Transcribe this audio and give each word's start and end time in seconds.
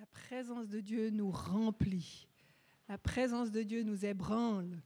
La 0.00 0.06
présence 0.06 0.66
de 0.66 0.80
Dieu 0.80 1.10
nous 1.10 1.30
remplit. 1.30 2.26
La 2.88 2.96
présence 2.96 3.50
de 3.50 3.62
Dieu 3.62 3.82
nous 3.82 4.06
ébranle. 4.06 4.80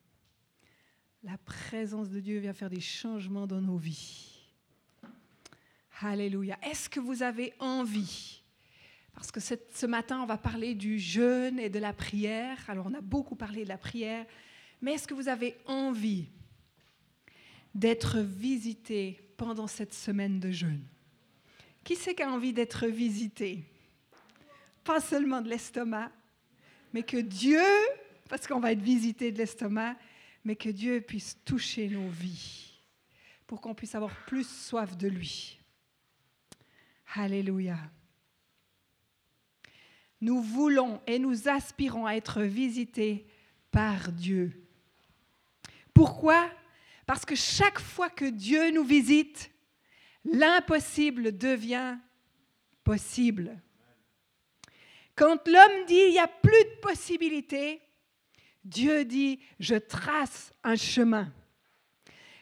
La 1.23 1.39
présence 1.39 2.09
de 2.09 2.19
Dieu 2.19 2.41
vient 2.41 2.53
faire 2.53 2.69
des 2.69 2.81
changements 2.81 3.47
dans 3.47 3.61
nos 3.61 3.77
vies. 3.77 4.51
Alléluia. 6.01 6.59
Est-ce 6.65 6.91
que 6.91 6.99
vous 6.99 7.23
avez 7.23 7.55
envie? 7.61 8.43
Parce 9.15 9.31
que 9.31 9.39
ce 9.39 9.87
matin, 9.87 10.21
on 10.21 10.27
va 10.27 10.37
parler 10.37 10.75
du 10.75 10.99
jeûne 10.99 11.61
et 11.61 11.71
de 11.71 11.79
la 11.79 11.93
prière. 11.93 12.59
Alors, 12.67 12.87
on 12.87 12.95
a 12.95 13.01
beaucoup 13.01 13.37
parlé 13.37 13.63
de 13.63 13.69
la 13.69 13.79
prière. 13.79 14.27
Mais 14.83 14.95
est-ce 14.95 15.07
que 15.07 15.15
vous 15.15 15.29
avez 15.29 15.57
envie 15.67 16.27
d'être 17.73 18.19
visité 18.19 19.21
pendant 19.37 19.69
cette 19.69 19.95
semaine 19.95 20.41
de 20.41 20.51
jeûne? 20.51 20.85
Qui 21.85 21.95
c'est 21.95 22.17
qui 22.17 22.25
a 22.25 22.33
envie 22.33 22.53
d'être 22.53 22.89
visité? 22.89 23.65
Pas 24.85 25.01
seulement 25.01 25.41
de 25.41 25.49
l'estomac, 25.49 26.13
mais 26.93 27.03
que 27.03 27.17
Dieu, 27.17 27.65
parce 28.29 28.47
qu'on 28.47 28.61
va 28.61 28.73
être 28.73 28.83
visité 28.83 29.33
de 29.33 29.39
l'estomac, 29.39 29.97
mais 30.45 30.57
que 30.57 30.69
Dieu 30.69 31.01
puisse 31.01 31.39
toucher 31.45 31.89
nos 31.89 32.09
vies 32.09 32.83
pour 33.47 33.61
qu'on 33.61 33.75
puisse 33.75 33.95
avoir 33.95 34.15
plus 34.27 34.47
soif 34.47 34.97
de 34.97 35.09
lui. 35.09 35.59
Alléluia. 37.15 37.79
Nous 40.21 40.41
voulons 40.41 41.03
et 41.07 41.19
nous 41.19 41.49
aspirons 41.49 42.07
à 42.07 42.15
être 42.15 42.43
visités 42.43 43.27
par 43.71 44.13
Dieu. 44.13 44.67
Pourquoi? 45.93 46.51
Parce 47.07 47.25
que 47.25 47.35
chaque 47.35 47.79
fois 47.79 48.09
que 48.11 48.25
Dieu 48.25 48.71
nous 48.71 48.85
visite, 48.85 49.51
l'impossible 50.25 51.37
devient 51.37 51.99
possible. 52.83 53.61
Quand 55.17 55.47
l'homme 55.47 55.85
dit 55.87 55.95
il 55.95 56.13
n'y 56.13 56.19
a 56.19 56.29
plus 56.29 56.65
de 56.65 56.81
possibilités, 56.81 57.81
Dieu 58.65 59.05
dit 59.05 59.41
je 59.61 59.77
trace 59.77 60.53
un 60.65 60.77
chemin. 60.77 61.33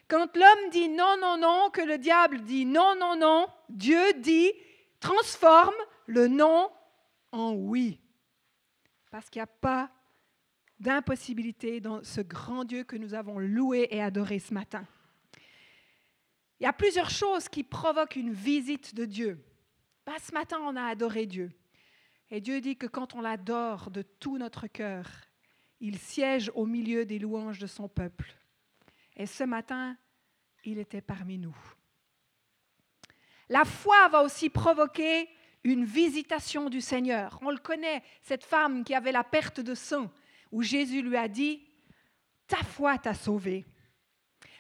Quand 0.09 0.37
l'homme 0.37 0.71
dit 0.71 0.89
non, 0.89 1.17
non, 1.21 1.39
non, 1.39 1.71
que 1.71 1.81
le 1.81 1.99
diable 1.99 2.43
dit 2.43 2.65
non, 2.65 2.95
non, 2.99 3.17
non, 3.17 3.47
Dieu 3.69 4.13
dit 4.15 4.53
transforme 5.01 5.75
le 6.07 6.29
non 6.29 6.71
en 7.33 7.53
oui. 7.53 7.99
Parce 9.11 9.29
qu'il 9.29 9.41
n'y 9.41 9.45
a 9.45 9.47
pas 9.47 9.91
d'impossibilité 10.79 11.81
dans 11.81 12.03
ce 12.03 12.21
grand 12.21 12.65
Dieu 12.65 12.85
que 12.85 12.97
nous 12.97 13.15
avons 13.15 13.39
loué 13.39 13.89
et 13.91 14.03
adoré 14.03 14.39
ce 14.39 14.53
matin. 14.53 14.87
Il 16.61 16.65
y 16.65 16.67
a 16.67 16.73
plusieurs 16.73 17.11
choses 17.11 17.49
qui 17.49 17.63
provoquent 17.63 18.17
une 18.17 18.33
visite 18.33 18.95
de 18.95 19.05
Dieu. 19.05 19.45
Pas 20.05 20.19
ce 20.19 20.33
matin, 20.33 20.59
on 20.63 20.77
a 20.77 20.85
adoré 20.85 21.27
Dieu. 21.27 21.51
Et 22.35 22.41
Dieu 22.41 22.63
dit 22.63 22.77
que 22.77 22.87
quand 22.87 23.15
on 23.15 23.21
l'adore 23.21 23.91
de 23.91 24.01
tout 24.01 24.39
notre 24.39 24.67
cœur, 24.67 25.07
il 25.81 25.99
siège 25.99 26.51
au 26.55 26.65
milieu 26.65 27.05
des 27.05 27.19
louanges 27.19 27.59
de 27.59 27.67
son 27.67 27.89
peuple. 27.89 28.35
Et 29.19 29.27
ce 29.27 29.45
matin, 29.45 29.99
il 30.65 30.79
était 30.79 31.03
parmi 31.03 31.37
nous. 31.37 31.55
La 33.51 33.67
foi 33.67 34.09
va 34.09 34.23
aussi 34.23 34.49
provoquer 34.49 35.29
une 35.63 35.85
visitation 35.85 36.71
du 36.71 36.81
Seigneur. 36.81 37.39
On 37.43 37.51
le 37.51 37.59
connaît, 37.59 38.03
cette 38.23 38.45
femme 38.45 38.83
qui 38.83 38.95
avait 38.95 39.13
la 39.13 39.25
perte 39.25 39.61
de 39.61 39.75
sang, 39.75 40.11
où 40.53 40.63
Jésus 40.63 41.03
lui 41.03 41.19
a 41.19 41.29
dit, 41.29 41.63
Ta 42.47 42.63
foi 42.63 42.97
t'a 42.97 43.13
sauvé. 43.13 43.67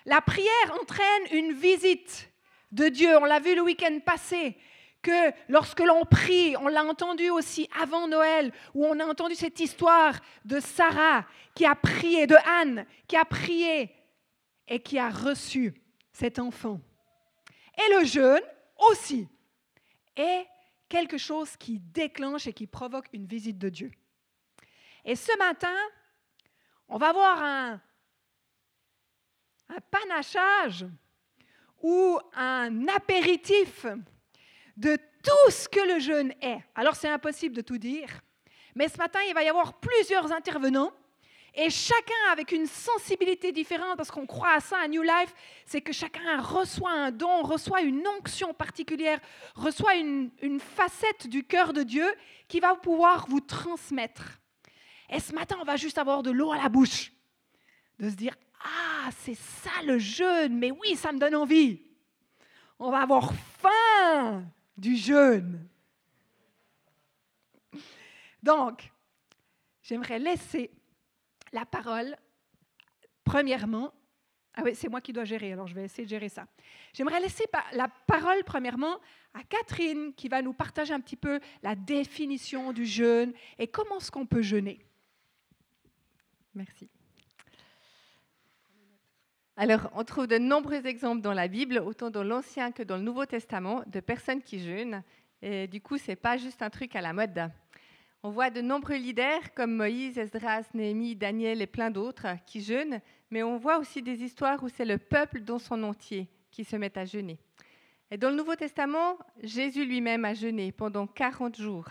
La 0.04 0.20
prière 0.20 0.78
entraîne 0.78 1.22
une 1.32 1.54
visite 1.54 2.30
de 2.70 2.88
Dieu. 2.88 3.16
On 3.16 3.24
l'a 3.24 3.40
vu 3.40 3.54
le 3.54 3.62
week-end 3.62 3.98
passé 4.04 4.58
que 5.02 5.32
lorsque 5.48 5.80
l'on 5.80 6.04
prie, 6.04 6.56
on 6.56 6.68
l'a 6.68 6.84
entendu 6.84 7.28
aussi 7.30 7.68
avant 7.80 8.06
Noël, 8.08 8.52
où 8.74 8.86
on 8.86 8.98
a 9.00 9.04
entendu 9.04 9.34
cette 9.34 9.60
histoire 9.60 10.14
de 10.44 10.60
Sarah 10.60 11.26
qui 11.54 11.66
a 11.66 11.74
prié, 11.74 12.26
de 12.26 12.36
Anne 12.60 12.86
qui 13.08 13.16
a 13.16 13.24
prié 13.24 13.90
et 14.68 14.80
qui 14.80 14.98
a 14.98 15.10
reçu 15.10 15.74
cet 16.12 16.38
enfant. 16.38 16.80
Et 17.76 17.94
le 17.94 18.04
jeûne 18.04 18.42
aussi 18.90 19.28
est 20.16 20.46
quelque 20.88 21.18
chose 21.18 21.56
qui 21.56 21.78
déclenche 21.78 22.46
et 22.46 22.52
qui 22.52 22.66
provoque 22.66 23.06
une 23.12 23.26
visite 23.26 23.58
de 23.58 23.68
Dieu. 23.68 23.90
Et 25.04 25.16
ce 25.16 25.36
matin, 25.38 25.76
on 26.88 26.98
va 26.98 27.12
voir 27.12 27.42
un, 27.42 27.80
panachage 29.90 30.84
ou 31.80 32.18
un 32.34 32.88
apéritif 32.88 33.86
de 34.76 34.96
tout 35.22 35.50
ce 35.50 35.68
que 35.68 35.80
le 35.94 36.00
jeûne 36.00 36.32
est. 36.40 36.58
Alors 36.74 36.96
c'est 36.96 37.08
impossible 37.08 37.54
de 37.54 37.60
tout 37.60 37.78
dire, 37.78 38.08
mais 38.74 38.88
ce 38.88 38.98
matin, 38.98 39.20
il 39.28 39.34
va 39.34 39.42
y 39.42 39.48
avoir 39.48 39.74
plusieurs 39.74 40.32
intervenants 40.32 40.92
et 41.54 41.68
chacun 41.68 42.30
avec 42.30 42.50
une 42.52 42.66
sensibilité 42.66 43.52
différente, 43.52 43.98
parce 43.98 44.10
qu'on 44.10 44.24
croit 44.24 44.54
à 44.54 44.60
ça 44.60 44.78
à 44.78 44.88
New 44.88 45.02
Life, 45.02 45.34
c'est 45.66 45.82
que 45.82 45.92
chacun 45.92 46.40
reçoit 46.40 46.90
un 46.90 47.10
don, 47.10 47.42
reçoit 47.42 47.82
une 47.82 48.02
onction 48.18 48.54
particulière, 48.54 49.20
reçoit 49.54 49.96
une, 49.96 50.30
une 50.40 50.60
facette 50.60 51.26
du 51.26 51.44
cœur 51.44 51.74
de 51.74 51.82
Dieu 51.82 52.06
qui 52.48 52.58
va 52.58 52.74
pouvoir 52.74 53.26
vous 53.28 53.40
transmettre. 53.40 54.40
Et 55.10 55.20
ce 55.20 55.34
matin, 55.34 55.56
on 55.60 55.64
va 55.64 55.76
juste 55.76 55.98
avoir 55.98 56.22
de 56.22 56.30
l'eau 56.30 56.52
à 56.52 56.56
la 56.56 56.70
bouche, 56.70 57.12
de 57.98 58.08
se 58.08 58.14
dire, 58.14 58.34
ah, 58.64 59.10
c'est 59.18 59.36
ça 59.36 59.82
le 59.84 59.98
jeûne, 59.98 60.56
mais 60.56 60.70
oui, 60.70 60.96
ça 60.96 61.12
me 61.12 61.18
donne 61.18 61.34
envie. 61.34 61.82
On 62.78 62.90
va 62.90 63.02
avoir 63.02 63.30
faim 63.60 64.42
du 64.82 64.96
jeûne. 64.96 65.68
Donc, 68.42 68.92
j'aimerais 69.80 70.18
laisser 70.18 70.72
la 71.52 71.64
parole, 71.64 72.16
premièrement, 73.22 73.94
ah 74.54 74.62
oui, 74.64 74.74
c'est 74.74 74.88
moi 74.88 75.00
qui 75.00 75.12
dois 75.12 75.24
gérer, 75.24 75.52
alors 75.52 75.68
je 75.68 75.74
vais 75.74 75.84
essayer 75.84 76.04
de 76.04 76.10
gérer 76.10 76.28
ça. 76.28 76.46
J'aimerais 76.92 77.20
laisser 77.20 77.44
la 77.72 77.88
parole, 78.06 78.42
premièrement, 78.44 78.98
à 79.32 79.44
Catherine, 79.44 80.12
qui 80.14 80.28
va 80.28 80.42
nous 80.42 80.52
partager 80.52 80.92
un 80.92 81.00
petit 81.00 81.16
peu 81.16 81.38
la 81.62 81.76
définition 81.76 82.72
du 82.72 82.84
jeûne 82.84 83.32
et 83.58 83.68
comment 83.68 83.98
est-ce 83.98 84.10
qu'on 84.10 84.26
peut 84.26 84.42
jeûner. 84.42 84.84
Merci. 86.54 86.90
Alors, 89.62 89.88
on 89.94 90.02
trouve 90.02 90.26
de 90.26 90.38
nombreux 90.38 90.88
exemples 90.88 91.22
dans 91.22 91.32
la 91.32 91.46
Bible, 91.46 91.78
autant 91.78 92.10
dans 92.10 92.24
l'Ancien 92.24 92.72
que 92.72 92.82
dans 92.82 92.96
le 92.96 93.04
Nouveau 93.04 93.26
Testament, 93.26 93.84
de 93.86 94.00
personnes 94.00 94.42
qui 94.42 94.58
jeûnent. 94.58 95.04
Et 95.40 95.68
du 95.68 95.80
coup, 95.80 95.98
ce 95.98 96.10
n'est 96.10 96.16
pas 96.16 96.36
juste 96.36 96.62
un 96.62 96.68
truc 96.68 96.96
à 96.96 97.00
la 97.00 97.12
mode. 97.12 97.48
On 98.24 98.30
voit 98.30 98.50
de 98.50 98.60
nombreux 98.60 98.96
leaders 98.96 99.54
comme 99.54 99.76
Moïse, 99.76 100.18
Esdras, 100.18 100.64
Néhémie, 100.74 101.14
Daniel 101.14 101.62
et 101.62 101.68
plein 101.68 101.92
d'autres 101.92 102.26
qui 102.44 102.60
jeûnent, 102.60 103.00
mais 103.30 103.44
on 103.44 103.56
voit 103.56 103.78
aussi 103.78 104.02
des 104.02 104.24
histoires 104.24 104.60
où 104.64 104.68
c'est 104.68 104.84
le 104.84 104.98
peuple 104.98 105.42
dans 105.42 105.60
son 105.60 105.84
entier 105.84 106.26
qui 106.50 106.64
se 106.64 106.74
met 106.74 106.98
à 106.98 107.04
jeûner. 107.04 107.38
Et 108.10 108.16
dans 108.16 108.30
le 108.30 108.36
Nouveau 108.36 108.56
Testament, 108.56 109.16
Jésus 109.44 109.84
lui-même 109.84 110.24
a 110.24 110.34
jeûné 110.34 110.72
pendant 110.72 111.06
40 111.06 111.56
jours. 111.56 111.90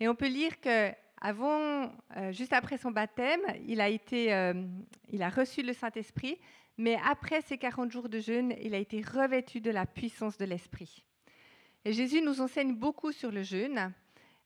Et 0.00 0.06
on 0.06 0.14
peut 0.14 0.28
lire 0.28 0.60
que 0.60 0.90
avant, 1.22 1.92
euh, 2.16 2.32
juste 2.32 2.52
après 2.52 2.78
son 2.78 2.90
baptême, 2.90 3.40
il 3.66 3.80
a, 3.80 3.88
été, 3.88 4.32
euh, 4.32 4.54
il 5.10 5.22
a 5.22 5.28
reçu 5.28 5.62
le 5.62 5.74
Saint-Esprit, 5.74 6.38
mais 6.78 6.98
après 7.04 7.40
ces 7.42 7.58
40 7.58 7.90
jours 7.90 8.08
de 8.08 8.18
jeûne, 8.18 8.54
il 8.60 8.74
a 8.74 8.78
été 8.78 9.02
revêtu 9.02 9.60
de 9.60 9.70
la 9.70 9.86
puissance 9.86 10.38
de 10.38 10.44
l'Esprit. 10.44 11.04
Et 11.84 11.92
Jésus 11.92 12.22
nous 12.22 12.40
enseigne 12.40 12.74
beaucoup 12.74 13.12
sur 13.12 13.30
le 13.30 13.42
jeûne, 13.42 13.92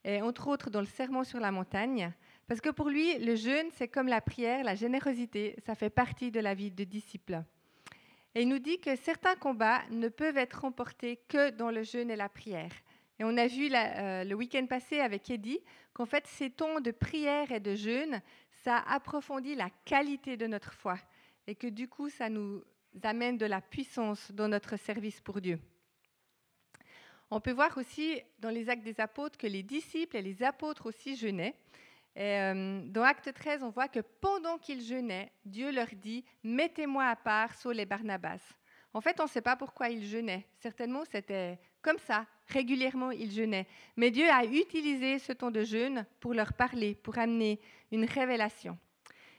et 0.05 0.21
entre 0.23 0.49
autres 0.49 0.71
dans 0.71 0.81
le 0.81 0.87
Sermon 0.87 1.25
sur 1.25 1.41
la 1.41 1.51
montagne, 1.51 2.13
parce 2.47 2.61
que 2.61 2.71
pour 2.71 2.91
lui, 2.91 3.19
le 3.19 3.37
jeûne, 3.37 3.69
c'est 3.73 3.89
comme 3.89 4.09
la 4.09 4.21
prière, 4.21 4.65
la 4.65 4.75
générosité, 4.75 5.57
ça 5.65 5.75
fait 5.75 5.91
partie 5.91 6.31
de 6.31 6.41
la 6.41 6.55
vie 6.55 6.71
de 6.71 6.85
disciple. 6.85 7.43
Et 8.35 8.43
il 8.43 8.49
nous 8.49 8.59
dit 8.59 8.81
que 8.81 8.97
certains 8.97 9.37
combats 9.37 9.83
ne 9.91 10.09
peuvent 10.09 10.37
être 10.37 10.61
remportés 10.61 11.21
que 11.29 11.51
dans 11.51 11.71
le 11.71 11.83
jeûne 11.85 12.11
et 12.11 12.17
la 12.17 12.29
prière. 12.29 12.73
Et 13.19 13.25
on 13.25 13.37
a 13.37 13.47
vu 13.47 13.71
euh, 13.73 14.25
le 14.25 14.35
week-end 14.35 14.67
passé 14.67 14.99
avec 14.99 15.31
Eddie 15.31 15.61
qu'en 15.93 16.05
fait, 16.05 16.27
ces 16.27 16.51
temps 16.51 16.81
de 16.81 16.91
prière 16.91 17.53
et 17.53 17.61
de 17.61 17.75
jeûne, 17.75 18.21
ça 18.65 18.79
approfondit 18.89 19.55
la 19.55 19.71
qualité 19.85 20.37
de 20.37 20.47
notre 20.47 20.73
foi 20.73 20.99
et 21.47 21.55
que 21.55 21.67
du 21.67 21.89
coup, 21.89 22.09
ça 22.09 22.29
nous 22.29 22.63
amène 23.03 23.39
de 23.39 23.47
la 23.47 23.61
puissance 23.61 24.31
dans 24.33 24.49
notre 24.49 24.77
service 24.77 25.21
pour 25.21 25.41
Dieu. 25.41 25.59
On 27.31 27.41
peut 27.41 27.53
voir 27.53 27.77
aussi 27.77 28.21
dans 28.39 28.51
les 28.51 28.69
actes 28.69 28.85
des 28.85 29.01
apôtres 29.01 29.37
que 29.37 29.47
les 29.47 29.63
disciples 29.63 30.17
et 30.17 30.23
les 30.23 30.43
apôtres 30.43 30.87
aussi 30.87 31.17
jeûnaient. 31.17 31.55
Euh, 32.17 32.81
dans 32.87 33.03
Acte 33.03 33.33
13, 33.35 33.65
on 33.65 33.71
voit 33.71 33.89
que 33.89 34.01
pendant 34.21 34.57
qu'ils 34.59 34.83
jeûnaient, 34.83 35.33
Dieu 35.45 35.73
leur 35.73 35.89
dit 35.97 36.25
Mettez-moi 36.45 37.05
à 37.05 37.17
part 37.17 37.55
Saul 37.55 37.81
et 37.81 37.87
Barnabas. 37.87 38.41
En 38.93 39.01
fait, 39.01 39.19
on 39.19 39.25
ne 39.25 39.29
sait 39.29 39.41
pas 39.41 39.57
pourquoi 39.57 39.89
ils 39.89 40.07
jeûnaient. 40.07 40.47
Certainement, 40.61 41.03
c'était 41.11 41.59
comme 41.83 41.99
ça. 41.99 42.27
Régulièrement, 42.47 43.11
ils 43.11 43.33
jeûnaient. 43.33 43.67
Mais 43.97 44.13
Dieu 44.13 44.31
a 44.31 44.45
utilisé 44.45 45.19
ce 45.19 45.33
temps 45.33 45.51
de 45.51 45.65
jeûne 45.65 46.07
pour 46.21 46.35
leur 46.35 46.53
parler, 46.53 46.95
pour 46.95 47.19
amener 47.19 47.59
une 47.91 48.05
révélation. 48.05 48.79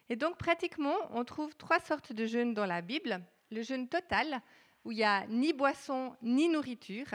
Et 0.10 0.16
donc, 0.16 0.38
pratiquement, 0.38 0.96
on 1.12 1.24
trouve 1.24 1.56
trois 1.56 1.80
sortes 1.80 2.14
de 2.14 2.26
jeûnes 2.26 2.54
dans 2.54 2.66
la 2.66 2.82
Bible. 2.82 3.22
Le 3.52 3.62
jeûne 3.62 3.88
total, 3.88 4.42
où 4.84 4.92
il 4.92 4.98
n'y 4.98 5.04
a 5.04 5.26
ni 5.28 5.54
boisson 5.54 6.16
ni 6.22 6.48
nourriture. 6.48 7.08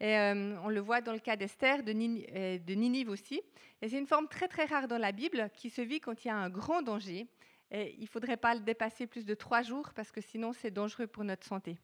Et 0.00 0.16
euh, 0.16 0.56
on 0.62 0.68
le 0.68 0.80
voit 0.80 1.00
dans 1.00 1.12
le 1.12 1.18
cas 1.18 1.36
d'Esther, 1.36 1.82
de, 1.82 1.92
de, 1.92 2.74
Ninive 2.74 3.10
aussi. 3.10 3.40
Et 3.80 3.88
c'est 3.88 3.98
une 3.98 4.06
forme 4.06 4.28
très 4.28 4.48
très 4.48 4.64
rare 4.64 4.88
dans 4.88 4.98
la 4.98 5.12
Bible 5.12 5.50
qui 5.54 5.70
se 5.70 5.82
vit 5.82 6.00
quand 6.00 6.24
il 6.24 6.28
y 6.28 6.30
a 6.30 6.36
un 6.36 6.50
grand 6.50 6.82
danger. 6.82 7.26
Il 7.70 8.02
ne 8.02 8.06
faudrait 8.06 8.36
pas 8.36 8.54
le 8.54 8.60
dépasser 8.60 9.06
plus 9.06 9.24
de 9.24 9.34
trois 9.34 9.62
jours 9.62 9.90
parce 9.94 10.12
que 10.12 10.20
sinon 10.20 10.52
c'est 10.52 10.70
dangereux 10.70 11.06
pour 11.06 11.24
notre 11.24 11.44
santé. 11.44 11.76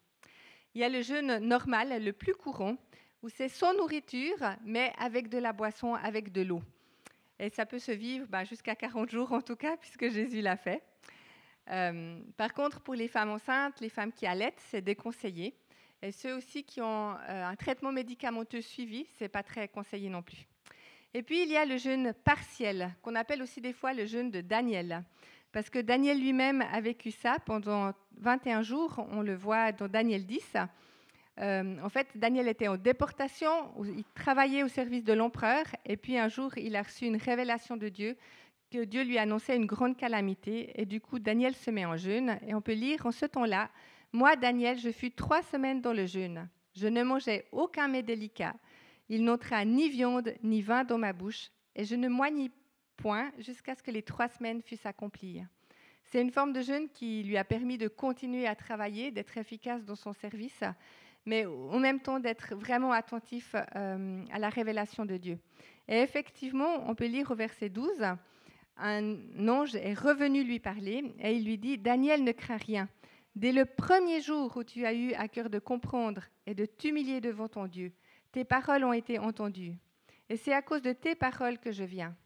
Il 0.75 0.81
y 0.81 0.85
a 0.85 0.89
le 0.89 1.03
jeûne 1.03 1.39
normal, 1.39 2.03
le 2.03 2.13
plus 2.13 2.35
courant, 2.35 2.77
où 3.23 3.29
c'est 3.29 3.49
sans 3.49 3.75
nourriture, 3.75 4.39
mais 4.65 4.93
avec 4.99 5.29
de 5.29 5.39
la 5.39 5.53
boisson, 5.53 5.95
avec 5.95 6.31
de 6.31 6.43
l'eau. 6.43 6.63
Et 7.41 7.49
ça 7.49 7.65
peut 7.65 7.79
se 7.79 7.91
vivre 7.91 8.27
bah, 8.29 8.45
jusqu'à 8.45 8.77
40 8.77 9.09
jours 9.11 9.33
en 9.33 9.41
tout 9.41 9.57
cas, 9.57 9.79
puisque 9.79 10.11
Jésus 10.11 10.43
l'a 10.43 10.59
fait. 10.59 10.83
Euh, 11.71 12.21
par 12.37 12.53
contre, 12.53 12.81
pour 12.81 12.95
les 12.95 13.09
femmes 13.09 13.31
enceintes, 13.31 13.81
les 13.81 13.89
femmes 13.89 14.13
qui 14.13 14.27
allaitent, 14.27 14.61
c'est 14.69 14.83
déconseillé. 14.83 15.55
Et 16.03 16.13
ceux 16.13 16.37
aussi 16.37 16.65
qui 16.65 16.83
ont 16.83 17.15
euh, 17.15 17.47
un 17.47 17.57
traitement 17.57 17.93
médicamenteux 17.93 18.61
suivi, 18.61 19.07
c'est 19.19 19.29
pas 19.29 19.43
très 19.43 19.69
conseillé 19.69 20.11
non 20.11 20.23
plus. 20.23 20.47
Et 21.15 21.23
puis 21.23 21.43
il 21.43 21.49
y 21.49 21.57
a 21.57 21.65
le 21.65 21.79
jeûne 21.79 22.13
partiel, 22.13 22.95
qu'on 23.01 23.15
appelle 23.15 23.43
aussi 23.43 23.63
des 23.63 23.73
fois 23.73 23.95
le 23.95 24.05
jeûne 24.05 24.31
de 24.31 24.43
Daniel. 24.43 25.03
Parce 25.51 25.71
que 25.71 25.79
Daniel 25.79 26.21
lui-même 26.21 26.61
a 26.61 26.81
vécu 26.83 27.11
ça 27.11 27.39
pendant 27.47 27.93
21 28.19 28.63
jours, 28.63 29.07
on 29.11 29.23
le 29.23 29.35
voit 29.35 29.73
dans 29.73 29.89
Daniel 29.89 30.27
10. 30.27 30.57
Euh, 31.39 31.77
en 31.83 31.89
fait, 31.89 32.09
Daniel 32.17 32.49
était 32.49 32.69
en 32.69 32.77
déportation, 32.77 33.51
il 33.85 34.05
travaillait 34.15 34.63
au 34.63 34.69
service 34.69 35.05
de 35.05 35.13
l'empereur, 35.13 35.65
et 35.87 35.97
puis 35.97 36.19
un 36.19 36.29
jour, 36.29 36.57
il 36.59 36.77
a 36.77 36.83
reçu 36.83 37.07
une 37.07 37.17
révélation 37.17 37.77
de 37.77 37.89
Dieu, 37.89 38.17
que 38.71 38.85
Dieu 38.85 39.03
lui 39.05 39.19
annonçait 39.19 39.57
une 39.57 39.67
grande 39.67 39.97
calamité, 39.97 40.73
et 40.81 40.85
du 40.85 41.01
coup, 41.01 41.19
Daniel 41.19 41.55
se 41.55 41.71
met 41.71 41.87
en 41.87 41.97
jeûne, 41.97 42.39
et 42.47 42.55
on 42.55 42.61
peut 42.61 42.75
lire 42.75 43.07
en 43.07 43.13
ce 43.13 43.27
temps-là, 43.27 43.71
Moi, 44.13 44.35
Daniel, 44.35 44.77
je 44.77 44.91
fus 44.91 45.13
trois 45.13 45.41
semaines 45.41 45.81
dans 45.81 45.93
le 45.93 46.05
jeûne. 46.05 46.49
Je 46.75 46.89
ne 46.89 47.05
mangeais 47.05 47.47
aucun 47.53 47.87
mets 47.87 48.03
délicat. 48.03 48.55
Il 49.09 49.23
n'entra 49.23 49.65
ni 49.65 49.89
viande 49.89 50.35
ni 50.43 50.63
vin 50.63 50.83
dans 50.83 50.99
ma 50.99 51.13
bouche, 51.13 51.51
et 51.77 51.85
je 51.85 51.95
ne 51.95 52.09
moignis 52.09 52.51
point 52.97 53.31
jusqu'à 53.39 53.75
ce 53.77 53.83
que 53.83 53.91
les 53.93 54.03
trois 54.03 54.29
semaines 54.29 54.63
fussent 54.63 54.87
accomplies. 54.87 55.43
C'est 56.05 56.21
une 56.21 56.33
forme 56.33 56.53
de 56.53 56.61
jeûne 56.61 56.89
qui 56.89 57.23
lui 57.23 57.37
a 57.37 57.45
permis 57.45 57.79
de 57.79 57.87
continuer 57.87 58.47
à 58.49 58.57
travailler, 58.57 59.13
d'être 59.13 59.39
efficace 59.39 59.85
dans 59.85 59.95
son 59.95 60.13
service, 60.13 60.65
mais 61.27 61.47
en 61.47 61.79
même 61.79 62.01
temps 62.01 62.21
d'être 62.21 62.55
vraiment 62.55 62.93
attentif 62.93 63.55
euh, 63.77 64.25
à 64.33 64.39
la 64.39 64.49
révélation 64.49 65.05
de 65.05 65.17
Dieu. 65.17 65.39
Et 65.89 65.99
effectivement, 66.01 66.89
on 66.89 66.95
peut 66.95 67.07
lire 67.07 67.31
au 67.31 67.35
verset 67.35 67.69
12, 67.69 67.91
un 68.77 69.49
ange 69.49 69.75
est 69.75 69.95
revenu 69.95 70.43
lui 70.43 70.59
parler 70.59 71.15
et 71.19 71.35
il 71.35 71.45
lui 71.45 71.59
dit, 71.59 71.79
Daniel 71.79 72.25
ne 72.25 72.33
craint 72.33 72.57
rien. 72.57 72.89
Dès 73.37 73.53
le 73.53 73.65
premier 73.65 74.21
jour 74.21 74.57
où 74.57 74.65
tu 74.65 74.87
as 74.87 74.95
eu 74.95 75.13
à 75.15 75.29
cœur 75.29 75.51
de 75.51 75.59
comprendre 75.59 76.23
et 76.47 76.55
de 76.55 76.67
t'humilier 76.67 77.21
devant 77.21 77.49
ton 77.49 77.67
Dieu, 77.67 77.93
tes 78.33 78.45
paroles 78.45 78.85
ont 78.85 78.93
été 78.93 79.19
entendues. 79.19 79.77
Et 80.29 80.37
c'est 80.37 80.53
à 80.53 80.63
cause 80.63 80.83
de 80.83 80.93
tes 80.93 81.15
paroles 81.15 81.59
que 81.59 81.73
je 81.73 81.85
viens. 81.85 82.17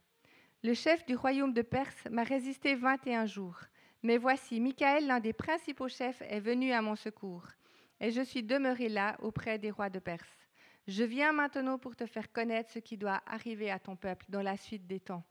Le 0.62 0.74
chef 0.74 1.04
du 1.04 1.14
royaume 1.14 1.52
de 1.52 1.62
Perse 1.62 2.06
m'a 2.10 2.22
résisté 2.22 2.74
21 2.74 3.26
jours. 3.26 3.58
Mais 4.02 4.16
voici, 4.16 4.60
Michael, 4.60 5.06
l'un 5.06 5.20
des 5.20 5.32
principaux 5.32 5.88
chefs, 5.88 6.22
est 6.22 6.40
venu 6.40 6.72
à 6.72 6.82
mon 6.82 6.96
secours. 6.96 7.46
Et 8.04 8.10
je 8.10 8.20
suis 8.20 8.42
demeuré 8.42 8.90
là 8.90 9.16
auprès 9.22 9.58
des 9.58 9.70
rois 9.70 9.88
de 9.88 9.98
Perse. 9.98 10.28
Je 10.86 11.04
viens 11.04 11.32
maintenant 11.32 11.78
pour 11.78 11.96
te 11.96 12.04
faire 12.04 12.30
connaître 12.30 12.70
ce 12.70 12.78
qui 12.78 12.98
doit 12.98 13.22
arriver 13.24 13.70
à 13.70 13.78
ton 13.78 13.96
peuple 13.96 14.26
dans 14.28 14.42
la 14.42 14.58
suite 14.58 14.86
des 14.86 15.00
temps. 15.00 15.24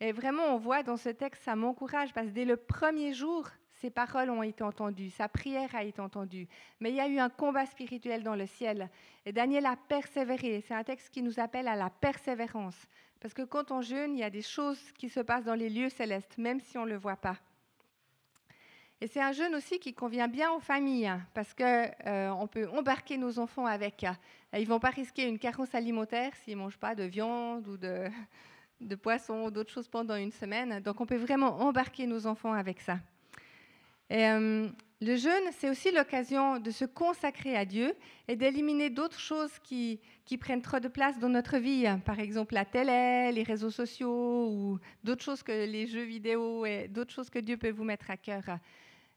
Et 0.00 0.10
vraiment, 0.10 0.46
on 0.52 0.58
voit 0.58 0.82
dans 0.82 0.96
ce 0.96 1.10
texte, 1.10 1.44
ça 1.44 1.54
m'encourage 1.54 2.12
parce 2.12 2.26
que 2.26 2.32
dès 2.32 2.44
le 2.44 2.56
premier 2.56 3.14
jour, 3.14 3.48
ses 3.74 3.90
paroles 3.90 4.30
ont 4.30 4.42
été 4.42 4.64
entendues, 4.64 5.10
sa 5.10 5.28
prière 5.28 5.72
a 5.76 5.84
été 5.84 6.00
entendue. 6.00 6.48
Mais 6.80 6.90
il 6.90 6.96
y 6.96 7.00
a 7.00 7.06
eu 7.06 7.20
un 7.20 7.28
combat 7.28 7.66
spirituel 7.66 8.24
dans 8.24 8.34
le 8.34 8.46
ciel. 8.46 8.90
Et 9.24 9.32
Daniel 9.32 9.66
a 9.66 9.76
persévéré. 9.76 10.64
C'est 10.66 10.74
un 10.74 10.82
texte 10.82 11.10
qui 11.10 11.22
nous 11.22 11.38
appelle 11.38 11.68
à 11.68 11.76
la 11.76 11.88
persévérance. 11.88 12.88
Parce 13.20 13.32
que 13.32 13.42
quand 13.42 13.70
on 13.70 13.80
jeûne, 13.80 14.16
il 14.16 14.18
y 14.18 14.24
a 14.24 14.30
des 14.30 14.42
choses 14.42 14.90
qui 14.98 15.08
se 15.08 15.20
passent 15.20 15.44
dans 15.44 15.54
les 15.54 15.70
lieux 15.70 15.88
célestes, 15.88 16.36
même 16.36 16.58
si 16.58 16.78
on 16.78 16.84
ne 16.84 16.90
le 16.90 16.96
voit 16.96 17.14
pas. 17.14 17.36
Et 19.00 19.06
c'est 19.06 19.20
un 19.20 19.30
jeûne 19.30 19.54
aussi 19.54 19.78
qui 19.78 19.94
convient 19.94 20.26
bien 20.26 20.50
aux 20.50 20.58
familles, 20.58 21.06
hein, 21.06 21.20
parce 21.32 21.54
qu'on 21.54 21.88
euh, 22.06 22.46
peut 22.50 22.68
embarquer 22.68 23.16
nos 23.16 23.38
enfants 23.38 23.66
avec. 23.66 24.02
Hein. 24.02 24.16
Ils 24.52 24.62
ne 24.62 24.66
vont 24.66 24.80
pas 24.80 24.90
risquer 24.90 25.28
une 25.28 25.38
carence 25.38 25.72
alimentaire 25.72 26.32
s'ils 26.42 26.56
ne 26.56 26.62
mangent 26.62 26.78
pas 26.78 26.96
de 26.96 27.04
viande 27.04 27.68
ou 27.68 27.76
de, 27.76 28.94
poisson 28.96 29.44
ou 29.44 29.50
d'autres 29.52 29.72
choses 29.72 29.86
pendant 29.86 30.16
une 30.16 30.32
semaine. 30.32 30.80
Donc 30.80 31.00
on 31.00 31.06
peut 31.06 31.16
vraiment 31.16 31.60
embarquer 31.60 32.06
nos 32.06 32.26
enfants 32.26 32.52
avec 32.52 32.80
ça. 32.80 32.98
Euh, 34.10 34.68
le 35.00 35.16
jeûne, 35.16 35.44
c'est 35.52 35.70
aussi 35.70 35.92
l'occasion 35.92 36.58
de 36.58 36.72
se 36.72 36.84
consacrer 36.84 37.56
à 37.56 37.64
Dieu 37.64 37.94
et 38.26 38.34
d'éliminer 38.34 38.90
d'autres 38.90 39.20
choses 39.20 39.52
qui, 39.62 40.00
prennent 40.40 40.62
trop 40.62 40.80
de 40.80 40.88
place 40.88 41.20
dans 41.20 41.28
notre 41.28 41.58
vie, 41.58 41.86
par 42.04 42.18
exemple 42.18 42.54
la 42.54 42.64
télé, 42.64 43.30
les 43.32 43.44
réseaux 43.44 43.70
sociaux 43.70 44.48
ou 44.50 44.80
d'autres 45.04 45.22
choses 45.22 45.44
que 45.44 45.52
les 45.52 45.86
jeux 45.86 46.02
vidéo 46.02 46.66
et 46.66 46.88
d'autres 46.88 47.12
choses 47.12 47.30
que 47.30 47.38
Dieu 47.38 47.56
peut 47.56 47.70
vous 47.70 47.84
mettre 47.84 48.10
à 48.10 48.16
cœur. 48.16 48.42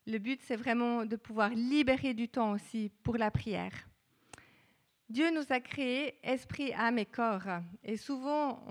Le 0.08 0.18
but, 0.18 0.42
c'est 0.44 0.56
vraiment 0.56 1.06
de 1.06 1.16
pouvoir 1.16 1.50
libérer 1.50 2.14
du 2.14 2.28
temps 2.28 2.52
aussi 2.52 2.92
pour 3.04 3.18
la 3.18 3.32
prière. 3.32 3.74
Dieu 5.10 5.30
nous 5.32 5.46
a 5.50 5.60
créés 5.60 6.16
esprit, 6.24 6.74
âme 6.74 6.98
et 6.98 7.06
corps. 7.06 7.60
Et 7.84 7.98
souvent, 7.98 8.64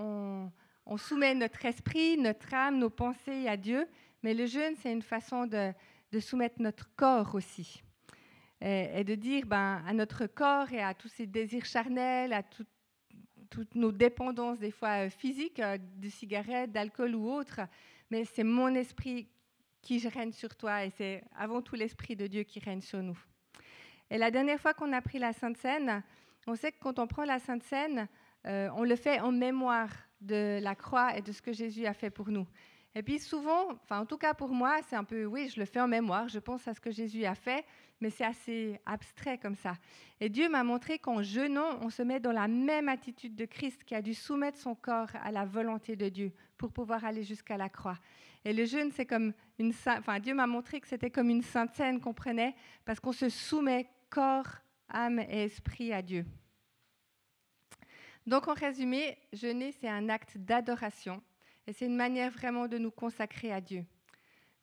on, 0.85 0.97
soumet 0.97 1.33
notre 1.35 1.65
esprit, 1.65 2.17
notre 2.17 2.53
âme, 2.53 2.79
nos 2.79 2.89
pensées 2.89 3.47
à 3.47 3.55
Dieu, 3.55 3.87
mais 4.23 4.33
le 4.33 4.45
jeûne, 4.45 4.75
c'est 4.75 4.91
une 4.91 5.01
façon 5.01 5.47
de 5.47 6.19
soumettre 6.19 6.61
notre 6.61 6.93
corps 6.95 7.35
aussi. 7.35 7.81
Et, 8.63 9.03
de 9.03 9.15
dire 9.15 9.47
ben, 9.47 9.81
à 9.87 9.93
notre 9.93 10.27
corps 10.27 10.71
et 10.71 10.83
à 10.83 10.93
tous 10.93 11.07
ces 11.07 11.25
désirs 11.25 11.65
charnels, 11.65 12.31
à 12.31 12.43
toutes 12.43 13.73
nos 13.73 13.91
dépendances, 13.91 14.59
des 14.59 14.69
fois 14.69 15.05
euh, 15.05 15.09
physiques, 15.09 15.59
euh, 15.59 15.79
de 15.97 16.09
cigarettes, 16.09 16.71
d'alcool 16.71 17.15
ou 17.15 17.29
autre, 17.29 17.61
mais 18.11 18.23
c'est 18.23 18.43
mon 18.43 18.73
esprit 18.75 19.27
qui 19.81 20.07
règne 20.07 20.31
sur 20.31 20.55
toi 20.55 20.85
et 20.85 20.89
c'est 20.89 21.23
avant 21.35 21.61
tout 21.61 21.75
l'esprit 21.75 22.15
de 22.15 22.27
Dieu 22.27 22.43
qui 22.43 22.59
règne 22.59 22.81
sur 22.81 23.01
nous. 23.01 23.17
Et 24.09 24.17
la 24.17 24.31
dernière 24.31 24.59
fois 24.59 24.73
qu'on 24.73 24.93
a 24.93 25.01
pris 25.01 25.19
la 25.19 25.33
Sainte 25.33 25.57
Seine, 25.57 26.03
on 26.47 26.55
sait 26.55 26.71
que 26.71 26.79
quand 26.79 26.99
on 26.99 27.07
prend 27.07 27.23
la 27.23 27.39
Sainte 27.39 27.63
Seine, 27.63 28.07
euh, 28.45 28.69
on 28.75 28.83
le 28.83 28.95
fait 28.95 29.19
en 29.19 29.31
mémoire 29.31 29.89
de 30.19 30.59
la 30.61 30.75
croix 30.75 31.15
et 31.17 31.21
de 31.21 31.31
ce 31.31 31.41
que 31.41 31.53
Jésus 31.53 31.85
a 31.85 31.93
fait 31.93 32.09
pour 32.09 32.29
nous. 32.29 32.47
Et 32.93 33.03
puis 33.03 33.19
souvent, 33.19 33.69
enfin 33.71 34.01
en 34.01 34.05
tout 34.05 34.17
cas 34.17 34.33
pour 34.33 34.49
moi, 34.49 34.79
c'est 34.87 34.97
un 34.97 35.03
peu, 35.03 35.25
oui, 35.25 35.49
je 35.53 35.59
le 35.59 35.65
fais 35.65 35.79
en 35.79 35.87
mémoire, 35.87 36.27
je 36.27 36.39
pense 36.39 36.67
à 36.67 36.73
ce 36.73 36.81
que 36.81 36.91
Jésus 36.91 37.23
a 37.23 37.35
fait, 37.35 37.65
mais 38.01 38.09
c'est 38.09 38.25
assez 38.25 38.79
abstrait 38.85 39.37
comme 39.37 39.55
ça. 39.55 39.77
Et 40.19 40.27
Dieu 40.27 40.49
m'a 40.49 40.63
montré 40.63 40.99
qu'en 40.99 41.21
jeûnant, 41.21 41.79
on 41.81 41.89
se 41.89 42.01
met 42.01 42.19
dans 42.19 42.33
la 42.33 42.49
même 42.49 42.89
attitude 42.89 43.35
de 43.35 43.45
Christ 43.45 43.83
qui 43.85 43.95
a 43.95 44.01
dû 44.01 44.13
soumettre 44.13 44.57
son 44.57 44.75
corps 44.75 45.09
à 45.23 45.31
la 45.31 45.45
volonté 45.45 45.95
de 45.95 46.09
Dieu 46.09 46.33
pour 46.57 46.73
pouvoir 46.73 47.05
aller 47.05 47.23
jusqu'à 47.23 47.55
la 47.55 47.69
croix. 47.69 47.97
Et 48.43 48.53
le 48.53 48.65
jeûne, 48.65 48.91
c'est 48.91 49.05
comme 49.05 49.33
une, 49.57 49.71
enfin 49.87 50.19
Dieu 50.19 50.33
m'a 50.33 50.47
montré 50.47 50.81
que 50.81 50.87
c'était 50.87 51.11
comme 51.11 51.29
une 51.29 51.43
sainte 51.43 51.73
scène 51.73 52.01
qu'on 52.01 52.13
prenait 52.13 52.55
parce 52.83 52.99
qu'on 52.99 53.13
se 53.13 53.29
soumet 53.29 53.87
corps, 54.09 54.57
âme 54.89 55.19
et 55.19 55.43
esprit 55.43 55.93
à 55.93 56.01
Dieu. 56.01 56.25
Donc 58.27 58.47
en 58.47 58.53
résumé, 58.53 59.17
jeûner, 59.31 59.71
c'est 59.71 59.87
un 59.87 60.09
acte 60.09 60.37
d'adoration 60.37 61.21
et 61.67 61.73
c'est 61.73 61.85
une 61.85 61.95
manière 61.95 62.31
vraiment 62.31 62.67
de 62.67 62.77
nous 62.77 62.91
consacrer 62.91 63.51
à 63.51 63.61
Dieu. 63.61 63.85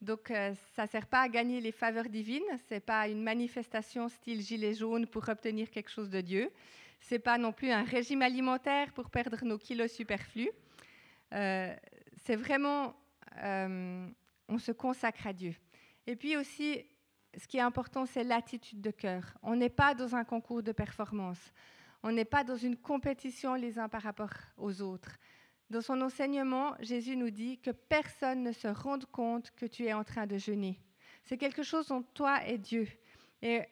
Donc, 0.00 0.30
euh, 0.30 0.54
ça 0.76 0.84
ne 0.84 0.88
sert 0.88 1.06
pas 1.06 1.22
à 1.22 1.28
gagner 1.28 1.60
les 1.60 1.72
faveurs 1.72 2.08
divines, 2.08 2.42
ce 2.68 2.74
n'est 2.74 2.80
pas 2.80 3.08
une 3.08 3.22
manifestation 3.22 4.08
style 4.08 4.40
gilet 4.40 4.74
jaune 4.74 5.06
pour 5.06 5.28
obtenir 5.28 5.70
quelque 5.70 5.90
chose 5.90 6.10
de 6.10 6.20
Dieu. 6.20 6.50
Ce 7.00 7.14
n'est 7.14 7.18
pas 7.20 7.38
non 7.38 7.52
plus 7.52 7.70
un 7.70 7.84
régime 7.84 8.22
alimentaire 8.22 8.92
pour 8.92 9.10
perdre 9.10 9.44
nos 9.44 9.58
kilos 9.58 9.92
superflus. 9.92 10.50
Euh, 11.32 11.74
c'est 12.24 12.36
vraiment, 12.36 12.94
euh, 13.42 14.08
on 14.48 14.58
se 14.58 14.72
consacre 14.72 15.26
à 15.26 15.32
Dieu. 15.32 15.54
Et 16.06 16.16
puis 16.16 16.36
aussi, 16.36 16.84
ce 17.36 17.46
qui 17.46 17.58
est 17.58 17.62
important, 17.62 18.06
c'est 18.06 18.24
l'attitude 18.24 18.80
de 18.80 18.90
cœur. 18.90 19.36
On 19.42 19.56
n'est 19.56 19.68
pas 19.68 19.94
dans 19.94 20.14
un 20.14 20.24
concours 20.24 20.62
de 20.62 20.72
performance. 20.72 21.52
On 22.02 22.12
n'est 22.12 22.24
pas 22.24 22.44
dans 22.44 22.56
une 22.56 22.76
compétition 22.76 23.54
les 23.54 23.78
uns 23.78 23.88
par 23.88 24.02
rapport 24.02 24.32
aux 24.56 24.80
autres. 24.80 25.18
Dans 25.70 25.82
son 25.82 26.00
enseignement, 26.00 26.74
Jésus 26.80 27.14
nous 27.16 27.30
dit 27.30 27.58
que 27.58 27.70
personne 27.70 28.42
ne 28.42 28.52
se 28.52 28.68
rende 28.68 29.04
compte 29.06 29.50
que 29.50 29.66
tu 29.66 29.84
es 29.84 29.92
en 29.92 30.02
train 30.02 30.26
de 30.26 30.38
jeûner. 30.38 30.80
C'est 31.24 31.36
quelque 31.36 31.62
chose 31.62 31.90
entre 31.92 32.10
toi 32.12 32.46
et 32.46 32.56
Dieu. 32.56 32.88
Et 33.42 33.62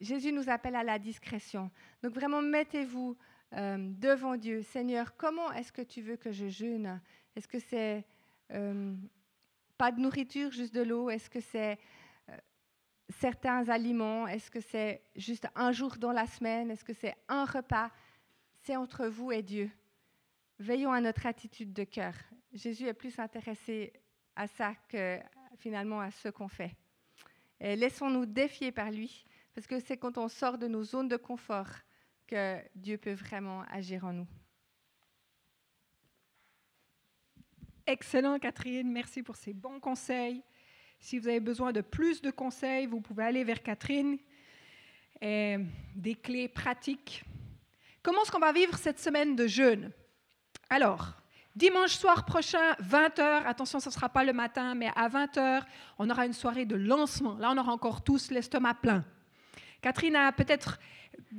Jésus 0.00 0.32
nous 0.32 0.48
appelle 0.48 0.74
à 0.74 0.82
la 0.82 0.98
discrétion. 0.98 1.70
Donc 2.02 2.12
vraiment, 2.12 2.42
mettez-vous 2.42 3.16
euh, 3.52 3.76
devant 3.78 4.36
Dieu. 4.36 4.62
Seigneur, 4.62 5.16
comment 5.16 5.52
est-ce 5.52 5.70
que 5.70 5.82
tu 5.82 6.02
veux 6.02 6.16
que 6.16 6.32
je 6.32 6.48
jeûne? 6.48 7.00
Est-ce 7.36 7.46
que 7.46 7.60
c'est 7.60 8.04
euh, 8.50 8.92
pas 9.78 9.92
de 9.92 10.00
nourriture, 10.00 10.50
juste 10.50 10.74
de 10.74 10.82
l'eau? 10.82 11.08
Est-ce 11.08 11.30
que 11.30 11.40
c'est 11.40 11.78
euh, 12.30 12.36
certains 13.10 13.68
aliments? 13.68 14.26
Est-ce 14.26 14.50
que 14.50 14.60
c'est 14.60 15.02
juste 15.14 15.46
un 15.54 15.70
jour 15.70 15.96
dans 15.98 16.12
la 16.12 16.26
semaine? 16.26 16.72
Est-ce 16.72 16.84
que 16.84 16.94
c'est 16.94 17.14
un 17.28 17.44
repas? 17.44 17.92
C'est 18.62 18.74
entre 18.74 19.06
vous 19.06 19.30
et 19.30 19.42
Dieu. 19.42 19.70
Veillons 20.62 20.92
à 20.92 21.00
notre 21.00 21.26
attitude 21.26 21.72
de 21.72 21.82
cœur. 21.82 22.14
Jésus 22.52 22.86
est 22.86 22.94
plus 22.94 23.18
intéressé 23.18 23.92
à 24.36 24.46
ça 24.46 24.76
que 24.88 25.18
finalement 25.58 25.98
à 25.98 26.12
ce 26.12 26.28
qu'on 26.28 26.46
fait. 26.46 26.76
Laissons-nous 27.60 28.26
défier 28.26 28.70
par 28.70 28.92
lui, 28.92 29.24
parce 29.54 29.66
que 29.66 29.80
c'est 29.80 29.96
quand 29.96 30.18
on 30.18 30.28
sort 30.28 30.58
de 30.58 30.68
nos 30.68 30.84
zones 30.84 31.08
de 31.08 31.16
confort 31.16 31.66
que 32.28 32.58
Dieu 32.76 32.96
peut 32.96 33.12
vraiment 33.12 33.62
agir 33.72 34.04
en 34.04 34.12
nous. 34.12 34.28
Excellent, 37.84 38.38
Catherine. 38.38 38.88
Merci 38.92 39.24
pour 39.24 39.34
ces 39.34 39.52
bons 39.52 39.80
conseils. 39.80 40.44
Si 41.00 41.18
vous 41.18 41.26
avez 41.26 41.40
besoin 41.40 41.72
de 41.72 41.80
plus 41.80 42.22
de 42.22 42.30
conseils, 42.30 42.86
vous 42.86 43.00
pouvez 43.00 43.24
aller 43.24 43.42
vers 43.42 43.64
Catherine. 43.64 44.16
Des 45.20 46.14
clés 46.22 46.46
pratiques. 46.46 47.24
Comment 48.00 48.22
est-ce 48.22 48.30
qu'on 48.30 48.38
va 48.38 48.52
vivre 48.52 48.78
cette 48.78 49.00
semaine 49.00 49.34
de 49.34 49.48
jeûne? 49.48 49.92
Alors, 50.72 51.12
dimanche 51.54 51.92
soir 51.92 52.24
prochain, 52.24 52.72
20h, 52.82 53.44
attention, 53.44 53.78
ce 53.78 53.90
ne 53.90 53.92
sera 53.92 54.08
pas 54.08 54.24
le 54.24 54.32
matin, 54.32 54.74
mais 54.74 54.88
à 54.96 55.06
20h, 55.06 55.60
on 55.98 56.08
aura 56.08 56.24
une 56.24 56.32
soirée 56.32 56.64
de 56.64 56.76
lancement. 56.76 57.36
Là, 57.36 57.52
on 57.54 57.58
aura 57.58 57.72
encore 57.72 58.02
tous 58.02 58.30
l'estomac 58.30 58.76
plein. 58.80 59.04
Catherine 59.82 60.16
a 60.16 60.32
peut-être, 60.32 60.78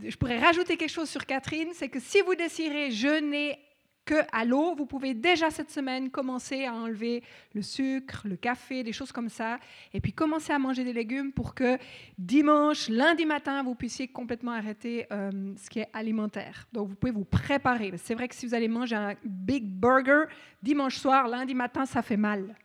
je 0.03 0.15
pourrais 0.17 0.37
rajouter 0.37 0.77
quelque 0.77 0.91
chose 0.91 1.09
sur 1.09 1.25
Catherine, 1.25 1.69
c'est 1.73 1.89
que 1.89 1.99
si 1.99 2.21
vous 2.21 2.35
désirez 2.35 2.91
jeûner 2.91 3.57
que 4.05 4.15
à 4.31 4.45
l'eau, 4.45 4.75
vous 4.75 4.85
pouvez 4.85 5.13
déjà 5.13 5.49
cette 5.49 5.71
semaine 5.71 6.09
commencer 6.09 6.65
à 6.65 6.73
enlever 6.73 7.23
le 7.53 7.61
sucre, 7.61 8.27
le 8.27 8.35
café, 8.35 8.83
des 8.83 8.91
choses 8.91 9.11
comme 9.11 9.29
ça, 9.29 9.59
et 9.93 10.01
puis 10.01 10.13
commencer 10.13 10.51
à 10.51 10.59
manger 10.59 10.83
des 10.83 10.93
légumes 10.93 11.31
pour 11.31 11.55
que 11.55 11.77
dimanche, 12.17 12.89
lundi 12.89 13.25
matin, 13.25 13.63
vous 13.63 13.75
puissiez 13.75 14.07
complètement 14.07 14.51
arrêter 14.51 15.07
euh, 15.11 15.53
ce 15.57 15.69
qui 15.69 15.79
est 15.79 15.89
alimentaire. 15.93 16.67
Donc 16.73 16.89
vous 16.89 16.95
pouvez 16.95 17.13
vous 17.13 17.25
préparer. 17.25 17.93
C'est 17.97 18.13
vrai 18.13 18.27
que 18.27 18.35
si 18.35 18.45
vous 18.45 18.53
allez 18.53 18.67
manger 18.67 18.95
un 18.95 19.15
big 19.23 19.65
burger 19.65 20.23
dimanche 20.61 20.97
soir, 20.97 21.27
lundi 21.27 21.53
matin, 21.53 21.85
ça 21.85 22.01
fait 22.01 22.17
mal. 22.17 22.55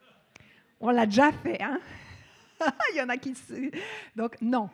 On 0.80 0.90
l'a 0.90 1.07
déjà 1.07 1.33
fait, 1.33 1.61
hein? 1.62 1.78
Il 2.92 2.99
y 2.99 3.00
en 3.00 3.09
a 3.09 3.16
qui... 3.16 3.35
Donc 4.16 4.37
non, 4.40 4.68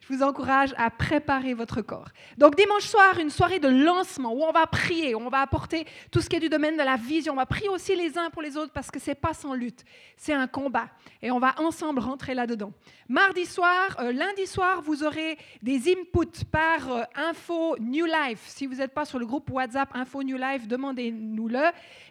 je 0.00 0.14
vous 0.14 0.22
encourage 0.22 0.74
à 0.76 0.90
préparer 0.90 1.54
votre 1.54 1.82
corps. 1.82 2.08
Donc 2.38 2.56
dimanche 2.56 2.84
soir, 2.84 3.18
une 3.18 3.30
soirée 3.30 3.58
de 3.58 3.68
lancement 3.68 4.34
où 4.34 4.42
on 4.42 4.52
va 4.52 4.66
prier, 4.66 5.14
on 5.14 5.28
va 5.28 5.40
apporter 5.40 5.86
tout 6.10 6.20
ce 6.20 6.28
qui 6.28 6.36
est 6.36 6.40
du 6.40 6.48
domaine 6.48 6.76
de 6.76 6.82
la 6.82 6.96
vision. 6.96 7.32
On 7.32 7.36
va 7.36 7.46
prier 7.46 7.68
aussi 7.68 7.96
les 7.96 8.18
uns 8.18 8.30
pour 8.30 8.42
les 8.42 8.56
autres 8.56 8.72
parce 8.72 8.90
que 8.90 8.98
c'est 8.98 9.14
pas 9.14 9.34
sans 9.34 9.54
lutte, 9.54 9.84
c'est 10.16 10.34
un 10.34 10.46
combat 10.46 10.88
et 11.22 11.30
on 11.30 11.38
va 11.38 11.54
ensemble 11.58 12.00
rentrer 12.00 12.34
là-dedans. 12.34 12.72
Mardi 13.08 13.46
soir, 13.46 13.96
euh, 14.00 14.12
lundi 14.12 14.46
soir, 14.46 14.82
vous 14.82 15.04
aurez 15.04 15.38
des 15.62 15.90
inputs 15.90 16.44
par 16.50 16.90
euh, 16.90 17.02
Info 17.14 17.76
New 17.78 18.06
Life. 18.06 18.44
Si 18.46 18.66
vous 18.66 18.76
n'êtes 18.76 18.92
pas 18.92 19.04
sur 19.04 19.18
le 19.18 19.26
groupe 19.26 19.50
WhatsApp 19.50 19.90
Info 19.94 20.22
New 20.22 20.36
Life, 20.36 20.66
demandez-nous-le. 20.68 21.64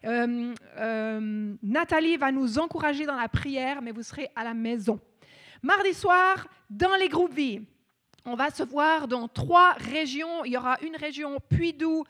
Euh, 0.06 1.54
Nathalie 1.62 2.18
va 2.18 2.32
nous 2.32 2.60
encourager 2.60 3.06
dans 3.06 3.16
la 3.16 3.28
prière, 3.28 3.82
mais 3.82 3.92
vous 3.92 4.04
serez 4.04 4.30
à 4.36 4.44
la 4.44 4.54
maison. 4.54 5.00
Mardi 5.64 5.94
soir, 5.94 6.46
dans 6.70 6.94
les 6.96 7.08
groupes 7.08 7.34
vie, 7.34 7.62
on 8.26 8.36
va 8.36 8.50
se 8.50 8.64
voir 8.64 9.08
dans 9.08 9.30
trois 9.30 9.72
régions. 9.94 10.44
Il 10.44 10.52
y 10.52 10.58
aura 10.58 10.78
une 10.82 10.98
région 10.98 11.40
Puy-Doux, 11.50 12.04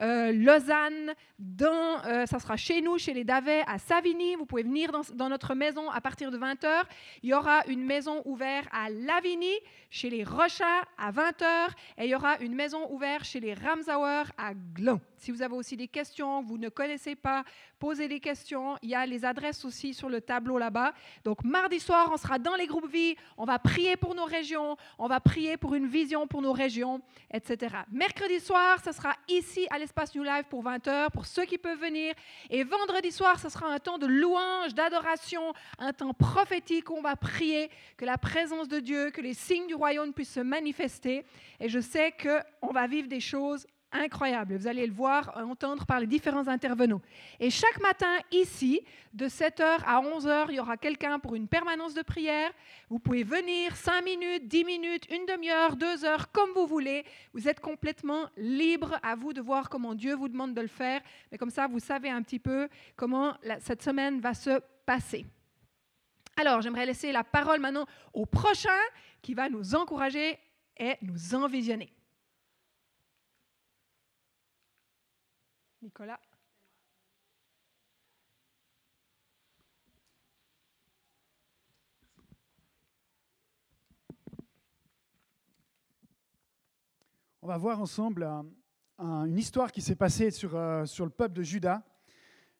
euh, 0.00 0.32
Lausanne, 0.32 1.14
euh, 1.62 2.26
ça 2.26 2.40
sera 2.40 2.56
chez 2.56 2.82
nous, 2.82 2.98
chez 2.98 3.14
les 3.14 3.22
Davets, 3.22 3.62
à 3.68 3.78
Savigny. 3.78 4.34
Vous 4.34 4.44
pouvez 4.44 4.64
venir 4.64 4.90
dans, 5.14 5.28
notre 5.28 5.54
maison 5.54 5.88
à 5.88 6.00
partir 6.00 6.32
de 6.32 6.38
20h. 6.38 6.82
Il 7.22 7.30
y 7.30 7.34
aura 7.34 7.64
une 7.68 7.84
maison 7.84 8.22
ouverte 8.24 8.66
à 8.72 8.90
Lavigny, 8.90 9.54
chez 9.88 10.10
les 10.10 10.24
Rochas, 10.24 10.82
à 10.98 11.12
20h. 11.12 11.68
Et 11.98 12.06
il 12.06 12.10
y 12.10 12.14
aura 12.16 12.38
une 12.40 12.56
maison 12.56 12.90
ouverte 12.90 13.24
chez 13.24 13.38
les 13.38 13.54
Ramsauer, 13.54 14.24
à 14.36 14.52
Gland. 14.74 15.00
Si 15.26 15.32
vous 15.32 15.42
avez 15.42 15.56
aussi 15.56 15.76
des 15.76 15.88
questions, 15.88 16.40
vous 16.40 16.56
ne 16.56 16.68
connaissez 16.68 17.16
pas, 17.16 17.42
posez 17.80 18.06
des 18.06 18.20
questions. 18.20 18.76
Il 18.80 18.90
y 18.90 18.94
a 18.94 19.04
les 19.06 19.24
adresses 19.24 19.64
aussi 19.64 19.92
sur 19.92 20.08
le 20.08 20.20
tableau 20.20 20.56
là-bas. 20.56 20.92
Donc 21.24 21.42
mardi 21.42 21.80
soir, 21.80 22.10
on 22.12 22.16
sera 22.16 22.38
dans 22.38 22.54
les 22.54 22.68
groupes 22.68 22.88
vie. 22.88 23.16
On 23.36 23.44
va 23.44 23.58
prier 23.58 23.96
pour 23.96 24.14
nos 24.14 24.24
régions. 24.24 24.76
On 25.00 25.08
va 25.08 25.18
prier 25.18 25.56
pour 25.56 25.74
une 25.74 25.88
vision 25.88 26.28
pour 26.28 26.42
nos 26.42 26.52
régions, 26.52 27.00
etc. 27.34 27.74
Mercredi 27.90 28.38
soir, 28.38 28.78
ce 28.84 28.92
sera 28.92 29.16
ici 29.26 29.66
à 29.70 29.80
l'espace 29.80 30.14
New 30.14 30.22
Life 30.22 30.44
pour 30.48 30.62
20h, 30.62 31.10
pour 31.10 31.26
ceux 31.26 31.44
qui 31.44 31.58
peuvent 31.58 31.80
venir. 31.80 32.14
Et 32.48 32.62
vendredi 32.62 33.10
soir, 33.10 33.40
ce 33.40 33.48
sera 33.48 33.66
un 33.66 33.80
temps 33.80 33.98
de 33.98 34.06
louange, 34.06 34.74
d'adoration, 34.74 35.52
un 35.80 35.92
temps 35.92 36.14
prophétique 36.14 36.88
où 36.88 36.94
on 36.94 37.02
va 37.02 37.16
prier 37.16 37.68
que 37.96 38.04
la 38.04 38.16
présence 38.16 38.68
de 38.68 38.78
Dieu, 38.78 39.10
que 39.10 39.22
les 39.22 39.34
signes 39.34 39.66
du 39.66 39.74
royaume 39.74 40.12
puissent 40.12 40.34
se 40.34 40.38
manifester. 40.38 41.26
Et 41.58 41.68
je 41.68 41.80
sais 41.80 42.12
qu'on 42.12 42.72
va 42.72 42.86
vivre 42.86 43.08
des 43.08 43.18
choses 43.18 43.66
incroyable. 43.96 44.56
Vous 44.56 44.66
allez 44.66 44.86
le 44.86 44.92
voir, 44.92 45.36
entendre 45.36 45.86
par 45.86 46.00
les 46.00 46.06
différents 46.06 46.48
intervenants. 46.48 47.02
Et 47.40 47.50
chaque 47.50 47.80
matin, 47.80 48.14
ici, 48.30 48.82
de 49.12 49.26
7h 49.26 49.80
à 49.86 50.00
11h, 50.00 50.46
il 50.50 50.56
y 50.56 50.60
aura 50.60 50.76
quelqu'un 50.76 51.18
pour 51.18 51.34
une 51.34 51.48
permanence 51.48 51.94
de 51.94 52.02
prière. 52.02 52.50
Vous 52.88 52.98
pouvez 52.98 53.24
venir 53.24 53.74
5 53.74 54.04
minutes, 54.04 54.46
10 54.46 54.64
minutes, 54.64 55.04
une 55.10 55.26
demi-heure, 55.26 55.76
2 55.76 56.04
heures, 56.04 56.30
comme 56.32 56.50
vous 56.54 56.66
voulez. 56.66 57.04
Vous 57.32 57.48
êtes 57.48 57.60
complètement 57.60 58.26
libre 58.36 58.98
à 59.02 59.16
vous 59.16 59.32
de 59.32 59.40
voir 59.40 59.68
comment 59.68 59.94
Dieu 59.94 60.14
vous 60.14 60.28
demande 60.28 60.54
de 60.54 60.60
le 60.60 60.68
faire. 60.68 61.00
Mais 61.32 61.38
comme 61.38 61.50
ça, 61.50 61.66
vous 61.66 61.80
savez 61.80 62.10
un 62.10 62.22
petit 62.22 62.38
peu 62.38 62.68
comment 62.96 63.34
cette 63.60 63.82
semaine 63.82 64.20
va 64.20 64.34
se 64.34 64.60
passer. 64.84 65.26
Alors, 66.36 66.60
j'aimerais 66.60 66.84
laisser 66.84 67.12
la 67.12 67.24
parole 67.24 67.60
maintenant 67.60 67.86
au 68.12 68.26
prochain 68.26 68.68
qui 69.22 69.32
va 69.32 69.48
nous 69.48 69.74
encourager 69.74 70.38
et 70.76 70.96
nous 71.00 71.34
envisionner. 71.34 71.90
Nicolas. 75.86 76.18
On 87.40 87.46
va 87.46 87.56
voir 87.56 87.80
ensemble 87.80 88.28
une 88.98 89.38
histoire 89.38 89.70
qui 89.70 89.80
s'est 89.80 89.94
passée 89.94 90.32
sur, 90.32 90.56
euh, 90.56 90.84
le 90.98 91.08
peuple 91.08 91.34
de 91.34 91.44
Juda. 91.44 91.84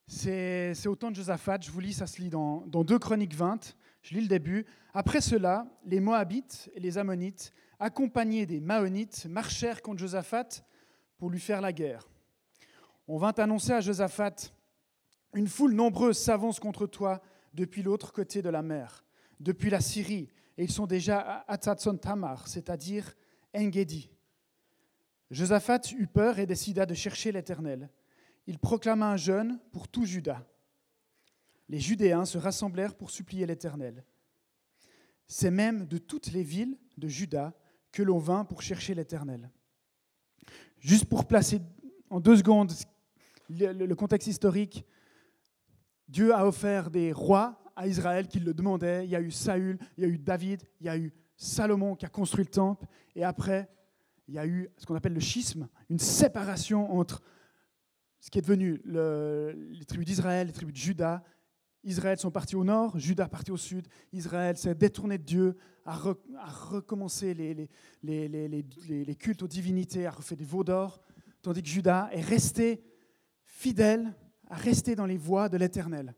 C'est 0.07 0.87
au 0.87 0.95
temps 0.95 1.11
de 1.11 1.17
Josaphat, 1.17 1.59
je 1.63 1.73
vous 1.73 1.81
lis, 1.81 1.95
ça 1.95 2.07
se 2.07 2.23
lit 2.23 2.31
dans, 2.31 2.65
dans 2.69 2.85
2 2.85 2.97
Chroniques 3.01 3.35
20, 3.35 3.75
je 4.03 4.15
lis 4.15 4.21
le 4.21 4.29
début. 4.29 4.65
Après 4.95 5.21
cela, 5.21 5.67
les 5.85 5.99
Moabites 5.99 6.71
et 6.75 6.79
les 6.79 6.97
Ammonites, 6.97 7.53
accompagnés 7.81 8.47
des 8.47 8.61
Maonites, 8.61 9.27
marchèrent 9.27 9.83
contre 9.83 9.99
Josaphat 9.99 10.65
pour 11.19 11.29
lui 11.29 11.41
faire 11.41 11.61
la 11.61 11.73
guerre 11.73 12.07
on 13.09 13.19
vint 13.19 13.33
annoncer 13.33 13.73
à 13.73 13.81
Josaphat 13.81 14.37
Une 15.35 15.49
foule 15.49 15.75
nombreuse 15.75 16.19
s'avance 16.19 16.61
contre 16.61 16.87
toi 16.87 17.23
depuis 17.55 17.83
l'autre 17.83 18.13
côté 18.13 18.43
de 18.43 18.49
la 18.49 18.63
mer, 18.63 19.05
depuis 19.41 19.71
la 19.71 19.81
Syrie, 19.81 20.29
et 20.59 20.65
ils 20.65 20.73
sont 20.73 20.87
déjà 20.87 21.21
à 21.21 21.53
Atzatson 21.53 21.97
Tamar, 21.97 22.49
c'est-à-dire 22.49 23.15
Engedi. 23.55 24.11
Josaphat 25.31 25.81
eut 25.97 26.07
peur 26.07 26.39
et 26.39 26.47
décida 26.47 26.87
de 26.87 26.95
chercher 26.95 27.33
l'Éternel. 27.33 27.91
Il 28.47 28.59
proclama 28.59 29.11
un 29.11 29.17
jeûne 29.17 29.59
pour 29.73 29.89
tout 29.89 30.05
Juda. 30.05 30.47
Les 31.69 31.81
Judéens 31.81 32.25
se 32.25 32.39
rassemblèrent 32.39 32.95
pour 32.95 33.11
supplier 33.11 33.45
l'Éternel. 33.45 34.05
C'est 35.27 35.51
même 35.51 35.87
de 35.87 35.99
toutes 35.99 36.31
les 36.31 36.45
villes 36.45 36.79
de 36.97 37.09
Juda 37.09 37.55
que 37.91 38.03
l'on 38.03 38.19
vint 38.19 38.45
pour 38.45 38.63
chercher 38.63 38.95
l'Éternel. 38.95 39.51
Juste 40.79 41.07
pour 41.07 41.27
placer 41.27 41.61
en 42.11 42.21
deux 42.21 42.37
secondes 42.37 42.73
le, 43.49 43.95
contexte 43.95 44.29
historique, 44.29 44.85
Dieu 46.09 46.35
a 46.35 46.47
offert 46.47 46.91
des 46.91 47.13
rois 47.13 47.61
à 47.75 47.87
Israël 47.87 48.29
qui 48.29 48.41
le 48.41 48.55
demandaient. 48.55 49.05
Il 49.05 49.11
y 49.11 49.17
a 49.17 49.21
eu 49.21 49.31
Saül, 49.31 49.79
il 49.97 50.05
y 50.05 50.07
a 50.07 50.09
eu 50.09 50.19
David, 50.19 50.63
il 50.81 50.87
y 50.87 50.89
a 50.89 50.97
eu 50.97 51.13
Salomon 51.37 51.95
qui 51.95 52.07
a 52.07 52.09
construit 52.09 52.45
le 52.45 52.51
temple. 52.51 52.87
Et 53.15 53.25
après, 53.25 53.69
il 54.29 54.35
y 54.35 54.39
a 54.39 54.47
eu 54.47 54.71
ce 54.77 54.87
qu'on 54.87 54.95
appelle 54.95 55.15
le 55.15 55.21
schisme, 55.21 55.69
une 55.89 55.99
séparation 55.99 56.93
entre 56.97 57.23
ce 58.21 58.31
qui 58.31 58.39
est 58.39 58.43
devenu 58.43 58.81
les 58.85 59.85
tribus 59.85 60.07
d'Israël, 60.07 60.49
les 60.49 60.53
tribus 60.53 60.75
de 60.75 60.79
Juda. 60.79 61.23
Israël 61.85 62.19
sont 62.19 62.33
partis 62.33 62.57
au 62.57 62.65
nord, 62.65 62.99
Juda 62.99 63.29
parti 63.29 63.53
au 63.53 63.57
sud. 63.57 63.87
Israël 64.13 64.57
s'est 64.57 64.75
détourné 64.75 65.19
de 65.19 65.23
Dieu, 65.23 65.57
a, 65.85 65.95
recommencé 65.95 67.35
les, 67.35 67.69
les, 68.03 69.15
cultes 69.15 69.43
aux 69.43 69.49
divinités, 69.49 70.07
a 70.07 70.11
refait 70.11 70.35
des 70.35 70.45
veaux 70.45 70.65
d'or, 70.65 71.01
tandis 71.43 71.63
que 71.63 71.69
Juda 71.69 72.09
est 72.13 72.23
resté 72.23 72.83
fidèle 73.57 74.13
à 74.51 74.55
rester 74.55 74.95
dans 74.95 75.07
les 75.07 75.17
voies 75.17 75.49
de 75.49 75.57
l'Éternel. 75.57 76.15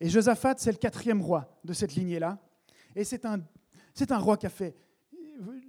Et 0.00 0.10
Josaphat, 0.10 0.56
c'est 0.58 0.72
le 0.72 0.78
quatrième 0.78 1.22
roi 1.22 1.56
de 1.62 1.72
cette 1.72 1.94
lignée-là. 1.94 2.38
Et 2.96 3.04
c'est 3.04 3.24
un, 3.24 3.40
c'est 3.94 4.10
un 4.10 4.18
roi 4.18 4.36
qui 4.36 4.46
a 4.46 4.50
fait... 4.50 4.76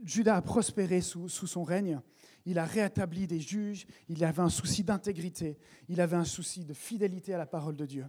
Judas 0.04 0.36
a 0.36 0.42
prospéré 0.42 1.02
sous, 1.02 1.30
sous 1.30 1.48
son 1.48 1.64
règne. 1.64 2.00
Il 2.46 2.58
a 2.58 2.66
rétabli 2.66 3.28
des 3.28 3.40
juges. 3.40 3.86
Il 4.10 4.24
avait 4.24 4.42
un 4.42 4.50
souci 4.50 4.84
d'intégrité. 4.84 5.58
Il 5.90 6.02
avait 6.02 6.18
un 6.18 6.26
souci 6.26 6.66
de 6.66 6.74
fidélité 6.74 7.34
à 7.36 7.38
la 7.38 7.46
parole 7.46 7.76
de 7.76 7.86
Dieu. 7.86 8.08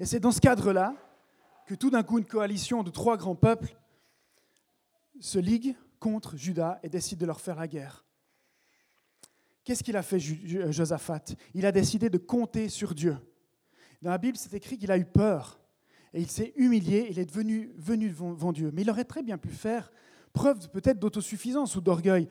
Et 0.00 0.06
c'est 0.06 0.20
dans 0.20 0.32
ce 0.32 0.40
cadre-là 0.40 0.94
que 1.66 1.74
tout 1.74 1.90
d'un 1.90 2.02
coup, 2.02 2.18
une 2.18 2.24
coalition 2.24 2.82
de 2.82 2.90
trois 2.90 3.18
grands 3.18 3.36
peuples 3.36 3.76
se 5.20 5.38
ligue 5.38 5.76
contre 6.00 6.36
Judas 6.36 6.78
et 6.82 6.88
décide 6.88 7.18
de 7.18 7.26
leur 7.26 7.40
faire 7.40 7.56
la 7.56 7.68
guerre. 7.68 8.06
Qu'est-ce 9.68 9.84
qu'il 9.84 9.98
a 9.98 10.02
fait, 10.02 10.16
euh, 10.16 10.72
Josaphat? 10.72 11.24
Il 11.52 11.66
a 11.66 11.72
décidé 11.72 12.08
de 12.08 12.16
compter 12.16 12.70
sur 12.70 12.94
Dieu. 12.94 13.18
Dans 14.00 14.08
la 14.08 14.16
Bible, 14.16 14.38
c'est 14.38 14.54
écrit 14.54 14.78
qu'il 14.78 14.90
a 14.90 14.96
eu 14.96 15.04
peur 15.04 15.60
et 16.14 16.22
il 16.22 16.30
s'est 16.30 16.54
humilié, 16.56 17.08
il 17.10 17.18
est 17.18 17.26
devenu, 17.26 17.74
venu 17.76 18.08
devant 18.08 18.50
Dieu. 18.50 18.70
Mais 18.72 18.80
il 18.80 18.88
aurait 18.88 19.04
très 19.04 19.22
bien 19.22 19.36
pu 19.36 19.50
faire 19.50 19.92
preuve 20.32 20.70
peut-être 20.70 20.98
d'autosuffisance 20.98 21.76
ou 21.76 21.82
d'orgueil. 21.82 22.30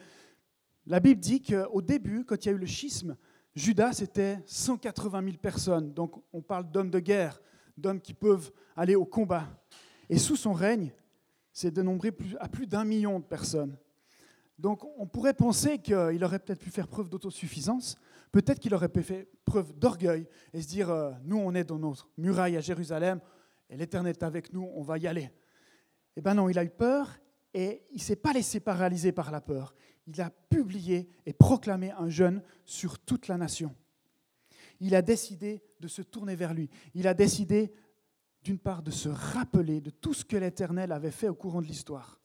La 0.87 0.99
Bible 0.99 1.21
dit 1.21 1.43
qu'au 1.43 1.79
début, 1.79 2.25
quand 2.25 2.43
il 2.43 2.47
y 2.47 2.51
a 2.51 2.55
eu 2.55 2.57
le 2.57 2.65
schisme, 2.65 3.15
Judas, 3.53 3.93
c'était 3.93 4.39
180 4.47 5.23
000 5.23 5.37
personnes. 5.37 5.93
Donc 5.93 6.19
on 6.33 6.41
parle 6.41 6.71
d'hommes 6.71 6.89
de 6.89 6.99
guerre, 6.99 7.39
d'hommes 7.77 8.01
qui 8.01 8.15
peuvent 8.15 8.51
aller 8.75 8.95
au 8.95 9.05
combat. 9.05 9.47
Et 10.09 10.17
sous 10.17 10.37
son 10.37 10.53
règne, 10.53 10.91
c'est 11.53 11.69
dénombré 11.69 12.11
à 12.39 12.49
plus 12.49 12.65
d'un 12.65 12.83
million 12.83 13.19
de 13.19 13.25
personnes. 13.25 13.77
Donc 14.57 14.83
on 14.97 15.05
pourrait 15.05 15.35
penser 15.35 15.77
qu'il 15.77 16.23
aurait 16.23 16.39
peut-être 16.39 16.59
pu 16.59 16.71
faire 16.71 16.87
preuve 16.87 17.09
d'autosuffisance, 17.09 17.95
peut-être 18.31 18.59
qu'il 18.59 18.73
aurait 18.73 18.89
pu 18.89 19.03
faire 19.03 19.25
preuve 19.45 19.73
d'orgueil 19.77 20.27
et 20.53 20.61
se 20.61 20.67
dire, 20.67 20.89
euh, 20.89 21.11
nous 21.23 21.37
on 21.37 21.53
est 21.53 21.63
dans 21.63 21.77
notre 21.77 22.09
muraille 22.17 22.57
à 22.57 22.61
Jérusalem, 22.61 23.19
et 23.69 23.77
l'Éternel 23.77 24.15
est 24.17 24.23
avec 24.23 24.51
nous, 24.53 24.69
on 24.73 24.81
va 24.81 24.97
y 24.97 25.05
aller. 25.05 25.29
Eh 26.15 26.21
bien 26.21 26.33
non, 26.33 26.49
il 26.49 26.57
a 26.57 26.63
eu 26.63 26.69
peur 26.69 27.11
et 27.53 27.83
il 27.91 27.97
ne 27.97 28.01
s'est 28.01 28.15
pas 28.15 28.33
laissé 28.33 28.59
paralyser 28.59 29.11
par 29.11 29.29
la 29.29 29.41
peur. 29.41 29.75
Il 30.07 30.19
a 30.21 30.31
publié 30.49 31.09
et 31.25 31.33
proclamé 31.33 31.91
un 31.91 32.09
jeûne 32.09 32.41
sur 32.65 32.97
toute 32.97 33.27
la 33.27 33.37
nation. 33.37 33.75
Il 34.79 34.95
a 34.95 35.01
décidé 35.01 35.61
de 35.79 35.87
se 35.87 36.01
tourner 36.01 36.35
vers 36.35 36.53
lui. 36.53 36.69
Il 36.95 37.07
a 37.07 37.13
décidé, 37.13 37.73
d'une 38.41 38.57
part, 38.57 38.81
de 38.81 38.91
se 38.91 39.09
rappeler 39.09 39.81
de 39.81 39.89
tout 39.89 40.13
ce 40.13 40.23
que 40.23 40.37
l'Éternel 40.37 40.91
avait 40.91 41.11
fait 41.11 41.27
au 41.27 41.35
courant 41.35 41.61
de 41.61 41.67
l'histoire 41.67 42.17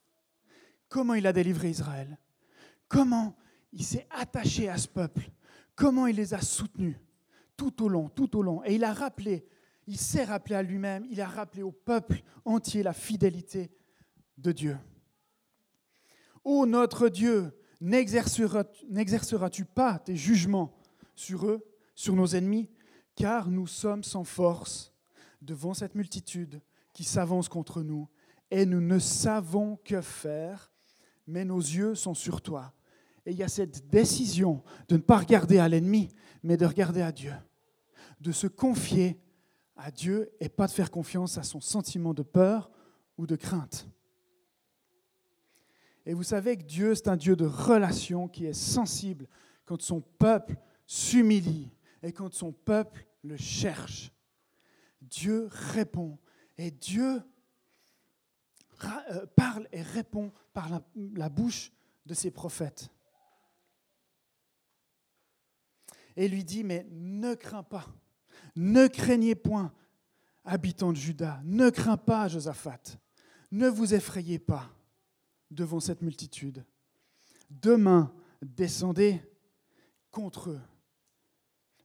comment 0.92 1.14
il 1.14 1.26
a 1.26 1.32
délivré 1.32 1.70
Israël, 1.70 2.18
comment 2.92 3.34
il 3.72 3.82
s'est 3.82 4.06
attaché 4.10 4.68
à 4.68 4.76
ce 4.76 4.86
peuple, 4.86 5.30
comment 5.74 6.06
il 6.06 6.16
les 6.16 6.34
a 6.34 6.42
soutenus? 6.42 6.96
Tout 7.56 7.82
au 7.82 7.88
long, 7.88 8.10
tout 8.10 8.36
au 8.36 8.42
long. 8.42 8.62
Et 8.64 8.74
il 8.74 8.84
a 8.84 8.92
rappelé, 8.92 9.46
il 9.86 9.96
s'est 9.96 10.24
rappelé 10.24 10.56
à 10.56 10.62
lui-même, 10.62 11.06
il 11.10 11.20
a 11.20 11.26
rappelé 11.26 11.62
au 11.62 11.72
peuple 11.72 12.22
entier 12.44 12.82
la 12.82 12.92
fidélité 12.92 13.70
de 14.36 14.52
Dieu. 14.52 14.76
Ô 16.44 16.66
notre 16.66 17.08
Dieu, 17.08 17.56
n'exerceras-tu 17.80 19.64
pas 19.64 19.98
tes 19.98 20.16
jugements 20.16 20.76
sur 21.14 21.46
eux, 21.46 21.64
sur 21.94 22.14
nos 22.14 22.26
ennemis, 22.26 22.68
car 23.14 23.48
nous 23.48 23.66
sommes 23.66 24.04
sans 24.04 24.24
force 24.24 24.92
devant 25.40 25.72
cette 25.72 25.94
multitude 25.94 26.60
qui 26.92 27.04
s'avance 27.04 27.48
contre 27.48 27.82
nous, 27.82 28.08
et 28.50 28.66
nous 28.66 28.82
ne 28.82 28.98
savons 28.98 29.76
que 29.82 30.02
faire 30.02 30.72
mais 31.26 31.44
nos 31.44 31.60
yeux 31.60 31.94
sont 31.94 32.14
sur 32.14 32.40
toi. 32.40 32.72
Et 33.26 33.32
il 33.32 33.36
y 33.36 33.42
a 33.42 33.48
cette 33.48 33.88
décision 33.88 34.62
de 34.88 34.96
ne 34.96 35.02
pas 35.02 35.18
regarder 35.18 35.58
à 35.58 35.68
l'ennemi, 35.68 36.08
mais 36.42 36.56
de 36.56 36.66
regarder 36.66 37.02
à 37.02 37.12
Dieu, 37.12 37.32
de 38.20 38.32
se 38.32 38.46
confier 38.46 39.20
à 39.76 39.90
Dieu 39.90 40.30
et 40.40 40.48
pas 40.48 40.66
de 40.66 40.72
faire 40.72 40.90
confiance 40.90 41.38
à 41.38 41.42
son 41.42 41.60
sentiment 41.60 42.14
de 42.14 42.22
peur 42.22 42.70
ou 43.16 43.26
de 43.26 43.36
crainte. 43.36 43.88
Et 46.04 46.14
vous 46.14 46.24
savez 46.24 46.56
que 46.56 46.64
Dieu, 46.64 46.94
c'est 46.94 47.08
un 47.08 47.16
Dieu 47.16 47.36
de 47.36 47.46
relation 47.46 48.28
qui 48.28 48.46
est 48.46 48.52
sensible 48.52 49.28
quand 49.64 49.80
son 49.80 50.00
peuple 50.00 50.56
s'humilie 50.86 51.70
et 52.02 52.12
quand 52.12 52.34
son 52.34 52.52
peuple 52.52 53.06
le 53.22 53.36
cherche. 53.36 54.12
Dieu 55.00 55.48
répond 55.50 56.18
et 56.58 56.70
Dieu 56.70 57.22
euh, 58.84 59.26
parle 59.36 59.68
et 59.72 59.82
répond 59.82 60.32
par 60.52 60.68
la, 60.94 61.28
bouche 61.28 61.72
de 62.06 62.14
ses 62.14 62.30
prophètes. 62.30 62.90
Et 66.16 66.28
lui 66.28 66.44
dit, 66.44 66.64
mais 66.64 66.86
ne 66.90 67.34
crains 67.34 67.62
pas, 67.62 67.86
ne 68.56 68.86
craignez 68.86 69.34
point, 69.34 69.72
habitants 70.44 70.92
de 70.92 70.96
Juda, 70.96 71.40
ne 71.44 71.70
crains 71.70 71.96
pas, 71.96 72.28
Josaphat, 72.28 72.98
ne 73.50 73.68
vous 73.68 73.94
effrayez 73.94 74.38
pas 74.38 74.70
devant 75.50 75.80
cette 75.80 76.02
multitude. 76.02 76.64
Demain, 77.50 78.12
descendez 78.40 79.20
contre 80.10 80.50
eux. 80.50 80.60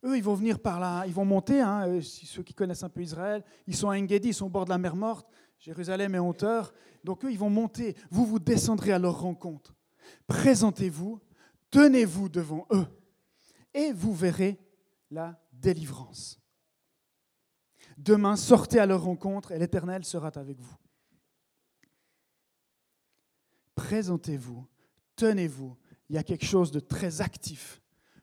Eux, 0.04 0.16
ils 0.18 0.24
vont 0.24 0.36
venir 0.36 0.60
par 0.60 0.80
là, 0.80 1.06
ils 1.06 1.14
vont 1.14 1.26
monter, 1.26 1.60
hein, 1.60 1.88
euh, 1.88 2.02
ceux 2.02 2.44
qui 2.44 2.54
connaissent 2.54 2.84
un 2.84 2.90
peu 2.90 3.02
Israël, 3.02 3.44
ils 3.66 3.76
sont 3.76 3.90
à 3.90 3.98
Engedi, 3.98 4.30
ils 4.30 4.34
sont 4.34 4.46
au 4.46 4.50
bord 4.50 4.66
de 4.66 4.70
la 4.70 4.78
mer 4.78 4.96
morte, 4.96 5.28
Jérusalem 5.60 6.16
est 6.16 6.20
hauteur. 6.20 6.74
Donc 7.04 7.26
eux, 7.26 7.32
ils 7.32 7.40
vont 7.40 7.50
monter. 7.50 7.96
Vous, 8.12 8.26
vous 8.26 8.40
descendrez 8.40 8.92
à 8.92 9.00
leur 9.00 9.20
rencontre. 9.20 9.76
Présentez-vous, 10.28 11.20
tenez-vous 11.72 12.30
devant 12.30 12.68
eux, 12.72 12.86
et 13.78 13.94
vous 13.94 14.14
verrez 14.14 14.60
la 15.12 15.40
délivrance. 15.54 16.42
Demain, 17.96 18.36
sortez 18.36 18.80
à 18.80 18.88
leur 18.88 19.04
rencontre, 19.04 19.52
et 19.52 19.60
l'Éternel 19.60 20.04
sera 20.04 20.32
avec 20.36 20.60
vous. 20.60 20.76
Présentez-vous, 23.76 24.68
tenez-vous. 25.16 25.78
Il 26.10 26.16
y 26.16 26.20
a 26.20 26.24
quelque 26.24 26.46
chose 26.46 26.72
de 26.72 26.80
très 26.80 27.22
actif. 27.22 27.80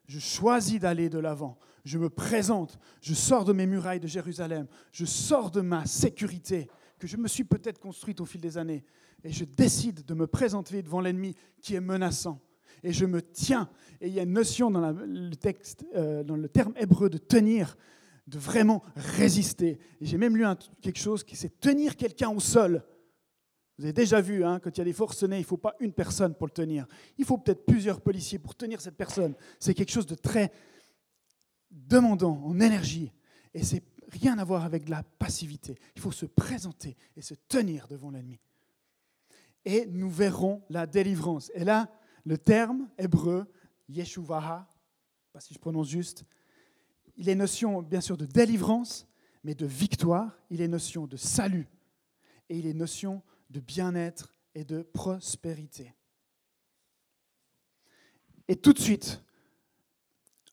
Je 0.06 0.18
choisis 0.18 0.80
d'aller 0.80 1.08
de 1.08 1.18
l'avant. 1.18 1.56
Je 1.84 1.98
me 1.98 2.10
présente. 2.10 2.78
Je 3.00 3.14
sors 3.14 3.44
de 3.44 3.52
mes 3.52 3.66
murailles 3.66 4.00
de 4.00 4.08
Jérusalem. 4.08 4.66
Je 4.90 5.04
sors 5.04 5.50
de 5.50 5.60
ma 5.60 5.86
sécurité 5.86 6.68
que 6.98 7.06
je 7.06 7.16
me 7.16 7.28
suis 7.28 7.44
peut-être 7.44 7.78
construite 7.78 8.20
au 8.20 8.24
fil 8.24 8.40
des 8.40 8.58
années. 8.58 8.84
Et 9.22 9.30
je 9.30 9.44
décide 9.44 10.04
de 10.04 10.14
me 10.14 10.26
présenter 10.26 10.82
devant 10.82 11.00
l'ennemi 11.00 11.36
qui 11.60 11.74
est 11.74 11.80
menaçant. 11.80 12.40
Et 12.84 12.92
je 12.92 13.06
me 13.06 13.22
tiens. 13.22 13.68
Et 14.00 14.08
il 14.08 14.14
y 14.14 14.20
a 14.20 14.22
une 14.22 14.32
notion 14.32 14.70
dans 14.70 14.92
le 14.92 15.34
texte, 15.34 15.86
euh, 15.96 16.22
dans 16.22 16.36
le 16.36 16.48
terme 16.48 16.74
hébreu 16.76 17.08
de 17.08 17.18
tenir, 17.18 17.76
de 18.26 18.38
vraiment 18.38 18.82
résister. 18.94 19.78
J'ai 20.00 20.18
même 20.18 20.36
lu 20.36 20.44
quelque 20.82 20.98
chose 20.98 21.24
qui 21.24 21.34
c'est 21.34 21.60
tenir 21.60 21.96
quelqu'un 21.96 22.28
au 22.28 22.40
sol. 22.40 22.84
Vous 23.78 23.84
avez 23.84 23.92
déjà 23.92 24.20
vu, 24.20 24.44
hein, 24.44 24.60
quand 24.60 24.70
il 24.76 24.78
y 24.78 24.82
a 24.82 24.84
des 24.84 24.92
forcenés, 24.92 25.36
il 25.36 25.40
ne 25.40 25.46
faut 25.46 25.56
pas 25.56 25.74
une 25.80 25.92
personne 25.92 26.34
pour 26.34 26.46
le 26.46 26.52
tenir. 26.52 26.86
Il 27.18 27.24
faut 27.24 27.38
peut-être 27.38 27.66
plusieurs 27.66 28.00
policiers 28.00 28.38
pour 28.38 28.54
tenir 28.54 28.80
cette 28.80 28.96
personne. 28.96 29.34
C'est 29.58 29.74
quelque 29.74 29.90
chose 29.90 30.06
de 30.06 30.14
très 30.14 30.52
demandant 31.70 32.40
en 32.44 32.60
énergie. 32.60 33.12
Et 33.52 33.64
c'est 33.64 33.82
rien 34.10 34.38
à 34.38 34.44
voir 34.44 34.64
avec 34.64 34.84
de 34.84 34.90
la 34.90 35.02
passivité. 35.02 35.76
Il 35.96 36.02
faut 36.02 36.12
se 36.12 36.26
présenter 36.26 36.96
et 37.16 37.22
se 37.22 37.34
tenir 37.34 37.88
devant 37.88 38.10
l'ennemi. 38.10 38.38
Et 39.64 39.86
nous 39.86 40.10
verrons 40.10 40.62
la 40.68 40.86
délivrance. 40.86 41.50
Et 41.54 41.64
là, 41.64 41.90
le 42.24 42.38
terme 42.38 42.88
hébreu, 42.98 43.46
Yeshuvaha, 43.88 44.68
pas 45.32 45.40
si 45.40 45.54
je 45.54 45.58
prononce 45.58 45.88
juste, 45.88 46.24
il 47.16 47.28
est 47.28 47.34
notion 47.34 47.82
bien 47.82 48.00
sûr 48.00 48.16
de 48.16 48.26
délivrance, 48.26 49.06
mais 49.42 49.54
de 49.54 49.66
victoire, 49.66 50.38
il 50.50 50.60
est 50.60 50.68
notion 50.68 51.06
de 51.06 51.16
salut, 51.16 51.68
et 52.48 52.58
il 52.58 52.66
est 52.66 52.74
notion 52.74 53.22
de 53.50 53.60
bien-être 53.60 54.32
et 54.54 54.64
de 54.64 54.82
prospérité. 54.82 55.94
Et 58.48 58.56
tout 58.56 58.72
de 58.72 58.78
suite, 58.78 59.22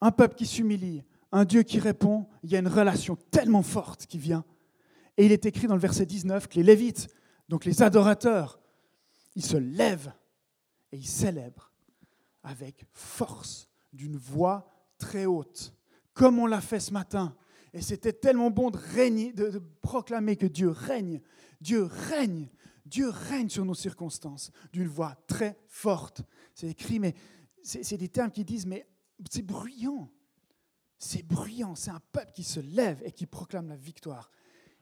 un 0.01 0.11
peuple 0.11 0.35
qui 0.35 0.45
s'humilie, 0.45 1.03
un 1.31 1.45
Dieu 1.45 1.63
qui 1.63 1.79
répond, 1.79 2.27
il 2.43 2.51
y 2.51 2.55
a 2.55 2.59
une 2.59 2.67
relation 2.67 3.15
tellement 3.15 3.63
forte 3.63 4.05
qui 4.05 4.17
vient. 4.17 4.43
Et 5.17 5.25
il 5.25 5.31
est 5.31 5.45
écrit 5.45 5.67
dans 5.67 5.75
le 5.75 5.81
verset 5.81 6.05
19 6.05 6.47
que 6.47 6.55
les 6.55 6.63
Lévites, 6.63 7.07
donc 7.49 7.65
les 7.65 7.81
adorateurs, 7.81 8.59
ils 9.35 9.45
se 9.45 9.57
lèvent 9.57 10.11
et 10.91 10.97
ils 10.97 11.07
célèbrent 11.07 11.71
avec 12.43 12.85
force, 12.93 13.67
d'une 13.93 14.17
voix 14.17 14.71
très 14.97 15.25
haute, 15.25 15.73
comme 16.13 16.39
on 16.39 16.45
l'a 16.45 16.61
fait 16.61 16.79
ce 16.79 16.91
matin. 16.93 17.35
Et 17.73 17.81
c'était 17.81 18.13
tellement 18.13 18.51
bon 18.51 18.69
de 18.71 19.59
proclamer 19.81 20.35
que 20.35 20.45
Dieu 20.45 20.69
règne. 20.69 21.21
Dieu 21.59 21.83
règne. 21.83 22.49
Dieu 22.85 23.09
règne 23.09 23.49
sur 23.49 23.63
nos 23.63 23.75
circonstances 23.75 24.51
d'une 24.73 24.87
voix 24.87 25.15
très 25.27 25.57
forte. 25.67 26.23
C'est 26.53 26.67
écrit, 26.67 26.99
mais 26.99 27.15
c'est 27.63 27.97
des 27.97 28.09
termes 28.09 28.31
qui 28.31 28.43
disent, 28.43 28.65
mais 28.65 28.87
c'est 29.29 29.45
bruyant. 29.45 30.11
C'est 30.97 31.23
bruyant, 31.23 31.75
c'est 31.75 31.91
un 31.91 32.01
peuple 32.11 32.31
qui 32.31 32.43
se 32.43 32.59
lève 32.59 33.01
et 33.05 33.11
qui 33.11 33.25
proclame 33.25 33.69
la 33.69 33.75
victoire. 33.75 34.29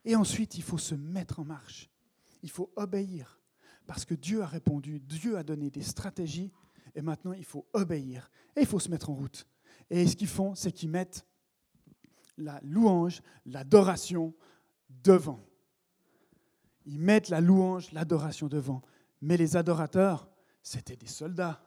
Et 0.04 0.16
ensuite, 0.16 0.56
il 0.56 0.64
faut 0.64 0.78
se 0.78 0.96
mettre 0.96 1.40
en 1.40 1.46
marche. 1.46 1.90
Il 2.42 2.50
faut 2.50 2.72
obéir. 2.76 3.39
Parce 3.90 4.06
que 4.06 4.14
Dieu 4.14 4.44
a 4.44 4.46
répondu, 4.46 5.00
Dieu 5.00 5.36
a 5.36 5.42
donné 5.42 5.72
des 5.72 5.82
stratégies, 5.82 6.52
et 6.94 7.02
maintenant 7.02 7.34
il 7.34 7.44
faut 7.44 7.66
obéir. 7.74 8.30
Et 8.56 8.60
il 8.60 8.68
faut 8.68 8.78
se 8.78 8.88
mettre 8.88 9.10
en 9.10 9.16
route. 9.16 9.48
Et 9.90 10.06
ce 10.06 10.16
qu'ils 10.16 10.28
font, 10.28 10.54
c'est 10.54 10.72
qu'ils 10.72 10.92
mettent 10.92 11.26
la 12.38 12.60
louange, 12.62 13.24
l'adoration 13.48 14.36
devant. 14.90 15.44
Ils 16.86 17.00
mettent 17.00 17.30
la 17.30 17.42
louange, 17.42 17.92
l'adoration 17.92 18.48
devant. 18.48 18.84
Mais 19.22 19.38
les 19.38 19.58
adorateurs, 19.58 20.30
c'était 20.62 20.96
des 20.96 21.08
soldats. 21.08 21.60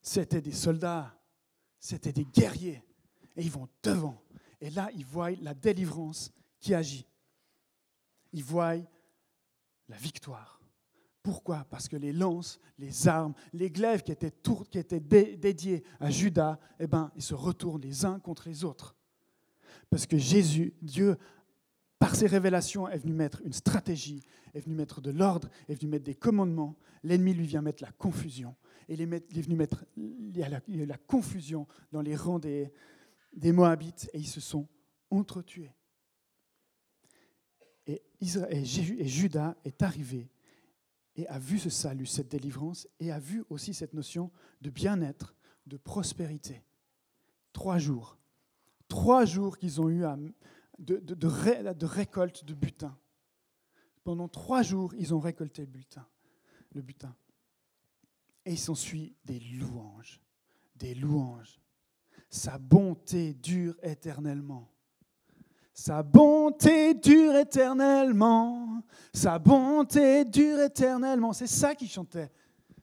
C'était 0.00 0.40
des 0.40 0.52
soldats. 0.52 1.14
C'était 1.78 2.14
des 2.14 2.24
guerriers 2.24 2.82
et 3.36 3.42
ils 3.42 3.50
vont 3.50 3.68
devant. 3.82 4.22
Et 4.58 4.70
là, 4.70 4.88
ils 4.94 5.04
voient 5.04 5.32
la 5.32 5.52
délivrance 5.52 6.32
qui 6.60 6.72
agit. 6.72 7.06
Ils 8.32 8.42
voient 8.42 8.76
la 9.90 9.96
victoire. 9.98 10.63
Pourquoi? 11.24 11.66
Parce 11.70 11.88
que 11.88 11.96
les 11.96 12.12
lances, 12.12 12.60
les 12.78 13.08
armes, 13.08 13.32
les 13.54 13.70
glaives 13.70 14.02
qui 14.02 14.12
étaient, 14.12 14.30
étaient 14.74 15.00
dédiés 15.00 15.82
à 15.98 16.10
Judas, 16.10 16.58
eh 16.78 16.86
ben, 16.86 17.10
ils 17.16 17.22
se 17.22 17.32
retournent 17.32 17.80
les 17.80 18.04
uns 18.04 18.20
contre 18.20 18.46
les 18.46 18.62
autres. 18.62 18.94
Parce 19.88 20.06
que 20.06 20.18
Jésus, 20.18 20.74
Dieu, 20.82 21.16
par 21.98 22.14
ses 22.14 22.26
révélations, 22.26 22.86
est 22.90 22.98
venu 22.98 23.14
mettre 23.14 23.40
une 23.42 23.54
stratégie, 23.54 24.22
est 24.52 24.60
venu 24.60 24.74
mettre 24.74 25.00
de 25.00 25.10
l'ordre, 25.10 25.48
est 25.66 25.74
venu 25.80 25.92
mettre 25.92 26.04
des 26.04 26.14
commandements. 26.14 26.76
L'ennemi 27.02 27.32
lui 27.32 27.46
vient 27.46 27.62
mettre 27.62 27.82
la 27.82 27.92
confusion. 27.92 28.54
Et 28.90 28.92
il 28.92 29.00
est 29.00 29.40
venu 29.40 29.56
mettre 29.56 29.86
y 29.96 30.42
a 30.42 30.50
la, 30.50 30.98
confusion 30.98 31.66
dans 31.90 32.02
les 32.02 32.16
rangs 32.16 32.38
des, 32.38 32.70
des 33.32 33.52
Moabites 33.52 34.10
et 34.12 34.18
ils 34.18 34.28
se 34.28 34.42
sont 34.42 34.68
entretués. 35.10 35.72
Et, 37.86 38.02
Israël, 38.20 38.58
et 38.58 39.08
Judas 39.08 39.56
est 39.64 39.80
arrivé 39.80 40.28
et 41.16 41.26
a 41.28 41.38
vu 41.38 41.58
ce 41.58 41.70
salut, 41.70 42.06
cette 42.06 42.30
délivrance, 42.30 42.88
et 42.98 43.12
a 43.12 43.18
vu 43.18 43.44
aussi 43.48 43.74
cette 43.74 43.94
notion 43.94 44.30
de 44.60 44.70
bien-être, 44.70 45.34
de 45.66 45.76
prospérité. 45.76 46.62
Trois 47.52 47.78
jours. 47.78 48.18
Trois 48.88 49.24
jours 49.24 49.56
qu'ils 49.56 49.80
ont 49.80 49.88
eu 49.88 50.04
de, 50.78 51.86
récolte 51.86 52.44
de 52.44 52.54
butin. 52.54 52.96
Pendant 54.02 54.28
trois 54.28 54.62
jours, 54.62 54.94
ils 54.94 55.14
ont 55.14 55.20
récolté 55.20 55.62
le 55.62 55.68
butin. 55.68 56.06
Le 56.72 56.82
butin. 56.82 57.14
Et 58.44 58.52
il 58.52 58.58
s'ensuit 58.58 59.16
des 59.24 59.38
louanges. 59.38 60.20
Des 60.76 60.94
louanges. 60.94 61.60
Sa 62.28 62.58
bonté 62.58 63.34
dure 63.34 63.76
éternellement. 63.82 64.73
Sa 65.74 66.04
bonté 66.04 66.94
dure 66.94 67.34
éternellement. 67.34 68.80
Sa 69.12 69.40
bonté 69.40 70.24
dure 70.24 70.60
éternellement. 70.60 71.32
C'est 71.32 71.48
ça 71.48 71.74
qu'ils 71.74 71.90
chantaient. 71.90 72.30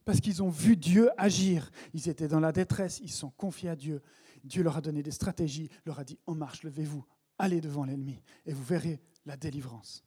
Parce 0.03 0.19
qu'ils 0.19 0.43
ont 0.43 0.49
vu 0.49 0.75
Dieu 0.75 1.09
agir. 1.17 1.71
Ils 1.93 2.09
étaient 2.09 2.27
dans 2.27 2.41
la 2.41 2.51
détresse. 2.51 2.99
Ils 3.01 3.11
sont 3.11 3.29
confiés 3.29 3.69
à 3.69 3.77
Dieu. 3.77 4.01
Dieu 4.43 4.61
leur 4.61 4.75
a 4.75 4.81
donné 4.81 5.01
des 5.01 5.11
stratégies. 5.11 5.69
Leur 5.85 5.99
a 5.99 6.03
dit 6.03 6.19
En 6.25 6.35
marche, 6.35 6.63
levez-vous. 6.63 7.05
Allez 7.39 7.61
devant 7.61 7.85
l'ennemi. 7.85 8.21
Et 8.45 8.51
vous 8.51 8.63
verrez 8.63 8.99
la 9.25 9.37
délivrance. 9.37 10.03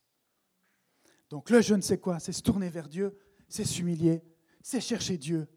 Donc 1.31 1.49
le 1.49 1.63
je 1.63 1.75
ne 1.75 1.81
sais 1.81 1.99
quoi, 1.99 2.19
c'est 2.19 2.33
se 2.33 2.43
tourner 2.43 2.69
vers 2.69 2.89
Dieu, 2.89 3.19
c'est 3.49 3.65
s'humilier, 3.65 4.23
c'est 4.63 4.81
chercher 4.81 5.17
Dieu, 5.17 5.49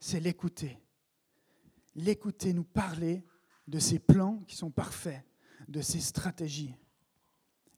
c'est 0.00 0.20
l'écouter. 0.20 0.78
L'écouter 1.94 2.52
nous 2.52 2.64
parler 2.64 3.24
de 3.68 3.78
ses 3.78 3.98
plans 3.98 4.42
qui 4.46 4.56
sont 4.56 4.70
parfaits 4.70 5.24
de 5.68 5.80
ses 5.80 6.00
stratégies. 6.00 6.74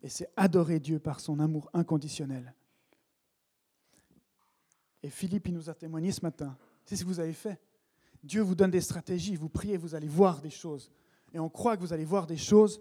Et 0.02 0.08
c'est 0.08 0.28
adorer 0.36 0.80
Dieu 0.80 0.98
par 0.98 1.20
son 1.20 1.40
amour 1.40 1.70
inconditionnel. 1.72 2.54
Et 5.02 5.10
Philippe, 5.10 5.48
il 5.48 5.54
nous 5.54 5.68
a 5.68 5.74
témoigné 5.74 6.12
ce 6.12 6.22
matin. 6.22 6.56
C'est 6.84 6.96
ce 6.96 7.02
que 7.02 7.08
vous 7.08 7.20
avez 7.20 7.32
fait. 7.32 7.60
Dieu 8.22 8.40
vous 8.40 8.54
donne 8.54 8.70
des 8.70 8.80
stratégies, 8.80 9.36
vous 9.36 9.50
priez, 9.50 9.76
vous 9.76 9.94
allez 9.94 10.08
voir 10.08 10.40
des 10.40 10.50
choses. 10.50 10.90
Et 11.32 11.38
on 11.38 11.50
croit 11.50 11.76
que 11.76 11.82
vous 11.82 11.92
allez 11.92 12.04
voir 12.04 12.26
des 12.26 12.36
choses 12.36 12.80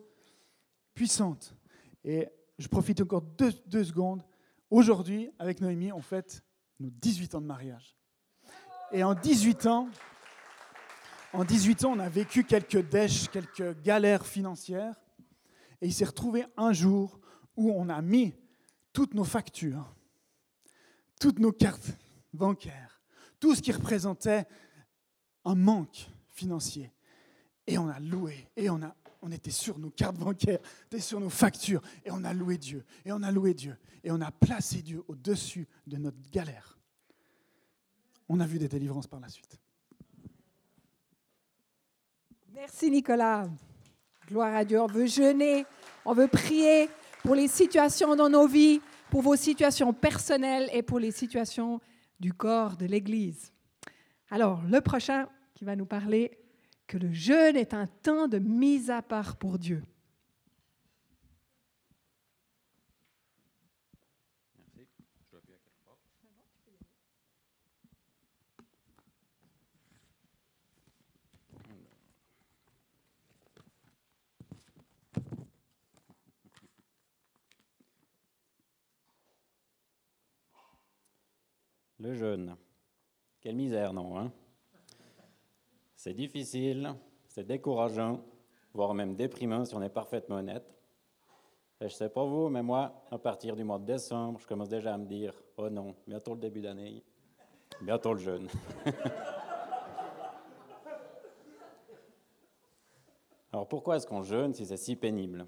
puissantes. 0.93 1.55
Et 2.03 2.27
je 2.57 2.67
profite 2.67 3.01
encore 3.01 3.21
deux, 3.21 3.51
deux 3.65 3.83
secondes. 3.83 4.23
Aujourd'hui, 4.69 5.31
avec 5.39 5.59
Noémie, 5.59 5.91
on 5.91 6.01
fête 6.01 6.43
nos 6.79 6.89
18 6.89 7.35
ans 7.35 7.41
de 7.41 7.45
mariage. 7.45 7.97
Et 8.91 9.03
en 9.03 9.15
18 9.15 9.65
ans, 9.65 9.89
en 11.33 11.43
18 11.43 11.85
ans, 11.85 11.93
on 11.93 11.99
a 11.99 12.09
vécu 12.09 12.43
quelques 12.43 12.87
dèches, 12.89 13.27
quelques 13.29 13.81
galères 13.81 14.25
financières. 14.25 14.95
Et 15.81 15.87
il 15.87 15.93
s'est 15.93 16.05
retrouvé 16.05 16.45
un 16.55 16.71
jour 16.71 17.19
où 17.57 17.71
on 17.71 17.89
a 17.89 18.01
mis 18.01 18.33
toutes 18.93 19.15
nos 19.15 19.23
factures, 19.23 19.95
toutes 21.19 21.39
nos 21.39 21.51
cartes 21.51 21.97
bancaires, 22.33 23.01
tout 23.39 23.55
ce 23.55 23.61
qui 23.61 23.71
représentait 23.71 24.45
un 25.43 25.55
manque 25.55 26.07
financier. 26.29 26.91
Et 27.65 27.77
on 27.77 27.89
a 27.89 27.99
loué, 27.99 28.47
et 28.55 28.69
on, 28.69 28.81
a, 28.83 28.95
on 29.21 29.31
était 29.31 29.51
sur 29.51 29.79
nos 29.79 29.89
cartes 29.89 30.17
bancaires, 30.17 30.59
on 30.93 30.99
sur 30.99 31.19
nos 31.19 31.29
factures, 31.29 31.81
et 32.05 32.11
on 32.11 32.23
a 32.23 32.33
loué 32.33 32.57
Dieu, 32.57 32.85
et 33.05 33.11
on 33.11 33.23
a 33.23 33.31
loué 33.31 33.53
Dieu, 33.53 33.75
et 34.03 34.11
on 34.11 34.21
a 34.21 34.31
placé 34.31 34.81
Dieu 34.81 35.03
au-dessus 35.07 35.67
de 35.87 35.97
notre 35.97 36.29
galère. 36.29 36.77
On 38.29 38.39
a 38.39 38.45
vu 38.45 38.59
des 38.59 38.69
délivrances 38.69 39.07
par 39.07 39.19
la 39.19 39.29
suite. 39.29 39.62
Merci 42.55 42.91
Nicolas. 42.91 43.47
Gloire 44.27 44.55
à 44.55 44.63
Dieu. 44.63 44.79
On 44.79 44.85
veut 44.85 45.07
jeûner, 45.07 45.65
on 46.05 46.13
veut 46.13 46.27
prier 46.27 46.87
pour 47.23 47.33
les 47.33 47.47
situations 47.47 48.15
dans 48.15 48.29
nos 48.29 48.45
vies, 48.45 48.79
pour 49.09 49.23
vos 49.23 49.35
situations 49.35 49.91
personnelles 49.91 50.69
et 50.71 50.83
pour 50.83 50.99
les 50.99 51.09
situations 51.09 51.81
du 52.19 52.31
corps 52.31 52.77
de 52.77 52.85
l'Église. 52.85 53.51
Alors, 54.29 54.61
le 54.69 54.81
prochain 54.81 55.27
qui 55.55 55.65
va 55.65 55.75
nous 55.75 55.87
parler 55.87 56.37
que 56.85 56.99
le 56.99 57.11
jeûne 57.11 57.55
est 57.55 57.73
un 57.73 57.87
temps 57.87 58.27
de 58.27 58.37
mise 58.37 58.91
à 58.91 59.01
part 59.01 59.35
pour 59.37 59.57
Dieu. 59.57 59.81
Le 82.03 82.13
jeûne. 82.13 82.55
Quelle 83.39 83.55
misère, 83.55 83.93
non 83.93 84.19
hein? 84.19 84.29
C'est 85.95 86.13
difficile, 86.13 86.93
c'est 87.29 87.47
décourageant, 87.47 88.19
voire 88.73 88.93
même 88.93 89.15
déprimant 89.15 89.63
si 89.63 89.73
on 89.73 89.81
est 89.81 89.87
parfaitement 89.87 90.35
honnête. 90.35 90.69
Et 91.79 91.87
je 91.87 91.93
sais 91.93 92.09
pas 92.09 92.25
vous, 92.25 92.49
mais 92.49 92.61
moi, 92.61 93.05
à 93.09 93.17
partir 93.17 93.55
du 93.55 93.63
mois 93.63 93.79
de 93.79 93.85
décembre, 93.85 94.37
je 94.41 94.45
commence 94.45 94.67
déjà 94.67 94.93
à 94.93 94.97
me 94.97 95.05
dire 95.05 95.33
Oh 95.55 95.69
non, 95.69 95.95
bientôt 96.05 96.33
le 96.33 96.41
début 96.41 96.59
d'année, 96.59 97.01
bientôt 97.81 98.13
le 98.13 98.19
jeûne. 98.19 98.49
Alors 103.53 103.69
pourquoi 103.69 103.95
est-ce 103.95 104.07
qu'on 104.07 104.23
jeûne 104.23 104.53
si 104.53 104.65
c'est 104.65 104.75
si 104.75 104.97
pénible? 104.97 105.47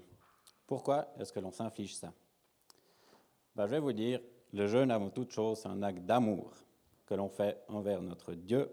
Pourquoi 0.66 1.12
est-ce 1.20 1.34
que 1.34 1.40
l'on 1.40 1.52
s'inflige 1.52 1.96
ça? 1.96 2.14
Ben, 3.54 3.66
Je 3.66 3.72
vais 3.72 3.80
vous 3.80 3.92
dire, 3.92 4.22
le 4.56 4.66
jeûne, 4.66 4.90
avant 4.90 5.10
toute 5.10 5.30
chose, 5.30 5.60
c'est 5.60 5.68
un 5.68 5.82
acte 5.82 6.04
d'amour 6.04 6.52
que 7.06 7.14
l'on 7.14 7.28
fait 7.28 7.62
envers 7.68 8.02
notre 8.02 8.34
Dieu, 8.34 8.68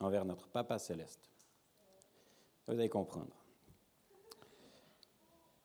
envers 0.00 0.24
notre 0.24 0.48
Papa 0.48 0.78
céleste. 0.78 1.30
Vous 2.66 2.74
allez 2.74 2.88
comprendre. 2.88 3.36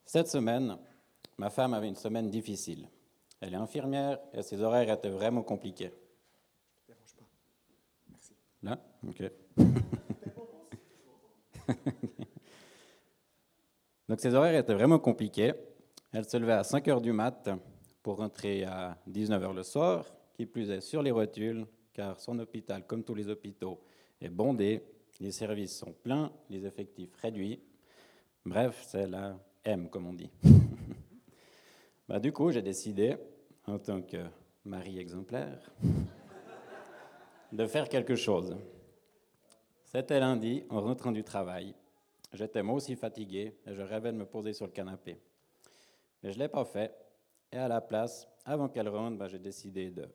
Cette 0.05 0.27
semaine, 0.27 0.77
ma 1.37 1.49
femme 1.49 1.73
avait 1.73 1.87
une 1.87 1.95
semaine 1.95 2.29
difficile. 2.29 2.89
Elle 3.39 3.53
est 3.53 3.57
infirmière 3.57 4.19
et 4.33 4.43
ses 4.43 4.61
horaires 4.61 4.91
étaient 4.91 5.09
vraiment 5.09 5.41
compliqués. 5.41 5.93
Là 8.61 8.77
Ok. 9.07 9.23
Donc 14.09 14.19
ses 14.19 14.35
horaires 14.35 14.59
étaient 14.59 14.73
vraiment 14.73 14.99
compliqués. 14.99 15.53
Elle 16.11 16.25
se 16.25 16.35
levait 16.37 16.53
à 16.53 16.63
5 16.63 16.87
heures 16.89 17.01
du 17.01 17.13
mat 17.13 17.49
pour 18.01 18.17
rentrer 18.17 18.63
à 18.63 18.97
19h 19.09 19.53
le 19.53 19.63
soir, 19.63 20.05
qui 20.33 20.45
plus 20.45 20.69
est 20.69 20.81
sur 20.81 21.03
les 21.03 21.11
rotules, 21.11 21.65
car 21.93 22.19
son 22.19 22.39
hôpital, 22.39 22.85
comme 22.85 23.03
tous 23.03 23.15
les 23.15 23.27
hôpitaux, 23.29 23.79
est 24.19 24.29
bondé, 24.29 24.83
les 25.19 25.31
services 25.31 25.77
sont 25.77 25.93
pleins, 25.93 26.31
les 26.49 26.65
effectifs 26.65 27.13
réduits. 27.15 27.61
Bref, 28.45 28.83
c'est 28.87 29.07
la 29.07 29.37
M, 29.63 29.89
comme 29.89 30.07
on 30.07 30.13
dit. 30.13 30.31
bah, 32.07 32.19
du 32.19 32.31
coup, 32.31 32.51
j'ai 32.51 32.61
décidé, 32.61 33.17
en 33.67 33.77
tant 33.77 34.01
que 34.01 34.17
mari 34.65 34.97
exemplaire, 34.97 35.71
de 37.51 37.65
faire 37.67 37.87
quelque 37.87 38.15
chose. 38.15 38.55
C'était 39.85 40.19
lundi, 40.19 40.63
en 40.69 40.81
rentrant 40.81 41.11
du 41.11 41.23
travail. 41.23 41.75
J'étais 42.33 42.63
moi 42.63 42.75
aussi 42.75 42.95
fatigué 42.95 43.57
et 43.65 43.73
je 43.73 43.81
rêvais 43.81 44.11
de 44.11 44.17
me 44.17 44.25
poser 44.25 44.53
sur 44.53 44.65
le 44.65 44.71
canapé. 44.71 45.19
Mais 46.23 46.31
je 46.31 46.37
ne 46.37 46.43
l'ai 46.43 46.47
pas 46.47 46.63
fait 46.63 46.95
et 47.51 47.57
à 47.57 47.67
la 47.67 47.81
place, 47.81 48.27
avant 48.45 48.69
qu'elle 48.69 48.89
rentre, 48.89 49.17
ben, 49.17 49.27
j'ai 49.27 49.39
décidé 49.39 49.91
de 49.91 50.07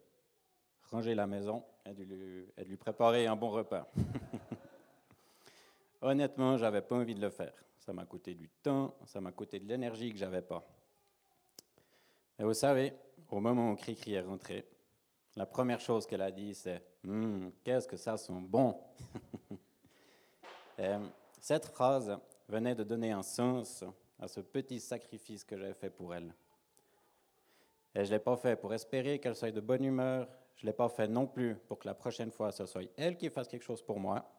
ranger 0.90 1.14
la 1.14 1.26
maison 1.26 1.62
et 1.84 1.92
de 1.92 2.04
lui, 2.64 2.76
préparer 2.76 3.26
un 3.26 3.36
bon 3.36 3.50
repas. 3.50 3.88
Honnêtement, 6.02 6.56
je 6.56 6.62
n'avais 6.62 6.82
pas 6.82 6.96
envie 6.96 7.14
de 7.14 7.20
le 7.20 7.30
faire. 7.30 7.52
Ça 7.78 7.92
m'a 7.92 8.04
coûté 8.04 8.34
du 8.34 8.48
temps, 8.48 8.94
ça 9.04 9.20
m'a 9.20 9.32
coûté 9.32 9.60
de 9.60 9.68
l'énergie 9.68 10.12
que 10.12 10.18
j'avais 10.18 10.42
pas. 10.42 10.66
Et 12.38 12.44
vous 12.44 12.54
savez, 12.54 12.92
au 13.30 13.40
moment 13.40 13.72
où 13.72 13.76
Cricri 13.76 14.14
est 14.14 14.20
rentré, 14.20 14.66
la 15.36 15.46
première 15.46 15.80
chose 15.80 16.06
qu'elle 16.06 16.22
a 16.22 16.30
dit, 16.30 16.54
c'est 16.54 16.82
hum, 17.06 17.52
Qu'est-ce 17.62 17.86
que 17.86 17.96
ça 17.96 18.16
sent 18.16 18.40
bon? 18.40 18.80
Cette 21.40 21.66
phrase 21.66 22.18
venait 22.48 22.74
de 22.74 22.84
donner 22.84 23.12
un 23.12 23.22
sens 23.22 23.84
à 24.18 24.28
ce 24.28 24.40
petit 24.40 24.80
sacrifice 24.80 25.44
que 25.44 25.56
j'avais 25.56 25.74
fait 25.74 25.90
pour 25.90 26.14
elle. 26.14 26.34
Et 27.96 28.04
je 28.04 28.10
ne 28.10 28.16
l'ai 28.16 28.22
pas 28.22 28.36
fait 28.36 28.56
pour 28.56 28.74
espérer 28.74 29.18
qu'elle 29.18 29.34
soit 29.34 29.50
de 29.50 29.60
bonne 29.60 29.82
humeur. 29.82 30.28
Je 30.56 30.66
ne 30.66 30.70
l'ai 30.70 30.76
pas 30.76 30.90
fait 30.90 31.08
non 31.08 31.26
plus 31.26 31.56
pour 31.66 31.78
que 31.78 31.88
la 31.88 31.94
prochaine 31.94 32.30
fois, 32.30 32.52
ce 32.52 32.66
soit 32.66 32.82
elle 32.98 33.16
qui 33.16 33.30
fasse 33.30 33.48
quelque 33.48 33.64
chose 33.64 33.82
pour 33.82 33.98
moi. 33.98 34.30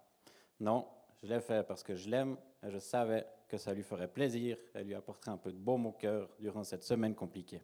Non, 0.59 0.87
je 1.23 1.27
l'ai 1.27 1.41
fait 1.41 1.65
parce 1.65 1.81
que 1.81 1.95
je 1.95 2.07
l'aime 2.07 2.37
et 2.61 2.69
je 2.69 2.77
savais 2.77 3.25
que 3.47 3.57
ça 3.57 3.73
lui 3.73 3.81
ferait 3.81 4.07
plaisir 4.07 4.59
et 4.75 4.83
lui 4.83 4.93
apporterait 4.93 5.31
un 5.31 5.37
peu 5.37 5.51
de 5.51 5.57
baume 5.57 5.87
au 5.87 5.91
cœur 5.91 6.29
durant 6.39 6.63
cette 6.63 6.83
semaine 6.83 7.15
compliquée. 7.15 7.63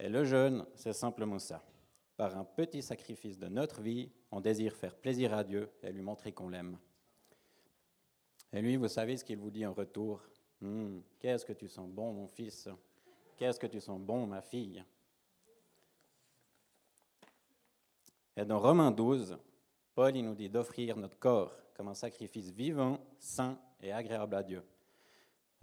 Et 0.00 0.08
le 0.08 0.24
jeûne, 0.24 0.66
c'est 0.74 0.94
simplement 0.94 1.38
ça. 1.38 1.62
Par 2.16 2.36
un 2.36 2.44
petit 2.44 2.82
sacrifice 2.82 3.38
de 3.38 3.46
notre 3.46 3.82
vie, 3.82 4.10
on 4.32 4.40
désire 4.40 4.74
faire 4.74 4.96
plaisir 4.96 5.32
à 5.32 5.44
Dieu 5.44 5.70
et 5.80 5.92
lui 5.92 6.02
montrer 6.02 6.32
qu'on 6.32 6.48
l'aime. 6.48 6.76
Et 8.52 8.60
lui, 8.60 8.76
vous 8.76 8.88
savez 8.88 9.16
ce 9.16 9.24
qu'il 9.24 9.38
vous 9.38 9.50
dit 9.50 9.64
en 9.64 9.72
retour 9.72 10.22
Hum, 10.60 11.02
Qu'est-ce 11.20 11.44
que 11.44 11.52
tu 11.52 11.68
sens 11.68 11.88
bon, 11.88 12.12
mon 12.12 12.26
fils? 12.26 12.68
Qu'est-ce 13.36 13.58
que 13.58 13.66
tu 13.66 13.80
sens? 13.80 14.00
Bon, 14.00 14.26
ma 14.26 14.40
fille 14.40 14.84
Et 18.36 18.44
dans 18.44 18.58
Romains 18.58 18.90
12, 18.90 19.36
Paul 19.94 20.16
il 20.16 20.24
nous 20.24 20.34
dit 20.34 20.48
d'offrir 20.48 20.96
notre 20.96 21.18
corps 21.18 21.54
comme 21.74 21.88
un 21.88 21.94
sacrifice 21.94 22.50
vivant, 22.50 22.98
saint 23.18 23.58
et 23.80 23.92
agréable 23.92 24.34
à 24.34 24.42
Dieu. 24.42 24.62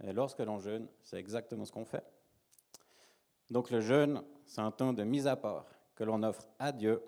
Et 0.04 0.12
lorsque 0.12 0.38
l'on 0.40 0.58
jeûne, 0.58 0.88
c'est 1.02 1.18
exactement 1.18 1.64
ce 1.64 1.72
qu'on 1.72 1.84
fait. 1.84 2.04
Donc 3.50 3.70
le 3.70 3.80
jeûne, 3.80 4.22
c'est 4.46 4.60
un 4.60 4.70
temps 4.70 4.92
de 4.92 5.02
mise 5.02 5.26
à 5.26 5.36
part 5.36 5.66
que 5.94 6.04
l'on 6.04 6.22
offre 6.22 6.48
à 6.58 6.72
Dieu 6.72 7.02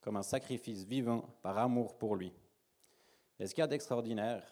comme 0.00 0.16
un 0.16 0.22
sacrifice 0.22 0.84
vivant 0.84 1.24
par 1.42 1.56
amour 1.58 1.96
pour 1.96 2.16
lui. 2.16 2.32
Et 3.38 3.46
ce 3.46 3.54
qu'il 3.54 3.62
y 3.62 3.64
a 3.64 3.68
d'extraordinaire, 3.68 4.44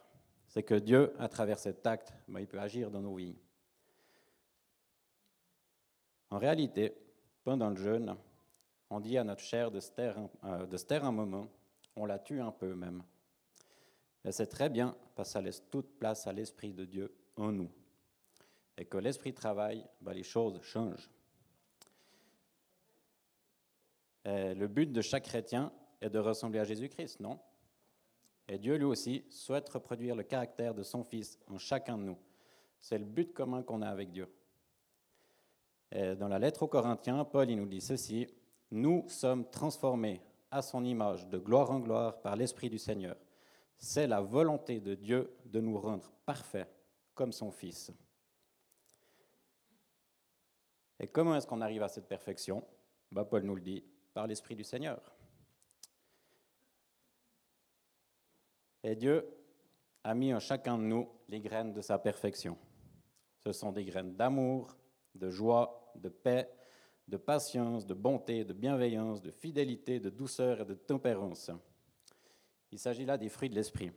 c'est 0.46 0.62
que 0.62 0.75
Dieu, 0.75 1.12
à 1.18 1.29
travers 1.29 1.59
cet 1.59 1.87
acte, 1.87 2.12
ben, 2.29 2.40
il 2.40 2.46
peut 2.46 2.61
agir 2.61 2.90
dans 2.90 3.01
nos 3.01 3.14
vies. 3.14 3.37
En 6.32 6.38
réalité, 6.38 6.94
pendant 7.44 7.68
le 7.68 7.76
jeûne, 7.76 8.16
on 8.88 9.00
dit 9.00 9.18
à 9.18 9.24
notre 9.24 9.42
chair 9.42 9.70
de 9.70 9.80
se 9.80 9.90
taire 9.90 10.16
un, 10.16 10.30
euh, 10.62 11.10
moment, 11.10 11.46
on 11.94 12.06
la 12.06 12.18
tue 12.18 12.40
un 12.40 12.50
peu 12.50 12.74
même. 12.74 13.02
Et 14.24 14.32
c'est 14.32 14.46
très 14.46 14.70
bien 14.70 14.96
parce 15.14 15.28
que 15.28 15.32
ça 15.34 15.42
laisse 15.42 15.62
toute 15.70 15.98
place 15.98 16.26
à 16.26 16.32
l'Esprit 16.32 16.72
de 16.72 16.86
Dieu 16.86 17.14
en 17.36 17.52
nous. 17.52 17.70
Et 18.78 18.86
que 18.86 18.96
l'Esprit 18.96 19.34
travaille, 19.34 19.86
ben, 20.00 20.14
les 20.14 20.22
choses 20.22 20.58
changent. 20.62 21.10
Le 24.24 24.66
but 24.68 24.90
de 24.90 25.02
chaque 25.02 25.24
chrétien 25.24 25.70
est 26.00 26.08
de 26.08 26.18
ressembler 26.18 26.60
à 26.60 26.64
Jésus-Christ, 26.64 27.20
non? 27.20 27.38
Et 28.48 28.56
Dieu 28.56 28.76
lui 28.76 28.84
aussi 28.84 29.26
souhaite 29.28 29.68
reproduire 29.68 30.16
le 30.16 30.22
caractère 30.22 30.72
de 30.72 30.82
son 30.82 31.04
Fils 31.04 31.38
en 31.48 31.58
chacun 31.58 31.98
de 31.98 32.04
nous. 32.04 32.18
C'est 32.80 32.96
le 32.96 33.04
but 33.04 33.34
commun 33.34 33.62
qu'on 33.62 33.82
a 33.82 33.88
avec 33.88 34.12
Dieu. 34.12 34.32
Et 35.94 36.16
dans 36.16 36.28
la 36.28 36.38
lettre 36.38 36.62
aux 36.62 36.68
Corinthiens, 36.68 37.24
Paul 37.24 37.50
il 37.50 37.57
nous 37.57 37.66
dit 37.66 37.81
ceci 37.81 38.26
nous 38.70 39.05
sommes 39.09 39.48
transformés 39.50 40.22
à 40.50 40.62
son 40.62 40.83
image 40.85 41.28
de 41.28 41.37
gloire 41.38 41.70
en 41.70 41.78
gloire 41.78 42.22
par 42.22 42.37
l'Esprit 42.37 42.70
du 42.70 42.78
Seigneur. 42.78 43.16
C'est 43.76 44.07
la 44.07 44.22
volonté 44.22 44.81
de 44.81 44.94
Dieu 44.94 45.37
de 45.44 45.61
nous 45.61 45.78
rendre 45.78 46.11
parfaits 46.24 46.68
comme 47.14 47.33
son 47.33 47.50
Fils. 47.50 47.92
Et 50.98 51.09
comment 51.09 51.37
est-ce 51.37 51.46
qu'on 51.46 51.61
arrive 51.61 51.83
à 51.83 51.88
cette 51.88 52.09
perfection? 52.09 52.64
Bah, 53.11 53.24
Paul 53.24 53.42
nous 53.42 53.57
le 53.57 53.61
dit, 53.61 53.85
par 54.14 54.26
l'Esprit 54.26 54.57
du 54.57 54.64
Seigneur. 54.64 55.00
Et 58.83 58.96
Dieu 58.96 59.28
a 60.05 60.14
mis 60.14 60.33
en 60.33 60.40
chacun 60.40 60.78
de 60.78 60.85
nous 60.85 61.09
les 61.28 61.40
graines 61.40 61.74
de 61.74 61.83
sa 61.83 61.98
perfection. 61.98 62.57
Ce 63.44 63.52
sont 63.52 63.72
des 63.72 63.85
graines 63.85 64.14
d'amour, 64.14 64.76
de 65.14 65.28
joie, 65.28 65.81
de 65.96 66.09
paix, 66.09 66.48
de 67.09 67.16
patience, 67.16 67.87
de 67.87 67.94
bonté, 67.94 68.44
de 68.44 68.52
bienveillance, 68.52 69.20
de 69.20 69.31
fidélité, 69.31 70.00
de 70.00 70.11
douceur 70.11 70.61
et 70.61 70.64
de 70.64 70.74
tempérance. 70.74 71.50
Il 72.70 72.78
s'agit 72.78 73.05
là 73.05 73.18
des 73.18 73.28
fruits 73.28 73.50
de 73.50 73.55
l'esprit. 73.55 73.92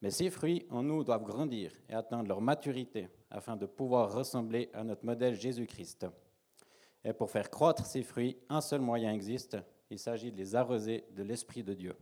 Mais 0.00 0.10
ces 0.10 0.30
fruits 0.30 0.64
en 0.70 0.82
nous 0.82 1.02
doivent 1.02 1.24
grandir 1.24 1.72
et 1.88 1.94
atteindre 1.94 2.28
leur 2.28 2.40
maturité 2.40 3.08
afin 3.30 3.56
de 3.56 3.66
pouvoir 3.66 4.12
ressembler 4.12 4.70
à 4.72 4.84
notre 4.84 5.04
modèle 5.04 5.34
Jésus-Christ. 5.34 6.06
Et 7.04 7.12
pour 7.12 7.30
faire 7.30 7.50
croître 7.50 7.84
ces 7.84 8.02
fruits, 8.02 8.38
un 8.48 8.60
seul 8.60 8.80
moyen 8.80 9.12
existe, 9.12 9.56
il 9.90 9.98
s'agit 9.98 10.30
de 10.30 10.36
les 10.36 10.54
arroser 10.54 11.04
de 11.10 11.22
l'Esprit 11.22 11.62
de 11.62 11.74
Dieu. 11.74 11.96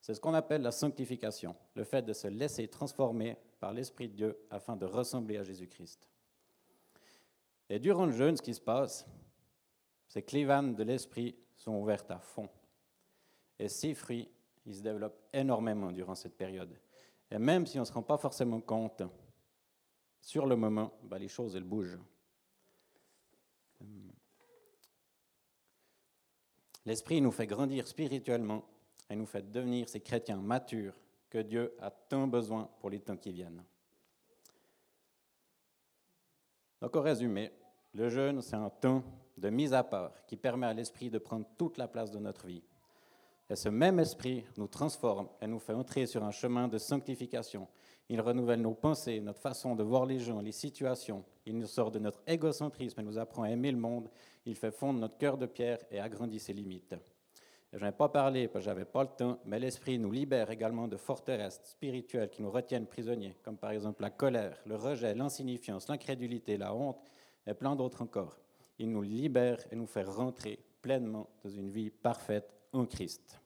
C'est 0.00 0.14
ce 0.14 0.20
qu'on 0.20 0.34
appelle 0.34 0.62
la 0.62 0.72
sanctification, 0.72 1.54
le 1.74 1.84
fait 1.84 2.02
de 2.02 2.12
se 2.12 2.28
laisser 2.28 2.66
transformer 2.68 3.36
par 3.60 3.72
l'Esprit 3.72 4.08
de 4.08 4.14
Dieu 4.14 4.38
afin 4.50 4.76
de 4.76 4.86
ressembler 4.86 5.36
à 5.36 5.44
Jésus-Christ. 5.44 6.08
Et 7.72 7.78
durant 7.78 8.04
le 8.04 8.12
jeûne, 8.12 8.36
ce 8.36 8.42
qui 8.42 8.52
se 8.52 8.60
passe, 8.60 9.06
c'est 10.06 10.20
que 10.20 10.36
les 10.36 10.44
vannes 10.44 10.74
de 10.74 10.82
l'esprit 10.82 11.34
sont 11.56 11.72
ouvertes 11.76 12.10
à 12.10 12.18
fond. 12.18 12.50
Et 13.58 13.66
ces 13.66 13.94
fruits, 13.94 14.28
ils 14.66 14.74
se 14.74 14.82
développent 14.82 15.26
énormément 15.32 15.90
durant 15.90 16.14
cette 16.14 16.36
période. 16.36 16.78
Et 17.30 17.38
même 17.38 17.66
si 17.66 17.78
on 17.78 17.80
ne 17.80 17.86
se 17.86 17.92
rend 17.94 18.02
pas 18.02 18.18
forcément 18.18 18.60
compte, 18.60 19.02
sur 20.20 20.44
le 20.44 20.54
moment, 20.54 20.92
bah, 21.04 21.18
les 21.18 21.28
choses, 21.28 21.56
elles 21.56 21.64
bougent. 21.64 21.98
L'Esprit 26.84 27.22
nous 27.22 27.32
fait 27.32 27.46
grandir 27.46 27.88
spirituellement 27.88 28.68
et 29.08 29.16
nous 29.16 29.24
fait 29.24 29.50
devenir 29.50 29.88
ces 29.88 30.02
chrétiens 30.02 30.36
matures 30.36 30.94
que 31.30 31.38
Dieu 31.38 31.74
a 31.80 31.90
tant 31.90 32.26
besoin 32.26 32.68
pour 32.80 32.90
les 32.90 33.00
temps 33.00 33.16
qui 33.16 33.32
viennent. 33.32 33.64
Donc, 36.82 36.94
au 36.96 37.00
résumé, 37.00 37.50
le 37.94 38.08
jeûne, 38.08 38.40
c'est 38.42 38.56
un 38.56 38.70
temps 38.70 39.02
de 39.36 39.50
mise 39.50 39.74
à 39.74 39.82
part 39.82 40.12
qui 40.26 40.36
permet 40.36 40.66
à 40.66 40.72
l'esprit 40.72 41.10
de 41.10 41.18
prendre 41.18 41.46
toute 41.58 41.78
la 41.78 41.88
place 41.88 42.10
de 42.10 42.18
notre 42.18 42.46
vie. 42.46 42.62
Et 43.50 43.56
ce 43.56 43.68
même 43.68 43.98
esprit 43.98 44.44
nous 44.56 44.68
transforme 44.68 45.28
et 45.40 45.46
nous 45.46 45.58
fait 45.58 45.74
entrer 45.74 46.06
sur 46.06 46.24
un 46.24 46.30
chemin 46.30 46.68
de 46.68 46.78
sanctification. 46.78 47.68
Il 48.08 48.20
renouvelle 48.20 48.62
nos 48.62 48.74
pensées, 48.74 49.20
notre 49.20 49.40
façon 49.40 49.74
de 49.74 49.82
voir 49.82 50.06
les 50.06 50.18
gens, 50.18 50.40
les 50.40 50.52
situations. 50.52 51.24
Il 51.44 51.58
nous 51.58 51.66
sort 51.66 51.90
de 51.90 51.98
notre 51.98 52.22
égocentrisme 52.26 53.00
et 53.00 53.04
nous 53.04 53.18
apprend 53.18 53.42
à 53.42 53.50
aimer 53.50 53.70
le 53.70 53.78
monde. 53.78 54.08
Il 54.46 54.54
fait 54.54 54.70
fondre 54.70 55.00
notre 55.00 55.18
cœur 55.18 55.36
de 55.36 55.46
pierre 55.46 55.78
et 55.90 56.00
agrandit 56.00 56.40
ses 56.40 56.52
limites. 56.52 56.94
Je 57.72 57.82
n'ai 57.84 57.92
pas 57.92 58.08
parlé 58.08 58.48
parce 58.48 58.64
que 58.64 58.70
je 58.70 58.74
n'avais 58.74 58.84
pas 58.84 59.02
le 59.02 59.08
temps, 59.08 59.38
mais 59.46 59.58
l'Esprit 59.58 59.98
nous 59.98 60.12
libère 60.12 60.50
également 60.50 60.88
de 60.88 60.98
forteresses 60.98 61.60
spirituelles 61.64 62.28
qui 62.28 62.42
nous 62.42 62.50
retiennent 62.50 62.86
prisonniers, 62.86 63.36
comme 63.42 63.56
par 63.56 63.70
exemple 63.70 64.02
la 64.02 64.10
colère, 64.10 64.58
le 64.66 64.76
rejet, 64.76 65.14
l'insignifiance, 65.14 65.88
l'incrédulité, 65.88 66.58
la 66.58 66.74
honte, 66.74 66.98
et 67.46 67.54
plein 67.54 67.76
d'autres 67.76 68.02
encore. 68.02 68.38
Il 68.78 68.90
nous 68.90 69.02
libère 69.02 69.58
et 69.70 69.76
nous 69.76 69.86
fait 69.86 70.04
rentrer 70.04 70.58
pleinement 70.80 71.28
dans 71.44 71.50
une 71.50 71.70
vie 71.70 71.90
parfaite 71.90 72.52
en 72.72 72.86
Christ. 72.86 73.40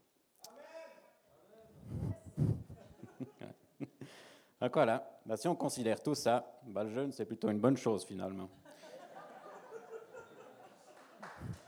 Donc 4.60 4.72
voilà, 4.72 5.20
bah, 5.26 5.36
si 5.36 5.46
on 5.48 5.54
considère 5.54 6.02
tout 6.02 6.14
ça, 6.14 6.60
bah, 6.66 6.82
le 6.82 6.90
jeûne, 6.90 7.12
c'est 7.12 7.26
plutôt 7.26 7.50
une 7.50 7.60
bonne 7.60 7.76
chose 7.76 8.04
finalement. 8.04 8.48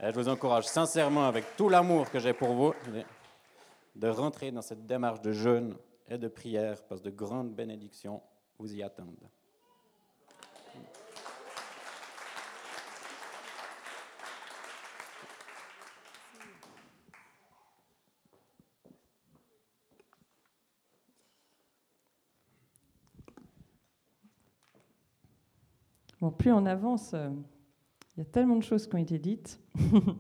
Et 0.01 0.11
je 0.11 0.15
vous 0.15 0.29
encourage 0.29 0.67
sincèrement, 0.67 1.27
avec 1.27 1.57
tout 1.57 1.69
l'amour 1.69 2.11
que 2.11 2.19
j'ai 2.19 2.33
pour 2.33 2.53
vous, 2.55 2.73
de 3.95 4.09
rentrer 4.09 4.51
dans 4.53 4.63
cette 4.63 4.87
démarche 4.87 5.21
de 5.21 5.33
jeûne 5.33 5.77
et 6.09 6.17
de 6.17 6.29
prière, 6.29 6.83
parce 6.85 7.01
que 7.01 7.07
de 7.07 7.15
grandes 7.15 7.53
bénédictions 7.53 8.23
vous 8.59 8.75
y 8.75 8.83
attendent. 8.83 9.29
Plus 26.31 26.53
on 26.53 26.67
avance, 26.67 27.15
il 27.15 28.19
y 28.19 28.23
a 28.23 28.25
tellement 28.25 28.57
de 28.57 28.63
choses 28.63 28.87
qui 28.87 28.95
ont 28.95 28.99
été 28.99 29.19
dites. 29.19 29.61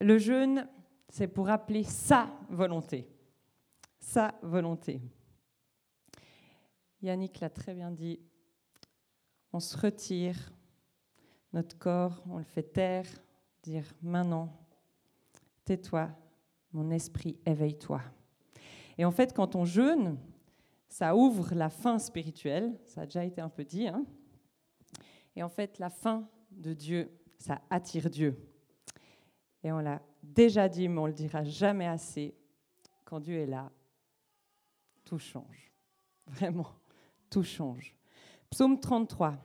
Le 0.00 0.18
jeûne, 0.18 0.66
c'est 1.08 1.28
pour 1.28 1.48
appeler 1.50 1.84
sa 1.84 2.28
volonté. 2.48 3.06
Sa 3.98 4.34
volonté. 4.42 5.00
Yannick 7.02 7.40
l'a 7.40 7.50
très 7.50 7.74
bien 7.74 7.90
dit. 7.90 8.18
On 9.52 9.60
se 9.60 9.76
retire, 9.76 10.52
notre 11.52 11.76
corps, 11.76 12.22
on 12.28 12.38
le 12.38 12.44
fait 12.44 12.62
taire, 12.62 13.06
dire 13.62 13.84
maintenant, 14.02 14.48
tais-toi, 15.64 16.08
mon 16.72 16.90
esprit, 16.90 17.38
éveille-toi. 17.44 18.00
Et 18.96 19.04
en 19.04 19.10
fait, 19.10 19.34
quand 19.34 19.56
on 19.56 19.64
jeûne, 19.64 20.16
ça 20.90 21.14
ouvre 21.14 21.54
la 21.54 21.70
fin 21.70 21.98
spirituelle, 21.98 22.78
ça 22.84 23.02
a 23.02 23.06
déjà 23.06 23.24
été 23.24 23.40
un 23.40 23.48
peu 23.48 23.64
dit. 23.64 23.86
Hein. 23.86 24.04
et 25.36 25.42
en 25.42 25.48
fait, 25.48 25.78
la 25.78 25.88
fin 25.88 26.28
de 26.50 26.74
Dieu, 26.74 27.10
ça 27.38 27.62
attire 27.70 28.10
Dieu. 28.10 28.36
Et 29.62 29.72
on 29.72 29.78
l'a 29.78 30.02
déjà 30.22 30.68
dit, 30.68 30.88
mais 30.88 30.98
on 30.98 31.06
le 31.06 31.12
dira 31.12 31.44
jamais 31.44 31.86
assez. 31.86 32.34
Quand 33.04 33.20
Dieu 33.20 33.36
est 33.36 33.46
là, 33.46 33.70
tout 35.04 35.18
change. 35.18 35.72
Vraiment, 36.26 36.68
tout 37.30 37.44
change. 37.44 37.94
Psaume 38.50 38.78
33. 38.78 39.38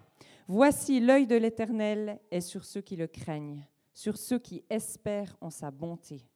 Voici 0.48 1.00
l'œil 1.00 1.28
de 1.28 1.36
l'Éternel 1.36 2.20
est 2.32 2.42
sur 2.42 2.66
ceux 2.66 2.82
qui 2.82 2.96
le 2.96 3.08
craignent, 3.08 3.68
sur 3.94 4.18
ceux 4.18 4.40
qui 4.40 4.64
espèrent 4.70 5.36
en 5.42 5.50
sa 5.50 5.72
bonté, 5.72 6.28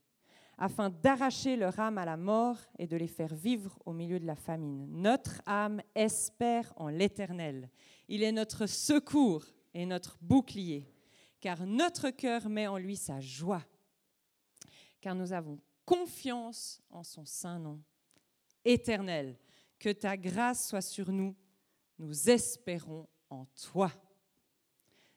afin 0.59 0.89
d'arracher 0.89 1.55
leur 1.55 1.79
âme 1.79 1.97
à 1.97 2.03
la 2.03 2.17
mort 2.17 2.57
et 2.77 2.85
de 2.85 2.97
les 2.97 3.07
faire 3.07 3.33
vivre 3.33 3.79
au 3.85 3.93
milieu 3.93 4.19
de 4.19 4.25
la 4.25 4.35
famine. 4.35 4.85
Notre 4.89 5.41
âme 5.45 5.81
espère 5.95 6.73
en 6.75 6.89
l'Éternel. 6.89 7.69
Il 8.09 8.23
est 8.23 8.33
notre 8.33 8.65
secours 8.65 9.45
et 9.73 9.85
notre 9.85 10.17
bouclier, 10.21 10.85
car 11.39 11.65
notre 11.65 12.09
cœur 12.09 12.49
met 12.49 12.67
en 12.67 12.77
lui 12.77 12.97
sa 12.97 13.21
joie, 13.21 13.63
car 14.99 15.15
nous 15.15 15.31
avons 15.31 15.59
confiance 15.85 16.81
en 16.89 17.03
son 17.03 17.23
saint 17.23 17.57
nom. 17.57 17.81
Éternel, 18.65 19.39
que 19.79 19.89
ta 19.89 20.17
grâce 20.17 20.67
soit 20.67 20.81
sur 20.81 21.09
nous, 21.09 21.37
nous 21.97 22.29
espérons 22.29 23.07
en 23.29 23.45
toi. 23.45 23.93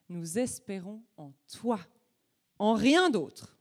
Nous 0.09 0.39
espérons 0.39 1.03
en 1.17 1.33
toi, 1.49 1.81
en 2.61 2.75
rien 2.75 3.11
d'autre. 3.11 3.59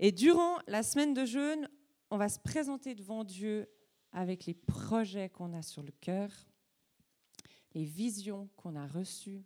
Et 0.00 0.12
durant 0.12 0.58
la 0.68 0.82
semaine 0.82 1.12
de 1.12 1.24
jeûne, 1.24 1.68
on 2.10 2.18
va 2.18 2.28
se 2.28 2.38
présenter 2.38 2.94
devant 2.94 3.24
Dieu 3.24 3.68
avec 4.12 4.46
les 4.46 4.54
projets 4.54 5.28
qu'on 5.28 5.52
a 5.52 5.62
sur 5.62 5.82
le 5.82 5.92
cœur, 6.00 6.30
les 7.74 7.84
visions 7.84 8.48
qu'on 8.56 8.76
a 8.76 8.86
reçues, 8.86 9.44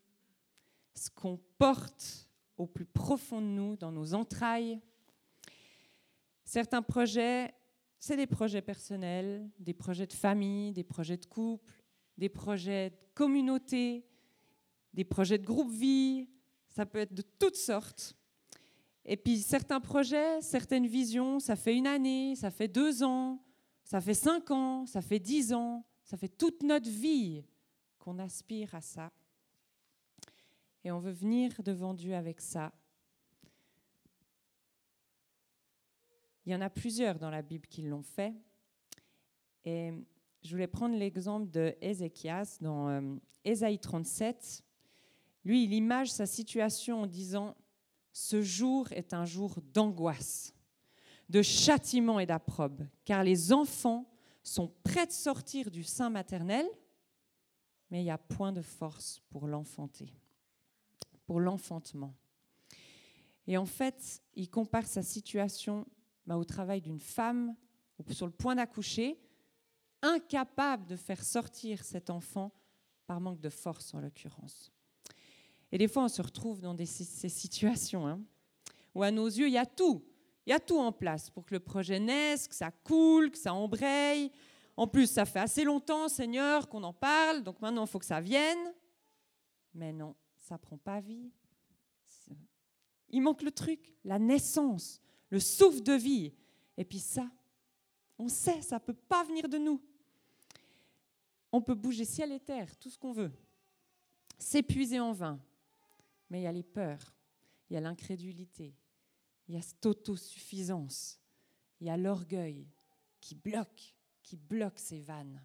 ce 0.95 1.11
qu'on 1.11 1.41
porte 1.59 2.29
au 2.59 2.67
plus 2.67 2.85
profond 2.85 3.41
de 3.41 3.47
nous, 3.47 3.77
dans 3.77 3.93
nos 3.93 4.15
entrailles. 4.15 4.79
Certains 6.45 6.83
projets, 6.83 7.55
c'est 7.99 8.17
des 8.17 8.27
projets 8.27 8.63
personnels, 8.63 9.49
des 9.59 9.75
projets 9.75 10.07
de 10.07 10.13
famille, 10.13 10.73
des 10.73 10.85
projets 10.85 11.17
de 11.17 11.27
couple, 11.27 11.73
des 12.19 12.29
projets 12.29 12.91
de 12.91 12.97
communauté, 13.15 14.05
des 14.93 15.05
projets 15.05 15.39
de 15.39 15.47
groupe 15.47 15.71
vie, 15.71 16.29
ça 16.69 16.85
peut 16.85 16.99
être 16.99 17.15
de 17.15 17.23
toutes 17.23 17.57
sortes. 17.57 18.17
Et 19.05 19.17
puis 19.17 19.39
certains 19.39 19.81
projets, 19.81 20.41
certaines 20.41 20.87
visions, 20.87 21.41
ça 21.41 21.57
fait 21.57 21.77
une 21.77 21.87
année, 21.87 22.37
ça 22.37 22.51
fait 22.51 22.69
deux 22.69 23.03
ans, 23.03 23.43
ça 23.85 24.01
fait 24.01 24.15
cinq 24.15 24.51
ans, 24.51 24.87
ça 24.87 25.03
fait 25.03 25.19
dix 25.19 25.53
ans, 25.53 25.85
ça 26.05 26.17
fait 26.17 26.29
toute 26.29 26.63
notre 26.63 26.89
vie 26.89 27.45
qu'on 27.99 28.19
aspire 28.19 28.75
à 28.75 28.81
ça. 28.81 29.11
Et 30.85 30.91
on 30.91 30.99
veut 30.99 31.13
venir 31.13 31.63
devant 31.63 31.95
Dieu 31.95 32.15
avec 32.15 32.41
ça. 32.41 32.73
Il 36.45 36.53
y 36.53 36.55
en 36.55 36.61
a 36.61 36.71
plusieurs 36.71 37.19
dans 37.19 37.31
la 37.31 37.43
Bible 37.43 37.69
qui 37.69 37.83
l'ont 37.83 38.03
fait. 38.03 38.35
Et 39.65 39.93
je 40.43 40.51
voulais 40.51 40.67
prendre 40.67 40.97
l'exemple 40.97 41.49
de 41.51 41.77
Ézéchias 41.81 42.59
dans 42.61 42.89
euh, 42.89 43.17
Ésaïe 43.45 43.79
37. 43.79 44.65
Lui, 45.45 45.65
il 45.65 45.73
image 45.73 46.11
sa 46.11 46.27
situation 46.27 47.03
en 47.03 47.07
disant 47.07 47.55
Ce 48.13 48.43
jour 48.43 48.91
est 48.93 49.15
un 49.15 49.25
jour 49.25 49.59
d'angoisse, 49.73 50.55
de 51.29 51.43
châtiment 51.43 52.21
et 52.21 52.27
d'approbe, 52.27 52.87
car 53.05 53.25
les 53.25 53.53
enfants 53.53 54.07
sont 54.43 54.73
prêts 54.83 55.07
de 55.07 55.13
sortir 55.13 55.71
du 55.71 55.83
sein 55.83 56.11
maternel, 56.11 56.67
mais 57.91 58.01
il 58.01 58.05
n'y 58.05 58.11
a 58.11 58.19
point 58.19 58.53
de 58.53 58.63
force 58.63 59.21
pour 59.31 59.47
l'enfanter, 59.47 60.13
pour 61.27 61.41
l'enfantement. 61.41 62.15
Et 63.47 63.57
en 63.57 63.67
fait, 63.67 64.23
il 64.35 64.51
compare 64.51 64.87
sa 64.87 65.03
situation 65.03 65.87
bah, 66.27 66.37
au 66.37 66.45
travail 66.45 66.81
d'une 66.81 67.01
femme 67.01 67.57
sur 68.11 68.27
le 68.27 68.33
point 68.33 68.55
d'accoucher, 68.55 69.19
incapable 70.03 70.87
de 70.87 70.97
faire 70.97 71.23
sortir 71.23 71.85
cet 71.85 72.11
enfant 72.11 72.53
par 73.07 73.21
manque 73.21 73.41
de 73.41 73.51
force 73.51 73.95
en 73.95 74.01
l'occurrence. 74.01 74.73
Et 75.73 75.79
des 75.79 75.89
fois, 75.89 76.05
on 76.05 76.09
se 76.09 76.21
retrouve 76.21 76.61
dans 76.61 76.77
ces 76.85 77.29
situations 77.31 78.07
hein, 78.07 78.21
où, 78.95 79.03
à 79.03 79.11
nos 79.11 79.27
yeux, 79.27 79.49
il 79.49 79.55
y 79.55 79.59
a 79.59 79.67
tout. 79.67 80.05
Il 80.47 80.51
y 80.51 80.53
a 80.53 80.61
tout 80.61 80.79
en 80.79 80.93
place 80.93 81.31
pour 81.31 81.47
que 81.47 81.55
le 81.55 81.61
projet 81.61 81.99
naisse, 81.99 82.47
que 82.47 82.55
ça 82.55 82.71
coule, 82.71 83.31
que 83.31 83.39
ça 83.39 83.55
embraye. 83.55 84.31
En 84.77 84.87
plus, 84.87 85.07
ça 85.07 85.25
fait 85.25 85.39
assez 85.39 85.65
longtemps, 85.65 86.09
Seigneur, 86.09 86.69
qu'on 86.69 86.83
en 86.83 86.93
parle, 86.93 87.43
donc 87.43 87.61
maintenant, 87.61 87.85
il 87.85 87.89
faut 87.89 87.99
que 87.99 88.05
ça 88.05 88.21
vienne. 88.21 88.75
Mais 89.75 89.93
non, 89.93 90.15
ça 90.37 90.59
prend 90.59 90.77
pas 90.77 91.01
vie. 91.01 91.31
Il 93.11 93.23
manque 93.23 93.43
le 93.43 93.51
truc, 93.51 93.95
la 94.05 94.19
naissance, 94.19 95.01
le 95.31 95.41
souffle 95.41 95.83
de 95.83 95.93
vie. 95.93 96.33
Et 96.77 96.85
puis 96.85 96.99
ça, 96.99 97.31
on 98.19 98.29
sait, 98.29 98.61
ça 98.63 98.77
ne 98.77 98.81
peut 98.81 98.95
pas 98.95 99.25
venir 99.25 99.49
de 99.49 99.59
nous. 99.59 99.81
On 101.53 101.61
peut 101.61 101.75
bouger 101.75 102.05
ciel 102.05 102.33
et 102.33 102.41
terre, 102.41 102.75
tout 102.79 102.89
ce 102.89 102.99
qu'on 102.99 103.13
veut, 103.13 103.33
s'épuiser 104.39 104.99
en 104.99 105.13
vain, 105.13 105.39
mais 106.33 106.41
il 106.41 106.45
y 106.45 106.47
a 106.47 106.53
les 106.53 106.63
peurs, 106.63 107.15
il 107.69 107.75
y 107.75 107.77
a 107.77 107.81
l'incrédulité, 107.81 108.75
il 109.47 109.55
y 109.55 109.59
a 109.59 109.61
cette 109.61 109.85
autosuffisance, 109.85 111.21
il 111.79 111.89
y 111.89 111.91
a 111.91 111.99
l'orgueil 111.99 112.67
qui 113.21 113.35
bloque, 113.35 113.95
qui 114.23 114.39
bloque 114.39 114.79
ces 114.79 114.99
vannes. 115.01 115.45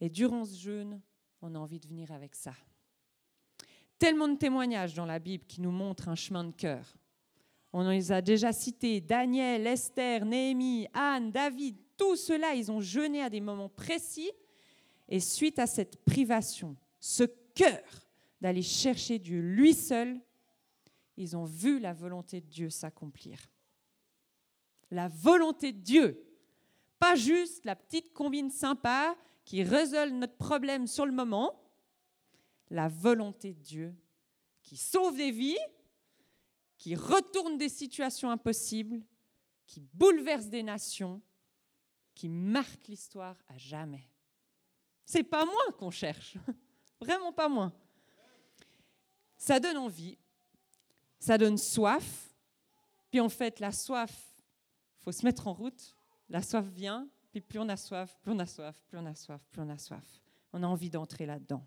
Et 0.00 0.10
durant 0.10 0.44
ce 0.44 0.58
jeûne, 0.58 1.00
on 1.42 1.54
a 1.54 1.58
envie 1.60 1.78
de 1.78 1.86
venir 1.86 2.10
avec 2.10 2.34
ça. 2.34 2.54
Tellement 4.00 4.26
de 4.26 4.36
témoignages 4.36 4.94
dans 4.94 5.06
la 5.06 5.20
Bible 5.20 5.44
qui 5.46 5.60
nous 5.60 5.70
montrent 5.70 6.08
un 6.08 6.16
chemin 6.16 6.42
de 6.42 6.52
cœur. 6.52 6.96
On 7.72 7.88
les 7.88 8.10
a 8.10 8.20
déjà 8.20 8.52
cités, 8.52 9.00
Daniel, 9.00 9.64
Esther, 9.64 10.24
Néhémie, 10.24 10.88
Anne, 10.92 11.30
David, 11.30 11.76
tous 11.96 12.16
ceux-là, 12.16 12.52
ils 12.54 12.72
ont 12.72 12.80
jeûné 12.80 13.22
à 13.22 13.30
des 13.30 13.40
moments 13.40 13.68
précis. 13.68 14.32
Et 15.08 15.20
suite 15.20 15.60
à 15.60 15.68
cette 15.68 16.04
privation, 16.04 16.76
ce 16.98 17.22
cœur 17.54 18.07
d'aller 18.40 18.62
chercher 18.62 19.18
Dieu 19.18 19.40
lui 19.40 19.74
seul, 19.74 20.20
ils 21.16 21.36
ont 21.36 21.44
vu 21.44 21.80
la 21.80 21.92
volonté 21.92 22.40
de 22.40 22.46
Dieu 22.46 22.70
s'accomplir. 22.70 23.38
La 24.90 25.08
volonté 25.08 25.72
de 25.72 25.80
Dieu, 25.80 26.24
pas 26.98 27.16
juste 27.16 27.64
la 27.64 27.76
petite 27.76 28.12
combine 28.12 28.50
sympa 28.50 29.16
qui 29.44 29.62
résolve 29.62 30.12
notre 30.12 30.36
problème 30.36 30.86
sur 30.86 31.06
le 31.06 31.12
moment, 31.12 31.60
la 32.70 32.88
volonté 32.88 33.54
de 33.54 33.60
Dieu 33.60 33.96
qui 34.62 34.76
sauve 34.76 35.16
des 35.16 35.30
vies, 35.30 35.58
qui 36.76 36.94
retourne 36.94 37.56
des 37.56 37.70
situations 37.70 38.30
impossibles, 38.30 39.02
qui 39.66 39.80
bouleverse 39.80 40.48
des 40.48 40.62
nations, 40.62 41.22
qui 42.14 42.28
marque 42.28 42.86
l'histoire 42.86 43.36
à 43.48 43.56
jamais. 43.56 44.06
C'est 45.06 45.22
pas 45.22 45.46
moins 45.46 45.72
qu'on 45.78 45.90
cherche, 45.90 46.36
vraiment 47.00 47.32
pas 47.32 47.48
moins 47.48 47.72
ça 49.38 49.60
donne 49.60 49.78
envie, 49.78 50.18
ça 51.18 51.38
donne 51.38 51.56
soif. 51.56 52.34
Puis 53.10 53.20
en 53.20 53.28
fait, 53.28 53.60
la 53.60 53.72
soif, 53.72 54.34
il 55.00 55.04
faut 55.04 55.12
se 55.12 55.24
mettre 55.24 55.46
en 55.46 55.54
route. 55.54 55.96
La 56.28 56.42
soif 56.42 56.66
vient, 56.66 57.08
puis 57.30 57.40
plus 57.40 57.58
on 57.58 57.68
a 57.68 57.76
soif, 57.76 58.18
plus 58.20 58.32
on 58.32 58.38
a 58.40 58.46
soif, 58.46 58.82
plus 58.88 58.98
on 58.98 59.06
a 59.06 59.14
soif, 59.14 59.40
plus 59.50 59.62
on 59.62 59.70
a 59.70 59.78
soif. 59.78 60.04
On 60.52 60.62
a 60.62 60.66
envie 60.66 60.90
d'entrer 60.90 61.24
là-dedans. 61.24 61.64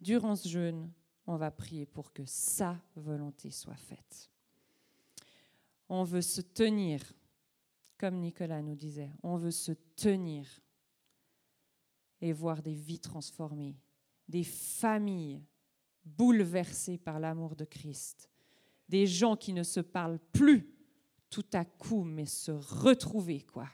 Durant 0.00 0.36
ce 0.36 0.48
jeûne, 0.48 0.90
on 1.26 1.36
va 1.36 1.50
prier 1.50 1.86
pour 1.86 2.12
que 2.12 2.24
sa 2.26 2.76
volonté 2.96 3.50
soit 3.50 3.76
faite. 3.76 4.30
On 5.88 6.04
veut 6.04 6.20
se 6.20 6.40
tenir, 6.40 7.00
comme 7.96 8.16
Nicolas 8.16 8.60
nous 8.60 8.74
disait, 8.74 9.10
on 9.22 9.36
veut 9.36 9.50
se 9.50 9.72
tenir 9.96 10.46
et 12.20 12.32
voir 12.32 12.62
des 12.62 12.74
vies 12.74 13.00
transformées, 13.00 13.78
des 14.28 14.44
familles 14.44 15.42
bouleversés 16.04 16.98
par 16.98 17.18
l'amour 17.18 17.56
de 17.56 17.64
Christ. 17.64 18.30
Des 18.88 19.06
gens 19.06 19.36
qui 19.36 19.52
ne 19.52 19.62
se 19.62 19.80
parlent 19.80 20.20
plus 20.32 20.68
tout 21.30 21.44
à 21.52 21.64
coup, 21.64 22.04
mais 22.04 22.26
se 22.26 22.52
retrouver, 22.52 23.40
quoi. 23.40 23.66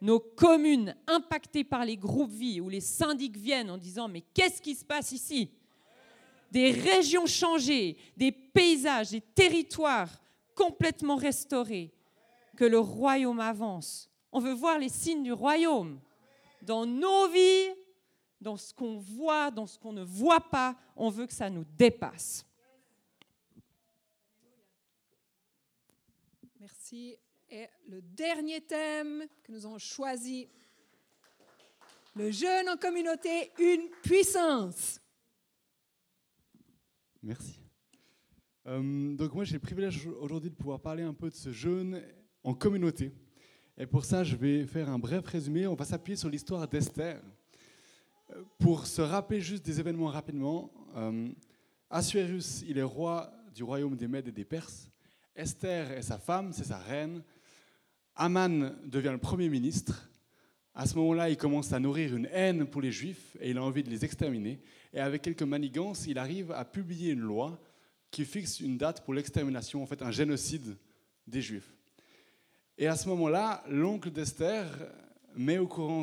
Nos 0.00 0.20
communes 0.20 0.94
impactées 1.06 1.64
par 1.64 1.84
les 1.84 1.96
groupes 1.96 2.32
vie 2.32 2.60
où 2.60 2.68
les 2.68 2.80
syndics 2.80 3.36
viennent 3.36 3.70
en 3.70 3.78
disant 3.78 4.08
Mais 4.08 4.20
qu'est-ce 4.20 4.62
qui 4.62 4.74
se 4.74 4.84
passe 4.84 5.12
ici? 5.12 5.50
Des 6.50 6.70
régions 6.70 7.26
changées, 7.26 7.96
des 8.16 8.32
paysages, 8.32 9.10
des 9.10 9.20
territoires 9.20 10.20
complètement 10.54 11.16
restaurés. 11.16 11.92
Que 12.56 12.64
le 12.64 12.78
royaume 12.78 13.40
avance. 13.40 14.10
On 14.32 14.40
veut 14.40 14.54
voir 14.54 14.78
les 14.78 14.88
signes 14.88 15.22
du 15.22 15.32
royaume 15.32 16.00
dans 16.62 16.86
nos 16.86 17.28
vies 17.28 17.74
dans 18.40 18.56
ce 18.56 18.72
qu'on 18.72 18.98
voit, 18.98 19.50
dans 19.50 19.66
ce 19.66 19.78
qu'on 19.78 19.92
ne 19.92 20.02
voit 20.02 20.40
pas. 20.40 20.76
On 20.94 21.10
veut 21.10 21.26
que 21.26 21.32
ça 21.32 21.50
nous 21.50 21.64
dépasse. 21.76 22.46
Merci. 26.60 27.16
Et 27.48 27.66
le 27.88 28.02
dernier 28.02 28.60
thème 28.60 29.24
que 29.44 29.52
nous 29.52 29.64
avons 29.66 29.78
choisi, 29.78 30.48
le 32.16 32.30
jeûne 32.30 32.68
en 32.68 32.76
communauté, 32.76 33.52
une 33.58 33.88
puissance. 34.02 35.00
Merci. 37.22 37.60
Euh, 38.66 39.14
donc 39.14 39.32
moi 39.34 39.44
j'ai 39.44 39.54
le 39.54 39.60
privilège 39.60 40.06
aujourd'hui 40.06 40.50
de 40.50 40.56
pouvoir 40.56 40.80
parler 40.80 41.04
un 41.04 41.14
peu 41.14 41.30
de 41.30 41.34
ce 41.34 41.52
jeûne 41.52 42.02
en 42.42 42.54
communauté. 42.54 43.12
Et 43.78 43.86
pour 43.86 44.04
ça 44.04 44.24
je 44.24 44.34
vais 44.34 44.66
faire 44.66 44.88
un 44.88 44.98
bref 44.98 45.24
résumé. 45.26 45.66
On 45.66 45.74
va 45.74 45.84
s'appuyer 45.84 46.16
sur 46.16 46.28
l'histoire 46.28 46.66
d'Esther. 46.66 47.22
Pour 48.58 48.86
se 48.86 49.02
rappeler 49.02 49.40
juste 49.40 49.64
des 49.64 49.78
événements 49.78 50.08
rapidement, 50.08 50.70
euh, 50.96 51.28
Assuérus, 51.90 52.64
il 52.66 52.78
est 52.78 52.82
roi 52.82 53.32
du 53.54 53.62
royaume 53.62 53.96
des 53.96 54.08
Mèdes 54.08 54.28
et 54.28 54.32
des 54.32 54.44
Perses. 54.44 54.90
Esther 55.36 55.92
est 55.92 56.02
sa 56.02 56.18
femme, 56.18 56.52
c'est 56.52 56.64
sa 56.64 56.78
reine. 56.78 57.22
Aman 58.16 58.74
devient 58.84 59.12
le 59.12 59.18
premier 59.18 59.48
ministre. 59.48 60.10
À 60.74 60.86
ce 60.86 60.96
moment-là, 60.96 61.30
il 61.30 61.36
commence 61.36 61.72
à 61.72 61.78
nourrir 61.78 62.16
une 62.16 62.28
haine 62.32 62.66
pour 62.66 62.82
les 62.82 62.90
Juifs 62.90 63.36
et 63.40 63.50
il 63.50 63.58
a 63.58 63.62
envie 63.62 63.82
de 63.82 63.90
les 63.90 64.04
exterminer. 64.04 64.60
Et 64.92 64.98
avec 64.98 65.22
quelques 65.22 65.42
manigances, 65.42 66.06
il 66.06 66.18
arrive 66.18 66.50
à 66.50 66.64
publier 66.64 67.12
une 67.12 67.20
loi 67.20 67.60
qui 68.10 68.24
fixe 68.24 68.60
une 68.60 68.76
date 68.76 69.04
pour 69.04 69.14
l'extermination, 69.14 69.82
en 69.82 69.86
fait 69.86 70.02
un 70.02 70.10
génocide 70.10 70.76
des 71.26 71.42
Juifs. 71.42 71.76
Et 72.76 72.88
à 72.88 72.96
ce 72.96 73.08
moment-là, 73.08 73.62
l'oncle 73.68 74.10
d'Esther 74.10 74.66
met 75.36 75.58
au 75.58 75.66
courant 75.66 76.02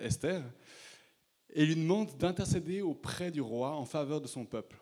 Esther 0.00 0.42
et 1.54 1.64
lui 1.64 1.76
demande 1.76 2.16
d'intercéder 2.16 2.82
auprès 2.82 3.30
du 3.30 3.40
roi 3.40 3.74
en 3.74 3.84
faveur 3.84 4.20
de 4.20 4.26
son 4.26 4.44
peuple. 4.44 4.76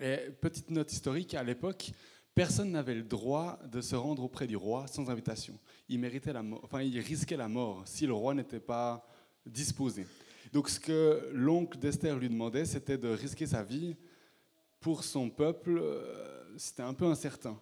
Et 0.00 0.30
petite 0.40 0.70
note 0.70 0.92
historique, 0.92 1.34
à 1.34 1.42
l'époque, 1.42 1.92
personne 2.34 2.70
n'avait 2.72 2.94
le 2.94 3.02
droit 3.02 3.58
de 3.70 3.80
se 3.80 3.94
rendre 3.94 4.22
auprès 4.22 4.46
du 4.46 4.56
roi 4.56 4.86
sans 4.86 5.10
invitation. 5.10 5.58
Il 5.88 6.00
méritait 6.00 6.32
la 6.32 6.42
enfin, 6.62 6.82
il 6.82 6.98
risquait 6.98 7.36
la 7.36 7.48
mort 7.48 7.82
si 7.86 8.06
le 8.06 8.14
roi 8.14 8.34
n'était 8.34 8.60
pas 8.60 9.06
disposé. 9.46 10.06
Donc, 10.52 10.68
ce 10.68 10.80
que 10.80 11.30
l'oncle 11.32 11.78
d'Esther 11.78 12.18
lui 12.18 12.28
demandait, 12.28 12.64
c'était 12.64 12.98
de 12.98 13.08
risquer 13.08 13.46
sa 13.46 13.62
vie 13.62 13.96
pour 14.80 15.04
son 15.04 15.30
peuple. 15.30 15.78
Euh, 15.78 16.58
c'était 16.58 16.82
un 16.82 16.94
peu 16.94 17.06
incertain. 17.06 17.58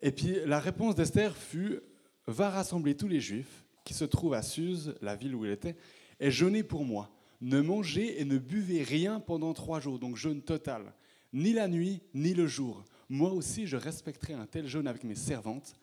Et 0.00 0.12
puis, 0.12 0.36
la 0.44 0.60
réponse 0.60 0.94
d'Esther 0.94 1.36
fut 1.36 1.80
va 2.26 2.50
rassembler 2.50 2.94
tous 2.94 3.08
les 3.08 3.20
Juifs 3.20 3.64
qui 3.84 3.94
se 3.94 4.04
trouvent 4.04 4.34
à 4.34 4.42
Suse, 4.42 4.94
la 5.00 5.16
ville 5.16 5.34
où 5.34 5.46
il 5.46 5.50
était, 5.50 5.76
et 6.20 6.30
jeûnez 6.30 6.62
pour 6.62 6.84
moi. 6.84 7.10
Ne 7.40 7.60
mangez 7.60 8.20
et 8.20 8.24
ne 8.24 8.38
buvez 8.38 8.82
rien 8.82 9.20
pendant 9.20 9.54
trois 9.54 9.80
jours, 9.80 9.98
donc 9.98 10.16
jeûne 10.16 10.42
total, 10.42 10.92
ni 11.32 11.52
la 11.52 11.68
nuit, 11.68 12.02
ni 12.14 12.34
le 12.34 12.46
jour 12.46 12.84
moi 13.08 13.32
aussi 13.32 13.66
je 13.66 13.76
respecterai 13.76 14.34
un 14.34 14.46
tel 14.46 14.66
jeûne 14.66 14.86
avec 14.86 15.04
mes 15.04 15.14
servantes, 15.14 15.74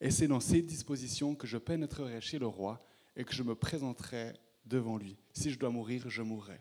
et 0.00 0.10
c'est 0.10 0.28
dans 0.28 0.40
ces 0.40 0.62
dispositions 0.62 1.34
que 1.34 1.46
je 1.46 1.58
pénétrerai 1.58 2.20
chez 2.20 2.38
le 2.38 2.46
roi 2.46 2.84
et 3.16 3.24
que 3.24 3.34
je 3.34 3.42
me 3.42 3.54
présenterai 3.54 4.32
devant 4.64 4.96
lui. 4.96 5.16
Si 5.32 5.50
je 5.50 5.58
dois 5.58 5.70
mourir, 5.70 6.08
je 6.08 6.22
mourrai. 6.22 6.60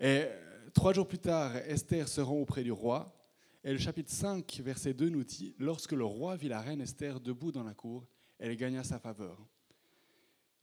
Et 0.00 0.26
trois 0.74 0.92
jours 0.92 1.08
plus 1.08 1.18
tard, 1.18 1.56
Esther 1.56 2.08
se 2.08 2.20
rend 2.20 2.36
auprès 2.36 2.62
du 2.62 2.72
roi, 2.72 3.14
et 3.62 3.72
le 3.72 3.78
chapitre 3.78 4.10
5, 4.10 4.60
verset 4.64 4.94
2 4.94 5.10
nous 5.10 5.24
dit, 5.24 5.54
Lorsque 5.58 5.92
le 5.92 6.04
roi 6.04 6.36
vit 6.36 6.48
la 6.48 6.60
reine 6.60 6.80
Esther 6.80 7.20
debout 7.20 7.52
dans 7.52 7.64
la 7.64 7.74
cour, 7.74 8.06
elle 8.38 8.56
gagna 8.56 8.82
sa 8.82 8.98
faveur. 8.98 9.38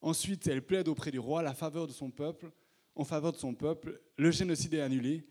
Ensuite, 0.01 0.47
elle 0.47 0.61
plaide 0.61 0.87
auprès 0.87 1.11
du 1.11 1.19
roi 1.19 1.41
la 1.41 1.53
faveur 1.53 1.87
de 1.87 1.91
son 1.91 2.11
peuple, 2.11 2.51
en 2.95 3.03
faveur 3.03 3.31
de 3.31 3.37
son 3.37 3.53
peuple, 3.53 4.01
le 4.17 4.31
génocide 4.31 4.73
est 4.73 4.81
annulé, 4.81 5.23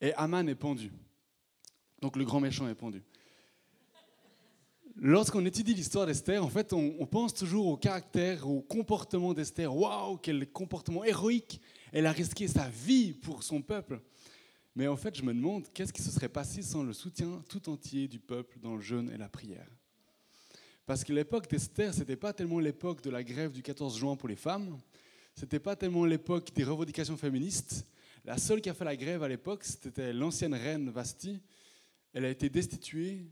et 0.00 0.12
Aman 0.14 0.48
est 0.48 0.54
pendu. 0.54 0.92
Donc 2.00 2.16
le 2.16 2.24
grand 2.24 2.40
méchant 2.40 2.68
est 2.68 2.74
pendu. 2.74 3.02
Lorsqu'on 4.96 5.44
étudie 5.46 5.74
l'histoire 5.74 6.06
d'Esther, 6.06 6.44
en 6.44 6.48
fait, 6.48 6.72
on, 6.72 7.06
pense 7.06 7.32
toujours 7.32 7.66
au 7.66 7.76
caractère, 7.76 8.48
au 8.48 8.60
comportement 8.60 9.32
d'Esther. 9.32 9.74
Waouh, 9.74 10.18
quel 10.18 10.50
comportement 10.50 11.02
héroïque 11.04 11.60
Elle 11.92 12.06
a 12.06 12.12
risqué 12.12 12.46
sa 12.46 12.68
vie 12.68 13.14
pour 13.14 13.42
son 13.42 13.62
peuple. 13.62 14.00
Mais 14.74 14.88
en 14.88 14.96
fait, 14.96 15.16
je 15.16 15.22
me 15.22 15.32
demande 15.32 15.66
qu'est-ce 15.72 15.92
qui 15.92 16.02
se 16.02 16.10
serait 16.10 16.28
passé 16.28 16.62
sans 16.62 16.82
le 16.82 16.92
soutien 16.92 17.42
tout 17.48 17.68
entier 17.70 18.06
du 18.06 18.18
peuple 18.18 18.58
dans 18.60 18.74
le 18.74 18.80
jeûne 18.82 19.10
et 19.10 19.16
la 19.16 19.28
prière? 19.28 19.68
Parce 20.84 21.04
que 21.04 21.12
l'époque 21.12 21.48
d'Esther, 21.48 21.94
c'était 21.94 22.16
pas 22.16 22.32
tellement 22.32 22.58
l'époque 22.58 23.02
de 23.02 23.10
la 23.10 23.22
grève 23.22 23.52
du 23.52 23.62
14 23.62 23.96
juin 23.96 24.16
pour 24.16 24.28
les 24.28 24.36
femmes, 24.36 24.78
c'était 25.34 25.60
pas 25.60 25.76
tellement 25.76 26.04
l'époque 26.04 26.52
des 26.54 26.64
revendications 26.64 27.16
féministes. 27.16 27.86
La 28.24 28.36
seule 28.36 28.60
qui 28.60 28.68
a 28.68 28.74
fait 28.74 28.84
la 28.84 28.96
grève 28.96 29.22
à 29.22 29.28
l'époque, 29.28 29.64
c'était 29.64 30.12
l'ancienne 30.12 30.54
reine 30.54 30.90
Vasti, 30.90 31.40
elle 32.12 32.24
a 32.24 32.30
été 32.30 32.48
destituée, 32.48 33.26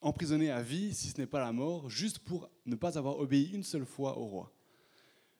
emprisonnée 0.00 0.50
à 0.50 0.62
vie, 0.62 0.94
si 0.94 1.08
ce 1.08 1.20
n'est 1.20 1.26
pas 1.26 1.40
la 1.40 1.52
mort, 1.52 1.90
juste 1.90 2.18
pour 2.20 2.50
ne 2.64 2.74
pas 2.76 2.96
avoir 2.96 3.18
obéi 3.18 3.52
une 3.52 3.62
seule 3.62 3.86
fois 3.86 4.18
au 4.18 4.24
roi. 4.24 4.52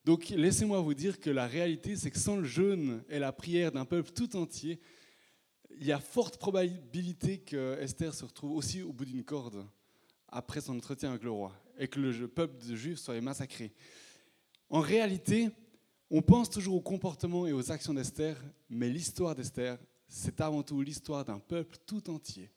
Donc 0.04 0.28
laissez-moi 0.28 0.80
vous 0.80 0.94
dire 0.94 1.18
que 1.18 1.30
la 1.30 1.46
réalité, 1.46 1.96
c'est 1.96 2.10
que 2.10 2.18
sans 2.18 2.36
le 2.36 2.44
jeûne 2.44 3.02
et 3.08 3.18
la 3.18 3.32
prière 3.32 3.72
d'un 3.72 3.84
peuple 3.84 4.12
tout 4.12 4.36
entier, 4.36 4.78
il 5.78 5.86
y 5.86 5.92
a 5.92 5.98
forte 5.98 6.38
probabilité 6.38 7.38
que 7.38 7.78
Esther 7.80 8.14
se 8.14 8.24
retrouve 8.24 8.52
aussi 8.52 8.82
au 8.82 8.92
bout 8.92 9.04
d'une 9.04 9.24
corde 9.24 9.66
après 10.28 10.60
son 10.60 10.76
entretien 10.76 11.10
avec 11.10 11.22
le 11.22 11.30
roi 11.30 11.52
et 11.78 11.88
que 11.88 12.00
le 12.00 12.28
peuple 12.28 12.64
de 12.66 12.74
juifs 12.74 12.98
soit 12.98 13.20
massacré. 13.20 13.72
En 14.68 14.80
réalité, 14.80 15.50
on 16.10 16.22
pense 16.22 16.50
toujours 16.50 16.76
au 16.76 16.80
comportement 16.80 17.46
et 17.46 17.52
aux 17.52 17.70
actions 17.70 17.94
d'Esther, 17.94 18.36
mais 18.68 18.88
l'histoire 18.88 19.34
d'Esther, 19.34 19.78
c'est 20.08 20.40
avant 20.40 20.62
tout 20.62 20.80
l'histoire 20.82 21.24
d'un 21.24 21.38
peuple 21.38 21.76
tout 21.86 22.10
entier 22.10 22.50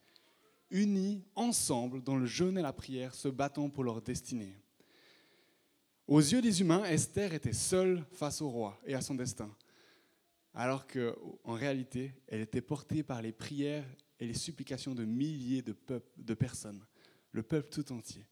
unis 0.71 1.23
ensemble 1.35 2.03
dans 2.03 2.15
le 2.15 2.25
jeûne 2.25 2.57
et 2.57 2.61
la 2.61 2.73
prière, 2.73 3.15
se 3.15 3.27
battant 3.27 3.69
pour 3.69 3.83
leur 3.83 4.01
destinée. 4.01 4.55
Aux 6.07 6.19
yeux 6.19 6.41
des 6.41 6.61
humains, 6.61 6.83
Esther 6.85 7.33
était 7.33 7.53
seule 7.53 8.05
face 8.11 8.41
au 8.41 8.49
roi 8.49 8.79
et 8.85 8.95
à 8.95 9.01
son 9.01 9.15
destin, 9.15 9.49
alors 10.53 10.87
qu'en 10.87 11.53
réalité, 11.53 12.13
elle 12.27 12.41
était 12.41 12.61
portée 12.61 13.03
par 13.03 13.21
les 13.21 13.31
prières 13.31 13.85
et 14.19 14.25
les 14.25 14.33
supplications 14.33 14.95
de 14.95 15.05
milliers 15.05 15.61
de 15.63 16.33
personnes, 16.33 16.83
le 17.31 17.43
peuple 17.43 17.69
tout 17.69 17.91
entier. 17.91 18.25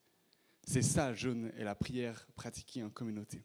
C'est 0.63 0.81
ça, 0.81 1.13
jeûne 1.13 1.51
et 1.57 1.63
la 1.63 1.75
prière 1.75 2.27
pratiquée 2.35 2.83
en 2.83 2.89
communauté. 2.89 3.43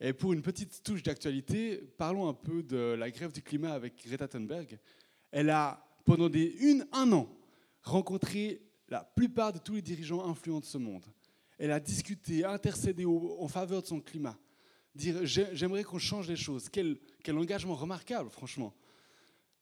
Et 0.00 0.14
pour 0.14 0.32
une 0.32 0.40
petite 0.40 0.82
touche 0.82 1.02
d'actualité, 1.02 1.76
parlons 1.98 2.26
un 2.28 2.34
peu 2.34 2.62
de 2.62 2.94
la 2.98 3.10
grève 3.10 3.32
du 3.32 3.42
climat 3.42 3.72
avec 3.72 4.02
Greta 4.06 4.26
Thunberg. 4.26 4.78
Elle 5.30 5.50
a, 5.50 5.86
pendant 6.06 6.30
des, 6.30 6.56
une, 6.60 6.86
un 6.92 7.12
an, 7.12 7.28
rencontré 7.82 8.62
la 8.88 9.04
plupart 9.04 9.52
de 9.52 9.58
tous 9.58 9.74
les 9.74 9.82
dirigeants 9.82 10.26
influents 10.26 10.60
de 10.60 10.64
ce 10.64 10.78
monde. 10.78 11.04
Elle 11.58 11.72
a 11.72 11.80
discuté, 11.80 12.44
intercédé 12.44 13.04
en 13.04 13.46
faveur 13.46 13.82
de 13.82 13.86
son 13.86 14.00
climat. 14.00 14.38
Dire 14.94 15.26
j'aimerais 15.26 15.84
qu'on 15.84 15.98
change 15.98 16.26
les 16.26 16.36
choses. 16.36 16.70
Quel, 16.70 16.98
quel 17.22 17.36
engagement 17.36 17.74
remarquable, 17.74 18.30
franchement. 18.30 18.74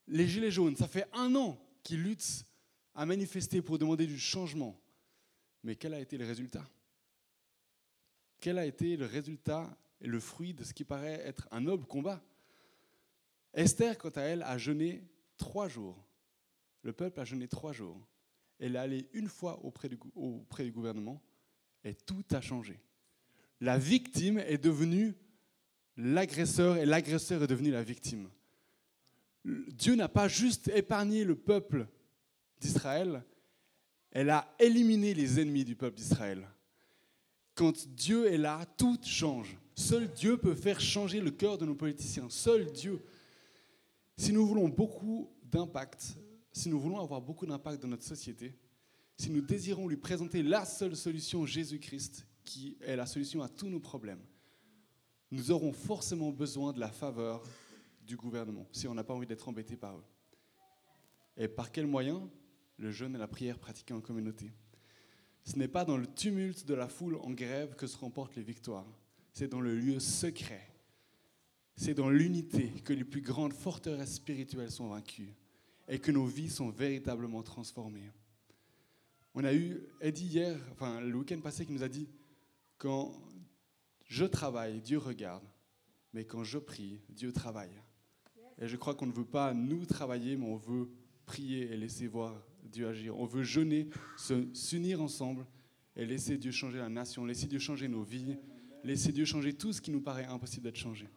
Les 0.06 0.26
Gilets 0.28 0.52
jaunes, 0.52 0.76
ça 0.76 0.86
fait 0.86 1.06
un 1.12 1.34
an 1.34 1.60
qu'ils 1.82 2.02
luttent 2.02 2.46
à 2.94 3.04
manifester 3.04 3.60
pour 3.60 3.78
demander 3.78 4.06
du 4.06 4.18
changement. 4.18 4.80
Mais 5.68 5.76
quel 5.76 5.92
a 5.92 6.00
été 6.00 6.16
le 6.16 6.24
résultat? 6.24 6.66
Quel 8.40 8.56
a 8.56 8.64
été 8.64 8.96
le 8.96 9.04
résultat 9.04 9.76
et 10.00 10.06
le 10.06 10.18
fruit 10.18 10.54
de 10.54 10.64
ce 10.64 10.72
qui 10.72 10.82
paraît 10.82 11.20
être 11.26 11.46
un 11.50 11.60
noble 11.60 11.84
combat? 11.84 12.24
Esther, 13.52 13.98
quant 13.98 14.08
à 14.16 14.22
elle, 14.22 14.42
a 14.44 14.56
jeûné 14.56 15.04
trois 15.36 15.68
jours 15.68 16.02
le 16.82 16.94
peuple 16.94 17.20
a 17.20 17.24
jeûné 17.26 17.48
trois 17.48 17.74
jours. 17.74 18.00
Elle 18.58 18.76
est 18.76 18.78
allée 18.78 19.10
une 19.12 19.28
fois 19.28 19.62
auprès 19.62 19.90
du, 19.90 19.98
auprès 20.14 20.64
du 20.64 20.72
gouvernement 20.72 21.22
et 21.84 21.94
tout 21.94 22.24
a 22.30 22.40
changé. 22.40 22.80
La 23.60 23.76
victime 23.76 24.38
est 24.38 24.56
devenue 24.56 25.14
l'agresseur 25.98 26.78
et 26.78 26.86
l'agresseur 26.86 27.42
est 27.42 27.46
devenu 27.46 27.70
la 27.70 27.82
victime. 27.82 28.30
Dieu 29.44 29.96
n'a 29.96 30.08
pas 30.08 30.28
juste 30.28 30.68
épargné 30.68 31.24
le 31.24 31.36
peuple 31.36 31.86
d'Israël, 32.58 33.22
elle 34.10 34.30
a 34.30 34.54
éliminé 34.58 35.14
les 35.14 35.40
ennemis 35.40 35.64
du 35.64 35.76
peuple 35.76 35.96
d'Israël. 35.96 36.48
Quand 37.54 37.88
Dieu 37.88 38.32
est 38.32 38.38
là, 38.38 38.64
tout 38.76 38.98
change. 39.02 39.56
Seul 39.74 40.08
Dieu 40.12 40.36
peut 40.36 40.54
faire 40.54 40.80
changer 40.80 41.20
le 41.20 41.30
cœur 41.30 41.58
de 41.58 41.66
nos 41.66 41.74
politiciens. 41.74 42.28
Seul 42.30 42.70
Dieu. 42.72 43.00
Si 44.16 44.32
nous 44.32 44.46
voulons 44.46 44.68
beaucoup 44.68 45.30
d'impact 45.44 46.16
si 46.58 46.68
nous 46.68 46.80
voulons 46.80 47.00
avoir 47.00 47.20
beaucoup 47.20 47.46
d'impact 47.46 47.82
dans 47.82 47.88
notre 47.88 48.04
société, 48.04 48.54
si 49.16 49.30
nous 49.30 49.40
désirons 49.40 49.88
lui 49.88 49.96
présenter 49.96 50.42
la 50.42 50.64
seule 50.64 50.96
solution, 50.96 51.46
Jésus-Christ, 51.46 52.26
qui 52.44 52.76
est 52.80 52.96
la 52.96 53.06
solution 53.06 53.42
à 53.42 53.48
tous 53.48 53.68
nos 53.68 53.80
problèmes, 53.80 54.22
nous 55.30 55.50
aurons 55.50 55.72
forcément 55.72 56.32
besoin 56.32 56.72
de 56.72 56.80
la 56.80 56.88
faveur 56.88 57.42
du 58.02 58.16
gouvernement, 58.16 58.66
si 58.72 58.88
on 58.88 58.94
n'a 58.94 59.04
pas 59.04 59.14
envie 59.14 59.26
d'être 59.26 59.48
embêté 59.48 59.76
par 59.76 59.96
eux. 59.96 60.04
Et 61.36 61.46
par 61.46 61.70
quels 61.70 61.86
moyens 61.86 62.22
Le 62.78 62.90
jeûne 62.90 63.14
et 63.14 63.18
la 63.18 63.28
prière 63.28 63.58
pratiquée 63.58 63.94
en 63.94 64.00
communauté. 64.00 64.52
Ce 65.44 65.56
n'est 65.56 65.68
pas 65.68 65.84
dans 65.84 65.96
le 65.96 66.06
tumulte 66.06 66.66
de 66.66 66.74
la 66.74 66.88
foule 66.88 67.16
en 67.16 67.30
grève 67.30 67.74
que 67.74 67.86
se 67.86 67.96
remportent 67.96 68.36
les 68.36 68.42
victoires, 68.42 68.86
c'est 69.32 69.48
dans 69.48 69.60
le 69.60 69.74
lieu 69.74 69.98
secret. 70.00 70.68
C'est 71.76 71.94
dans 71.94 72.10
l'unité 72.10 72.70
que 72.84 72.92
les 72.92 73.04
plus 73.04 73.20
grandes 73.20 73.52
forteresses 73.52 74.16
spirituelles 74.16 74.70
sont 74.70 74.88
vaincues 74.88 75.34
et 75.86 76.00
que 76.00 76.10
nos 76.10 76.26
vies 76.26 76.50
sont 76.50 76.70
véritablement 76.70 77.42
transformées. 77.42 78.10
On 79.34 79.44
a 79.44 79.54
eu 79.54 79.80
Eddie 80.00 80.26
hier, 80.26 80.60
enfin 80.72 81.00
le 81.00 81.16
week-end 81.16 81.40
passé, 81.40 81.64
qui 81.64 81.72
nous 81.72 81.84
a 81.84 81.88
dit 81.88 82.08
quand 82.78 83.12
je 84.06 84.24
travaille, 84.24 84.80
Dieu 84.80 84.98
regarde, 84.98 85.44
mais 86.12 86.24
quand 86.24 86.42
je 86.42 86.58
prie, 86.58 87.00
Dieu 87.08 87.32
travaille. 87.32 87.80
Et 88.58 88.66
je 88.66 88.76
crois 88.76 88.94
qu'on 88.94 89.06
ne 89.06 89.12
veut 89.12 89.24
pas 89.24 89.54
nous 89.54 89.86
travailler, 89.86 90.36
mais 90.36 90.46
on 90.46 90.56
veut 90.56 90.90
prier 91.26 91.70
et 91.72 91.76
laisser 91.76 92.08
voir 92.08 92.44
Dieu 92.68 92.88
agir. 92.88 93.18
On 93.18 93.26
veut 93.26 93.42
jeûner, 93.42 93.88
s'unir 94.52 95.02
ensemble 95.02 95.46
et 95.96 96.06
laisser 96.06 96.38
Dieu 96.38 96.52
changer 96.52 96.78
la 96.78 96.88
nation, 96.88 97.24
laisser 97.24 97.46
Dieu 97.46 97.58
changer 97.58 97.88
nos 97.88 98.02
vies, 98.02 98.36
laisser 98.84 99.12
Dieu 99.12 99.24
changer 99.24 99.52
tout 99.54 99.72
ce 99.72 99.80
qui 99.80 99.90
nous 99.90 100.00
paraît 100.00 100.24
impossible 100.24 100.64
d'être 100.64 100.76
changé. 100.76 101.08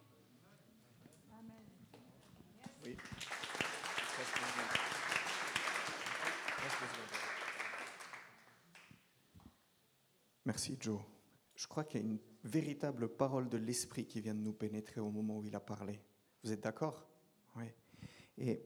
Merci 10.44 10.76
Joe. 10.80 11.00
Je 11.54 11.66
crois 11.68 11.84
qu'il 11.84 12.00
y 12.00 12.02
a 12.02 12.06
une 12.06 12.18
véritable 12.42 13.08
parole 13.08 13.48
de 13.48 13.56
l'Esprit 13.56 14.04
qui 14.04 14.20
vient 14.20 14.34
de 14.34 14.40
nous 14.40 14.52
pénétrer 14.52 15.00
au 15.00 15.10
moment 15.10 15.38
où 15.38 15.44
il 15.44 15.54
a 15.54 15.60
parlé. 15.60 16.00
Vous 16.42 16.50
êtes 16.50 16.60
d'accord? 16.60 17.08
Oui. 17.56 17.66
Et 18.38 18.60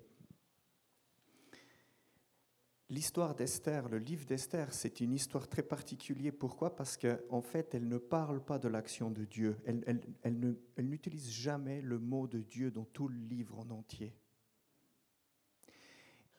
l'histoire 2.88 3.34
d'Esther, 3.34 3.88
le 3.88 3.98
livre 3.98 4.24
d'Esther, 4.24 4.72
c'est 4.72 5.00
une 5.00 5.12
histoire 5.12 5.48
très 5.48 5.62
particulière. 5.62 6.32
Pourquoi? 6.38 6.74
Parce 6.74 6.96
qu'en 6.96 7.16
en 7.30 7.42
fait, 7.42 7.74
elle 7.74 7.88
ne 7.88 7.98
parle 7.98 8.44
pas 8.44 8.58
de 8.58 8.68
l'action 8.68 9.10
de 9.10 9.24
Dieu. 9.24 9.56
Elle, 9.64 9.82
elle, 10.22 10.56
elle 10.76 10.88
n'utilise 10.88 11.30
jamais 11.30 11.80
le 11.80 11.98
mot 11.98 12.26
de 12.26 12.40
Dieu 12.40 12.70
dans 12.70 12.84
tout 12.84 13.08
le 13.08 13.18
livre 13.18 13.58
en 13.58 13.70
entier. 13.70 14.14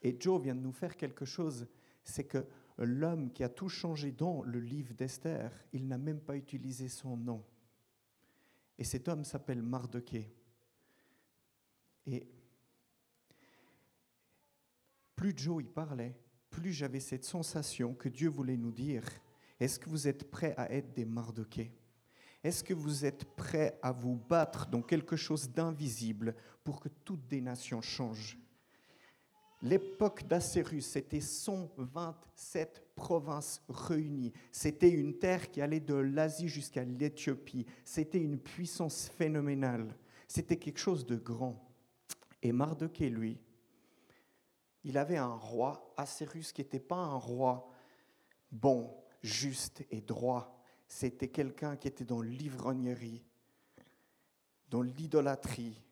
Et 0.01 0.15
Joe 0.19 0.41
vient 0.41 0.55
de 0.55 0.61
nous 0.61 0.71
faire 0.71 0.95
quelque 0.95 1.25
chose, 1.25 1.67
c'est 2.03 2.25
que 2.25 2.45
l'homme 2.77 3.31
qui 3.31 3.43
a 3.43 3.49
tout 3.49 3.69
changé 3.69 4.11
dans 4.11 4.43
le 4.43 4.59
livre 4.59 4.93
d'Esther, 4.93 5.51
il 5.73 5.87
n'a 5.87 5.97
même 5.97 6.21
pas 6.21 6.37
utilisé 6.37 6.87
son 6.87 7.17
nom. 7.17 7.43
Et 8.77 8.83
cet 8.83 9.07
homme 9.07 9.23
s'appelle 9.23 9.61
Mardoché. 9.61 10.31
Et 12.05 12.27
plus 15.15 15.33
Joe 15.35 15.63
y 15.63 15.67
parlait, 15.67 16.15
plus 16.49 16.71
j'avais 16.71 16.99
cette 16.99 17.25
sensation 17.25 17.93
que 17.93 18.09
Dieu 18.09 18.29
voulait 18.29 18.57
nous 18.57 18.71
dire, 18.71 19.03
est-ce 19.59 19.79
que 19.79 19.89
vous 19.89 20.07
êtes 20.07 20.29
prêts 20.29 20.53
à 20.57 20.71
être 20.71 20.93
des 20.93 21.05
Mardochés? 21.05 21.71
Est-ce 22.43 22.63
que 22.63 22.73
vous 22.73 23.05
êtes 23.05 23.25
prêts 23.35 23.77
à 23.81 23.91
vous 23.91 24.15
battre 24.15 24.67
dans 24.67 24.81
quelque 24.81 25.15
chose 25.15 25.49
d'invisible 25.49 26.35
pour 26.63 26.79
que 26.79 26.89
toutes 27.03 27.27
des 27.27 27.41
nations 27.41 27.81
changent? 27.81 28.37
L'époque 29.63 30.27
d'Assyrus, 30.27 30.85
c'était 30.85 31.19
127 31.19 32.83
provinces 32.95 33.63
réunies. 33.67 34.31
C'était 34.51 34.91
une 34.91 35.17
terre 35.17 35.49
qui 35.49 35.61
allait 35.61 35.79
de 35.79 35.95
l'Asie 35.95 36.47
jusqu'à 36.47 36.83
l'Éthiopie. 36.83 37.65
C'était 37.83 38.21
une 38.21 38.37
puissance 38.37 39.09
phénoménale. 39.17 39.95
C'était 40.27 40.57
quelque 40.57 40.79
chose 40.79 41.07
de 41.07 41.15
grand. 41.15 41.67
Et 42.43 42.51
Mardoché, 42.51 43.09
lui, 43.09 43.39
il 44.87 44.97
avait 44.97 45.17
un 45.17 45.35
roi, 45.35 45.93
Assyrus, 45.97 46.53
qui 46.53 46.61
n'était 46.61 46.79
pas 46.79 46.95
un 46.95 47.17
roi 47.17 47.69
bon, 48.53 48.89
juste 49.21 49.83
et 49.91 49.99
droit. 49.99 50.63
C'était 50.87 51.27
quelqu'un 51.27 51.75
qui 51.75 51.89
était 51.89 52.05
dans 52.05 52.21
l'ivrognerie, 52.21 53.21
dans 54.69 54.81
l'idolâtrie, 54.81 55.83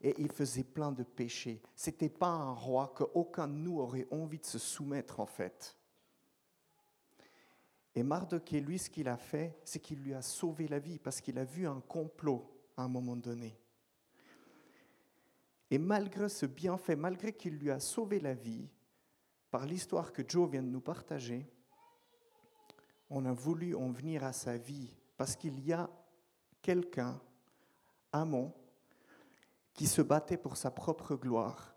et 0.00 0.14
il 0.18 0.30
faisait 0.30 0.62
plein 0.62 0.92
de 0.92 1.02
péchés. 1.02 1.60
C'était 1.74 2.08
pas 2.08 2.28
un 2.28 2.52
roi 2.52 2.94
qu'aucun 2.96 3.48
de 3.48 3.54
nous 3.54 3.80
aurait 3.80 4.06
envie 4.12 4.38
de 4.38 4.46
se 4.46 4.60
soumettre 4.60 5.18
en 5.18 5.26
fait. 5.26 5.76
Et 7.96 8.04
Mardoché, 8.04 8.60
lui, 8.60 8.78
ce 8.78 8.88
qu'il 8.88 9.08
a 9.08 9.16
fait, 9.16 9.58
c'est 9.64 9.80
qu'il 9.80 9.98
lui 9.98 10.14
a 10.14 10.22
sauvé 10.22 10.68
la 10.68 10.78
vie 10.78 11.00
parce 11.00 11.20
qu'il 11.20 11.40
a 11.40 11.44
vu 11.44 11.66
un 11.66 11.80
complot 11.80 12.48
à 12.76 12.82
un 12.82 12.88
moment 12.88 13.16
donné. 13.16 13.58
Et 15.70 15.78
malgré 15.78 16.28
ce 16.28 16.46
bienfait, 16.46 16.96
malgré 16.96 17.32
qu'il 17.32 17.58
lui 17.58 17.70
a 17.70 17.80
sauvé 17.80 18.20
la 18.20 18.34
vie, 18.34 18.68
par 19.50 19.66
l'histoire 19.66 20.12
que 20.12 20.22
Joe 20.26 20.50
vient 20.50 20.62
de 20.62 20.68
nous 20.68 20.80
partager, 20.80 21.46
on 23.10 23.24
a 23.24 23.32
voulu 23.32 23.74
en 23.74 23.90
venir 23.90 24.24
à 24.24 24.32
sa 24.32 24.56
vie 24.56 24.94
parce 25.16 25.34
qu'il 25.36 25.58
y 25.60 25.72
a 25.72 25.90
quelqu'un, 26.60 27.20
Amon, 28.12 28.52
qui 29.72 29.86
se 29.86 30.02
battait 30.02 30.36
pour 30.36 30.56
sa 30.56 30.70
propre 30.70 31.14
gloire. 31.14 31.74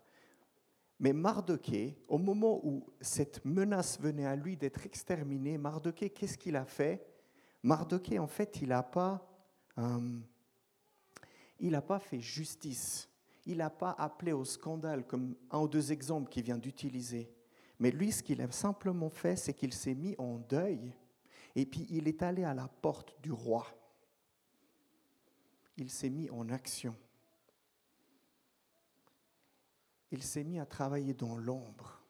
Mais 0.98 1.12
Mardoché, 1.12 1.98
au 2.08 2.18
moment 2.18 2.60
où 2.64 2.86
cette 3.00 3.44
menace 3.44 3.98
venait 3.98 4.26
à 4.26 4.36
lui 4.36 4.56
d'être 4.56 4.86
exterminé, 4.86 5.58
Mardoché, 5.58 6.10
qu'est-ce 6.10 6.38
qu'il 6.38 6.56
a 6.56 6.64
fait? 6.64 7.04
Mardoché, 7.62 8.18
en 8.18 8.26
fait, 8.26 8.60
il 8.60 8.68
n'a 8.68 8.82
pas, 8.82 9.26
euh, 9.78 10.20
pas 11.86 11.98
fait 11.98 12.20
justice. 12.20 13.08
Il 13.46 13.58
n'a 13.58 13.70
pas 13.70 13.94
appelé 13.98 14.32
au 14.32 14.44
scandale 14.44 15.06
comme 15.06 15.34
un 15.50 15.60
ou 15.60 15.68
deux 15.68 15.92
exemples 15.92 16.30
qu'il 16.30 16.44
vient 16.44 16.58
d'utiliser. 16.58 17.32
Mais 17.78 17.90
lui, 17.90 18.12
ce 18.12 18.22
qu'il 18.22 18.40
a 18.40 18.50
simplement 18.50 19.10
fait, 19.10 19.36
c'est 19.36 19.54
qu'il 19.54 19.72
s'est 19.72 19.94
mis 19.94 20.14
en 20.18 20.38
deuil 20.38 20.94
et 21.54 21.66
puis 21.66 21.86
il 21.90 22.08
est 22.08 22.22
allé 22.22 22.44
à 22.44 22.54
la 22.54 22.68
porte 22.68 23.14
du 23.22 23.32
roi. 23.32 23.66
Il 25.76 25.90
s'est 25.90 26.10
mis 26.10 26.30
en 26.30 26.48
action. 26.48 26.94
Il 30.10 30.22
s'est 30.22 30.44
mis 30.44 30.58
à 30.58 30.66
travailler 30.66 31.14
dans 31.14 31.36
l'ombre. 31.36 32.00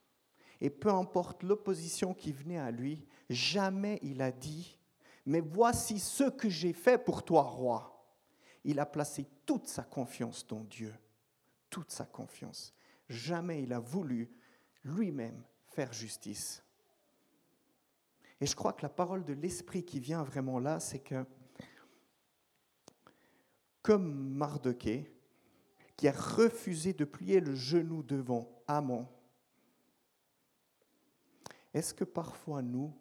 Et 0.61 0.71
peu 0.71 0.91
importe 0.91 1.43
l'opposition 1.43 2.15
qui 2.15 2.33
venait 2.33 2.59
à 2.59 2.71
lui, 2.71 3.05
jamais 3.29 3.99
il 4.03 4.23
a 4.23 4.31
dit, 4.31 4.79
mais 5.27 5.41
voici 5.41 5.99
ce 5.99 6.25
que 6.25 6.49
j'ai 6.49 6.73
fait 6.73 6.99
pour 6.99 7.25
toi, 7.25 7.43
roi. 7.43 7.89
Il 8.65 8.79
a 8.79 8.87
placé 8.87 9.27
toute 9.45 9.67
sa 9.67 9.83
confiance 9.83 10.47
dans 10.47 10.63
Dieu, 10.65 10.95
toute 11.73 11.91
sa 11.91 12.05
confiance. 12.05 12.75
Jamais 13.09 13.63
il 13.63 13.73
a 13.73 13.81
voulu 13.81 14.31
lui-même 14.85 15.43
faire 15.71 15.93
justice. 15.93 16.63
Et 18.41 18.47
je 18.47 18.55
crois 18.55 18.75
que 18.75 18.83
la 18.83 18.91
parole 18.91 19.25
de 19.25 19.33
l'Esprit 19.33 19.83
qui 19.83 19.99
vient 19.99 20.23
vraiment 20.23 20.59
là, 20.59 20.81
c'est 20.81 20.99
que, 20.99 21.25
comme 23.81 24.35
Mardoché, 24.35 25.17
qui 25.97 26.09
a 26.09 26.13
refusé 26.13 26.93
de 26.93 27.05
plier 27.05 27.41
le 27.41 27.55
genou 27.55 28.03
devant 28.03 28.63
Amon, 28.67 29.09
est-ce 31.73 31.95
que 31.95 32.05
parfois 32.05 32.61
nous, 32.61 32.93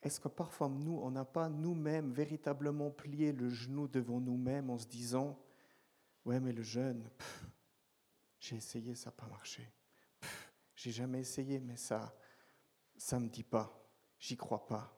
est-ce 0.00 0.20
que 0.20 0.28
parfois 0.28 0.68
nous, 0.68 1.00
on 1.02 1.10
n'a 1.10 1.24
pas 1.24 1.48
nous-mêmes 1.48 2.12
véritablement 2.12 2.90
plié 2.90 3.32
le 3.32 3.48
genou 3.48 3.88
devant 3.88 4.20
nous-mêmes 4.20 4.70
en 4.70 4.78
se 4.78 4.86
disant, 4.86 5.36
ouais 6.24 6.38
mais 6.38 6.52
le 6.52 6.62
jeune, 6.62 7.02
pff, 7.18 7.46
j'ai 8.44 8.56
essayé, 8.56 8.94
ça 8.94 9.06
n'a 9.06 9.12
pas 9.12 9.26
marché. 9.26 9.66
J'ai 10.76 10.90
jamais 10.90 11.20
essayé, 11.20 11.60
mais 11.60 11.78
ça, 11.78 12.14
ça 12.94 13.18
me 13.18 13.30
dit 13.30 13.42
pas. 13.42 13.72
J'y 14.18 14.36
crois 14.36 14.66
pas. 14.66 14.94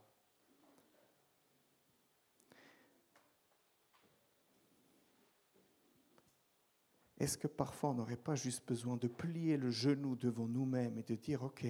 Est-ce 7.19 7.39
que 7.39 7.47
parfois 7.47 7.91
on 7.91 7.95
n'aurait 7.95 8.17
pas 8.17 8.35
juste 8.35 8.67
besoin 8.67 8.97
de 8.97 9.07
plier 9.07 9.57
le 9.57 9.71
genou 9.71 10.17
devant 10.17 10.49
nous-mêmes 10.49 10.99
et 10.99 11.05
de 11.05 11.15
dire, 11.15 11.45
OK, 11.45 11.65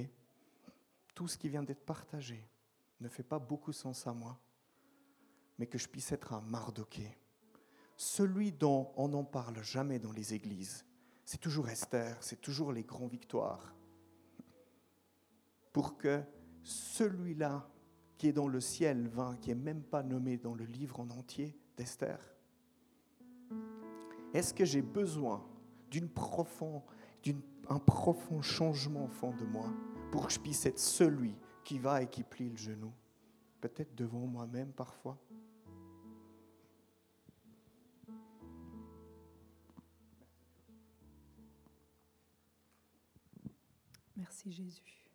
tout 1.14 1.28
ce 1.28 1.36
qui 1.36 1.50
vient 1.50 1.62
d'être 1.62 1.84
partagé 1.84 2.48
ne 3.00 3.08
fait 3.10 3.22
pas 3.22 3.38
beaucoup 3.38 3.74
sens 3.74 4.06
à 4.06 4.14
moi, 4.14 4.40
mais 5.58 5.66
que 5.66 5.76
je 5.76 5.88
puisse 5.88 6.10
être 6.10 6.32
un 6.32 6.40
Mardoché, 6.40 7.18
celui 7.98 8.50
dont 8.50 8.94
on 8.96 9.08
n'en 9.08 9.24
parle 9.24 9.62
jamais 9.62 9.98
dans 9.98 10.12
les 10.12 10.32
églises. 10.32 10.86
C'est 11.26 11.40
toujours 11.40 11.68
Esther, 11.68 12.16
c'est 12.20 12.40
toujours 12.40 12.72
les 12.72 12.84
grands 12.84 13.08
victoires. 13.08 13.74
Pour 15.72 15.98
que 15.98 16.22
celui-là 16.62 17.68
qui 18.16 18.28
est 18.28 18.32
dans 18.32 18.46
le 18.46 18.60
ciel 18.60 19.08
vint, 19.08 19.36
qui 19.36 19.48
n'est 19.48 19.56
même 19.56 19.82
pas 19.82 20.04
nommé 20.04 20.36
dans 20.36 20.54
le 20.54 20.64
livre 20.64 21.00
en 21.00 21.10
entier 21.10 21.58
d'Esther, 21.76 22.20
est-ce 24.32 24.54
que 24.54 24.64
j'ai 24.64 24.82
besoin 24.82 25.44
d'un 25.90 26.06
profond, 26.06 26.84
profond 27.84 28.40
changement 28.40 29.06
au 29.06 29.08
fond 29.08 29.34
de 29.34 29.44
moi 29.46 29.68
pour 30.12 30.28
que 30.28 30.32
je 30.32 30.38
puisse 30.38 30.64
être 30.64 30.78
celui 30.78 31.34
qui 31.64 31.80
va 31.80 32.02
et 32.02 32.06
qui 32.06 32.22
plie 32.22 32.50
le 32.50 32.56
genou? 32.56 32.92
Peut-être 33.60 33.96
devant 33.96 34.28
moi-même 34.28 34.70
parfois. 34.70 35.18
Merci 44.16 44.50
Jésus. 44.50 45.06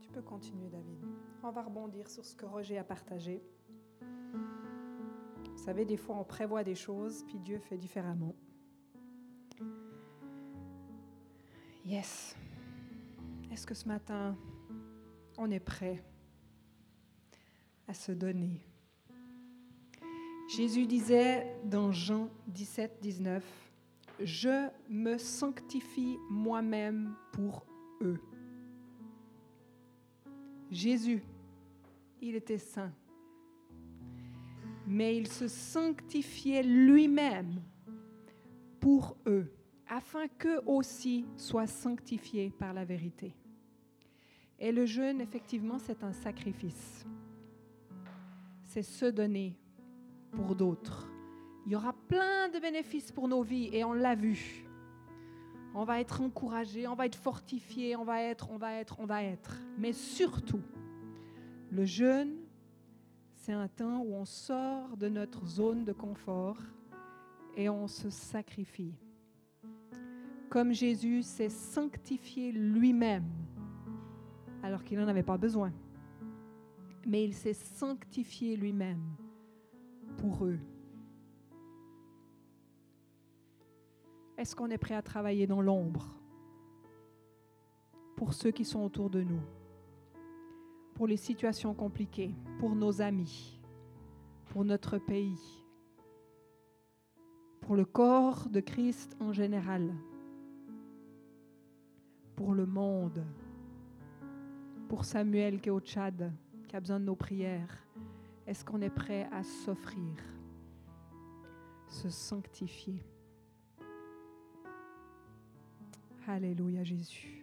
Tu 0.00 0.08
peux 0.12 0.22
continuer 0.22 0.68
David. 0.68 1.04
On 1.42 1.50
va 1.50 1.62
rebondir 1.62 2.08
sur 2.08 2.24
ce 2.24 2.34
que 2.34 2.46
Roger 2.46 2.78
a 2.78 2.84
partagé. 2.84 3.42
Vous 4.00 5.64
savez, 5.64 5.84
des 5.84 5.96
fois 5.96 6.16
on 6.16 6.24
prévoit 6.24 6.62
des 6.62 6.74
choses, 6.74 7.24
puis 7.24 7.38
Dieu 7.38 7.58
fait 7.58 7.76
différemment. 7.76 8.34
Yes. 11.84 12.36
Est-ce 13.50 13.66
que 13.66 13.74
ce 13.74 13.88
matin, 13.88 14.36
on 15.36 15.50
est 15.50 15.60
prêt 15.60 16.02
à 17.86 17.94
se 17.94 18.12
donner? 18.12 18.60
Jésus 20.48 20.86
disait 20.86 21.58
dans 21.64 21.92
Jean 21.92 22.30
17, 22.48 22.98
19, 23.02 23.44
Je 24.20 24.68
me 24.88 25.18
sanctifie 25.18 26.16
moi-même 26.30 27.14
pour 27.32 27.66
eux. 28.00 28.18
Jésus, 30.70 31.22
il 32.20 32.34
était 32.34 32.58
saint, 32.58 32.92
mais 34.86 35.16
il 35.16 35.28
se 35.28 35.48
sanctifiait 35.48 36.62
lui-même 36.62 37.62
pour 38.80 39.16
eux, 39.26 39.50
afin 39.88 40.28
qu'eux 40.28 40.60
aussi 40.66 41.26
soient 41.36 41.66
sanctifiés 41.66 42.50
par 42.50 42.72
la 42.72 42.84
vérité. 42.84 43.34
Et 44.58 44.72
le 44.72 44.86
jeûne, 44.86 45.20
effectivement, 45.20 45.78
c'est 45.78 46.02
un 46.02 46.12
sacrifice. 46.12 47.06
c'est 48.64 48.82
se 48.82 49.06
donner 49.06 49.56
pour 50.32 50.54
d'autres. 50.54 51.08
Il 51.64 51.72
y 51.72 51.76
aura 51.76 51.94
plein 52.08 52.48
de 52.48 52.58
bénéfices 52.58 53.10
pour 53.12 53.28
nos 53.28 53.42
vies 53.42 53.70
et 53.72 53.84
on 53.84 53.92
l'a 53.92 54.14
vu. 54.14 54.67
On 55.74 55.84
va 55.84 56.00
être 56.00 56.20
encouragé, 56.20 56.88
on 56.88 56.94
va 56.94 57.06
être 57.06 57.16
fortifié, 57.16 57.94
on 57.96 58.04
va 58.04 58.22
être, 58.22 58.50
on 58.50 58.56
va 58.56 58.74
être, 58.74 58.98
on 59.00 59.06
va 59.06 59.22
être. 59.22 59.56
Mais 59.78 59.92
surtout, 59.92 60.62
le 61.70 61.84
jeûne, 61.84 62.34
c'est 63.34 63.52
un 63.52 63.68
temps 63.68 64.00
où 64.00 64.14
on 64.14 64.24
sort 64.24 64.96
de 64.96 65.08
notre 65.08 65.46
zone 65.46 65.84
de 65.84 65.92
confort 65.92 66.58
et 67.56 67.68
on 67.68 67.86
se 67.86 68.10
sacrifie. 68.10 68.94
Comme 70.48 70.72
Jésus 70.72 71.22
s'est 71.22 71.50
sanctifié 71.50 72.52
lui-même, 72.52 73.28
alors 74.62 74.84
qu'il 74.84 74.98
n'en 74.98 75.08
avait 75.08 75.22
pas 75.22 75.36
besoin. 75.36 75.72
Mais 77.06 77.24
il 77.24 77.34
s'est 77.34 77.54
sanctifié 77.54 78.56
lui-même 78.56 79.02
pour 80.16 80.44
eux. 80.44 80.58
Est-ce 84.38 84.54
qu'on 84.54 84.70
est 84.70 84.78
prêt 84.78 84.94
à 84.94 85.02
travailler 85.02 85.48
dans 85.48 85.60
l'ombre 85.60 86.14
pour 88.14 88.34
ceux 88.34 88.52
qui 88.52 88.64
sont 88.64 88.80
autour 88.84 89.10
de 89.10 89.20
nous, 89.20 89.42
pour 90.94 91.08
les 91.08 91.16
situations 91.16 91.74
compliquées, 91.74 92.36
pour 92.60 92.76
nos 92.76 93.02
amis, 93.02 93.60
pour 94.46 94.64
notre 94.64 94.98
pays, 94.98 95.64
pour 97.60 97.74
le 97.74 97.84
corps 97.84 98.48
de 98.48 98.60
Christ 98.60 99.16
en 99.18 99.32
général, 99.32 99.92
pour 102.36 102.54
le 102.54 102.64
monde, 102.64 103.24
pour 104.88 105.04
Samuel 105.04 105.60
qui 105.60 105.68
est 105.68 105.72
au 105.72 105.80
Tchad, 105.80 106.32
qui 106.68 106.76
a 106.76 106.80
besoin 106.80 107.00
de 107.00 107.04
nos 107.06 107.16
prières? 107.16 107.76
Est-ce 108.46 108.64
qu'on 108.64 108.82
est 108.82 108.88
prêt 108.88 109.28
à 109.32 109.42
s'offrir, 109.42 110.14
se 111.88 112.08
sanctifier? 112.08 113.02
Alléluia 116.28 116.84
Jésus. 116.84 117.42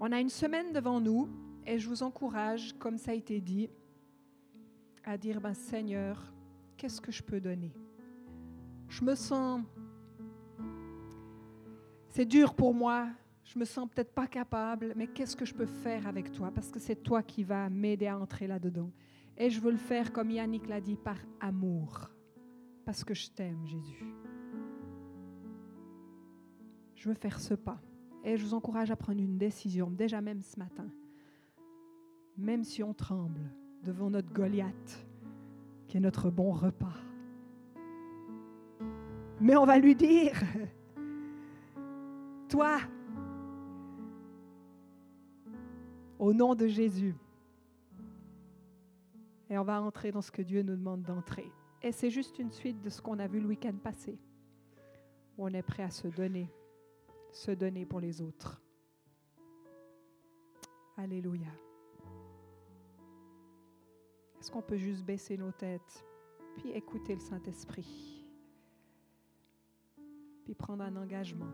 On 0.00 0.10
a 0.10 0.20
une 0.20 0.30
semaine 0.30 0.72
devant 0.72 1.00
nous 1.00 1.28
et 1.66 1.78
je 1.78 1.86
vous 1.86 2.02
encourage, 2.02 2.72
comme 2.78 2.96
ça 2.96 3.10
a 3.10 3.14
été 3.14 3.42
dit, 3.42 3.68
à 5.04 5.18
dire, 5.18 5.38
ben 5.38 5.52
Seigneur, 5.52 6.32
qu'est-ce 6.78 6.98
que 6.98 7.12
je 7.12 7.22
peux 7.22 7.40
donner? 7.40 7.74
Je 8.88 9.04
me 9.04 9.14
sens... 9.14 9.62
C'est 12.08 12.26
dur 12.26 12.54
pour 12.54 12.72
moi, 12.72 13.08
je 13.44 13.58
me 13.58 13.64
sens 13.66 13.88
peut-être 13.88 14.14
pas 14.14 14.26
capable, 14.26 14.94
mais 14.96 15.06
qu'est-ce 15.06 15.36
que 15.36 15.44
je 15.44 15.54
peux 15.54 15.66
faire 15.66 16.06
avec 16.06 16.32
toi? 16.32 16.50
Parce 16.50 16.70
que 16.70 16.78
c'est 16.78 16.96
toi 16.96 17.22
qui 17.22 17.44
vas 17.44 17.68
m'aider 17.68 18.06
à 18.06 18.18
entrer 18.18 18.46
là-dedans. 18.46 18.90
Et 19.36 19.50
je 19.50 19.60
veux 19.60 19.70
le 19.70 19.76
faire, 19.76 20.10
comme 20.10 20.30
Yannick 20.30 20.68
l'a 20.68 20.80
dit, 20.80 20.96
par 20.96 21.18
amour. 21.38 22.08
Parce 22.84 23.04
que 23.04 23.12
je 23.12 23.30
t'aime, 23.30 23.66
Jésus. 23.66 24.21
Je 27.02 27.08
veux 27.08 27.16
faire 27.16 27.40
ce 27.40 27.54
pas. 27.54 27.80
Et 28.22 28.36
je 28.36 28.44
vous 28.44 28.54
encourage 28.54 28.92
à 28.92 28.96
prendre 28.96 29.20
une 29.20 29.36
décision, 29.36 29.90
déjà 29.90 30.20
même 30.20 30.40
ce 30.40 30.56
matin. 30.56 30.86
Même 32.38 32.62
si 32.62 32.84
on 32.84 32.94
tremble 32.94 33.40
devant 33.82 34.08
notre 34.08 34.32
Goliath, 34.32 35.04
qui 35.88 35.96
est 35.96 36.00
notre 36.00 36.30
bon 36.30 36.52
repas. 36.52 36.94
Mais 39.40 39.56
on 39.56 39.66
va 39.66 39.80
lui 39.80 39.96
dire, 39.96 40.40
toi, 42.48 42.78
au 46.20 46.32
nom 46.32 46.54
de 46.54 46.68
Jésus. 46.68 47.16
Et 49.50 49.58
on 49.58 49.64
va 49.64 49.82
entrer 49.82 50.12
dans 50.12 50.22
ce 50.22 50.30
que 50.30 50.42
Dieu 50.42 50.62
nous 50.62 50.76
demande 50.76 51.02
d'entrer. 51.02 51.50
Et 51.82 51.90
c'est 51.90 52.10
juste 52.10 52.38
une 52.38 52.52
suite 52.52 52.80
de 52.80 52.90
ce 52.90 53.02
qu'on 53.02 53.18
a 53.18 53.26
vu 53.26 53.40
le 53.40 53.48
week-end 53.48 53.74
passé, 53.82 54.20
où 55.36 55.46
on 55.46 55.48
est 55.48 55.62
prêt 55.62 55.82
à 55.82 55.90
se 55.90 56.06
donner, 56.06 56.48
se 57.32 57.50
donner 57.50 57.86
pour 57.86 58.00
les 58.00 58.20
autres. 58.20 58.62
Alléluia. 60.96 61.48
Est-ce 64.38 64.50
qu'on 64.50 64.62
peut 64.62 64.76
juste 64.76 65.04
baisser 65.04 65.36
nos 65.36 65.52
têtes, 65.52 66.04
puis 66.56 66.70
écouter 66.70 67.14
le 67.14 67.20
Saint-Esprit, 67.20 68.26
puis 70.44 70.54
prendre 70.54 70.84
un 70.84 70.96
engagement 70.96 71.52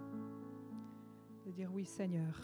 de 1.46 1.50
dire 1.52 1.72
oui 1.72 1.84
Seigneur. 1.84 2.40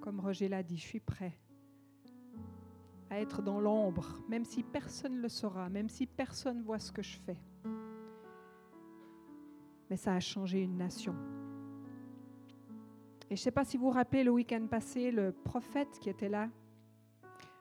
Comme 0.00 0.20
Roger 0.20 0.48
l'a 0.48 0.62
dit, 0.62 0.76
je 0.76 0.86
suis 0.86 1.00
prêt 1.00 1.38
à 3.08 3.20
être 3.20 3.40
dans 3.40 3.60
l'ombre, 3.60 4.20
même 4.28 4.44
si 4.44 4.62
personne 4.62 5.16
ne 5.16 5.20
le 5.20 5.28
saura, 5.28 5.68
même 5.68 5.88
si 5.88 6.06
personne 6.06 6.58
ne 6.58 6.62
voit 6.62 6.80
ce 6.80 6.90
que 6.90 7.02
je 7.02 7.18
fais. 7.18 7.38
Mais 9.92 9.98
ça 9.98 10.14
a 10.14 10.20
changé 10.20 10.62
une 10.62 10.78
nation. 10.78 11.14
Et 13.28 13.36
je 13.36 13.42
ne 13.42 13.44
sais 13.44 13.50
pas 13.50 13.62
si 13.62 13.76
vous 13.76 13.84
vous 13.84 13.90
rappelez 13.90 14.24
le 14.24 14.30
week-end 14.30 14.66
passé, 14.66 15.10
le 15.10 15.32
prophète 15.32 15.98
qui 16.00 16.08
était 16.08 16.30
là, 16.30 16.48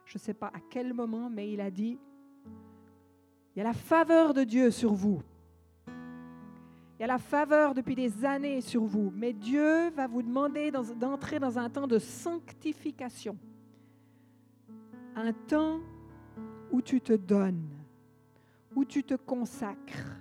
je 0.05 0.15
ne 0.15 0.19
sais 0.19 0.33
pas 0.33 0.47
à 0.47 0.61
quel 0.69 0.93
moment, 0.93 1.29
mais 1.29 1.51
il 1.51 1.59
a 1.59 1.69
dit, 1.69 1.99
il 3.53 3.59
y 3.59 3.59
a 3.59 3.65
la 3.65 3.73
faveur 3.73 4.33
de 4.33 4.45
Dieu 4.45 4.71
sur 4.71 4.93
vous. 4.93 5.21
Il 5.87 7.01
y 7.01 7.03
a 7.03 7.07
la 7.07 7.17
faveur 7.17 7.73
depuis 7.73 7.95
des 7.95 8.23
années 8.23 8.61
sur 8.61 8.85
vous, 8.85 9.11
mais 9.13 9.33
Dieu 9.33 9.89
va 9.89 10.07
vous 10.07 10.21
demander 10.21 10.71
d'entrer 10.71 11.37
dans 11.37 11.59
un 11.59 11.69
temps 11.69 11.85
de 11.85 11.99
sanctification. 11.99 13.37
Un 15.17 15.33
temps 15.33 15.81
où 16.71 16.81
tu 16.81 17.01
te 17.01 17.11
donnes, 17.11 17.67
où 18.73 18.85
tu 18.85 19.03
te 19.03 19.15
consacres. 19.15 20.20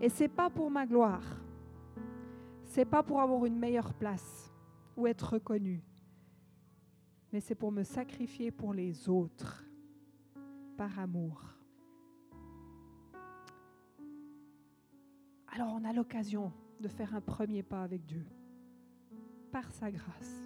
Et 0.00 0.08
c'est 0.08 0.28
pas 0.28 0.50
pour 0.50 0.70
ma 0.70 0.86
gloire. 0.86 1.24
C'est 2.64 2.84
pas 2.84 3.02
pour 3.02 3.20
avoir 3.20 3.44
une 3.44 3.58
meilleure 3.58 3.92
place 3.94 4.52
ou 4.96 5.06
être 5.06 5.34
reconnu. 5.34 5.82
Mais 7.32 7.40
c'est 7.40 7.54
pour 7.54 7.72
me 7.72 7.82
sacrifier 7.82 8.50
pour 8.50 8.74
les 8.74 9.08
autres 9.08 9.64
par 10.76 10.98
amour. 10.98 11.50
alors 15.52 15.74
on 15.74 15.84
a 15.84 15.92
l'occasion 15.92 16.52
de 16.80 16.88
faire 16.88 17.14
un 17.14 17.20
premier 17.20 17.62
pas 17.62 17.82
avec 17.82 18.04
Dieu, 18.06 18.24
par 19.52 19.70
sa 19.70 19.90
grâce. 19.90 20.42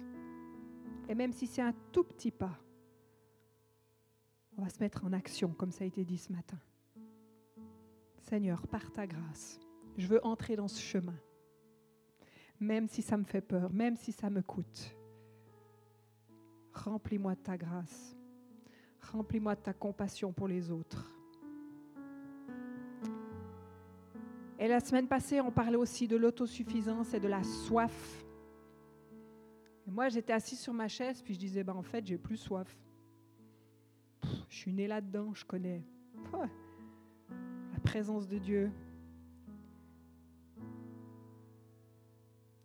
Et 1.07 1.15
même 1.15 1.31
si 1.31 1.47
c'est 1.47 1.61
un 1.61 1.73
tout 1.91 2.03
petit 2.03 2.31
pas, 2.31 2.59
on 4.57 4.63
va 4.63 4.69
se 4.69 4.79
mettre 4.79 5.05
en 5.05 5.13
action, 5.13 5.49
comme 5.49 5.71
ça 5.71 5.83
a 5.83 5.87
été 5.87 6.03
dit 6.03 6.17
ce 6.17 6.31
matin. 6.31 6.57
Seigneur, 8.27 8.65
par 8.65 8.91
ta 8.91 9.05
grâce, 9.05 9.59
je 9.97 10.07
veux 10.07 10.25
entrer 10.25 10.55
dans 10.55 10.67
ce 10.67 10.81
chemin, 10.81 11.15
même 12.59 12.87
si 12.87 13.03
ça 13.03 13.17
me 13.17 13.23
fait 13.23 13.41
peur, 13.41 13.71
même 13.71 13.95
si 13.95 14.11
ça 14.11 14.31
me 14.31 14.41
coûte. 14.41 14.97
Remplis-moi 16.73 17.35
de 17.35 17.41
ta 17.41 17.55
grâce, 17.55 18.17
remplis-moi 19.11 19.53
de 19.53 19.61
ta 19.61 19.73
compassion 19.73 20.33
pour 20.33 20.47
les 20.47 20.71
autres. 20.71 21.11
Et 24.57 24.67
la 24.67 24.79
semaine 24.79 25.07
passée, 25.07 25.39
on 25.39 25.51
parlait 25.51 25.77
aussi 25.77 26.07
de 26.07 26.17
l'autosuffisance 26.17 27.13
et 27.13 27.19
de 27.19 27.27
la 27.27 27.43
soif. 27.43 28.25
Et 29.87 29.91
moi, 29.91 30.09
j'étais 30.09 30.33
assise 30.33 30.59
sur 30.59 30.73
ma 30.73 30.87
chaise, 30.87 31.21
puis 31.21 31.35
je 31.35 31.39
disais, 31.39 31.63
ben, 31.63 31.75
en 31.75 31.83
fait, 31.83 32.03
j'ai 32.07 32.17
plus 32.17 32.37
soif. 32.37 32.75
je 34.49 34.55
suis 34.55 34.73
née 34.73 34.87
là-dedans, 34.87 35.31
je 35.35 35.45
connais 35.45 35.83
présence 37.95 38.27
de 38.27 38.37
Dieu. 38.37 38.69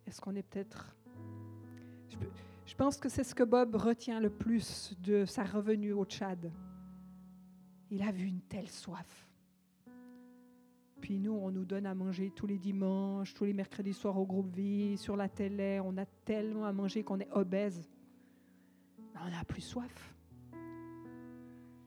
Est-ce 0.04 0.20
qu'on 0.20 0.34
est, 0.34 0.42
peut-être... 0.42 0.96
Je, 2.66 2.74
pense 2.74 2.96
que 2.96 3.08
c'est 3.08 3.22
ce 3.22 3.32
que 3.32 3.44
Bob 3.44 3.76
retient 3.76 4.18
le 4.18 4.28
plus 4.28 4.92
de 5.00 5.24
sa 5.24 5.44
revenue 5.44 5.92
au 5.92 6.04
Tchad. 6.04 6.50
Il 7.92 8.02
a 8.02 8.10
vu 8.10 8.26
une 8.26 8.40
telle 8.40 8.68
soif. 8.68 9.28
Puis 11.00 11.20
nous, 11.20 11.34
on 11.34 11.52
nous 11.52 11.64
donne 11.64 11.86
à 11.86 11.94
manger 11.94 12.32
tous 12.34 12.48
les 12.48 12.58
dimanches, 12.58 13.32
tous 13.32 13.44
les 13.44 13.52
mercredis 13.52 13.94
soirs 13.94 14.18
au 14.18 14.26
groupe 14.26 14.52
Vie, 14.52 14.96
sur 14.96 15.16
la 15.16 15.28
télé. 15.28 15.78
On 15.78 15.96
a 15.96 16.06
tellement 16.24 16.64
à 16.64 16.72
manger 16.72 17.04
qu'on 17.04 17.20
est 17.20 17.30
obèse. 17.30 17.88
on 19.14 19.30
n'a 19.30 19.44
plus 19.44 19.62
soif. 19.62 20.12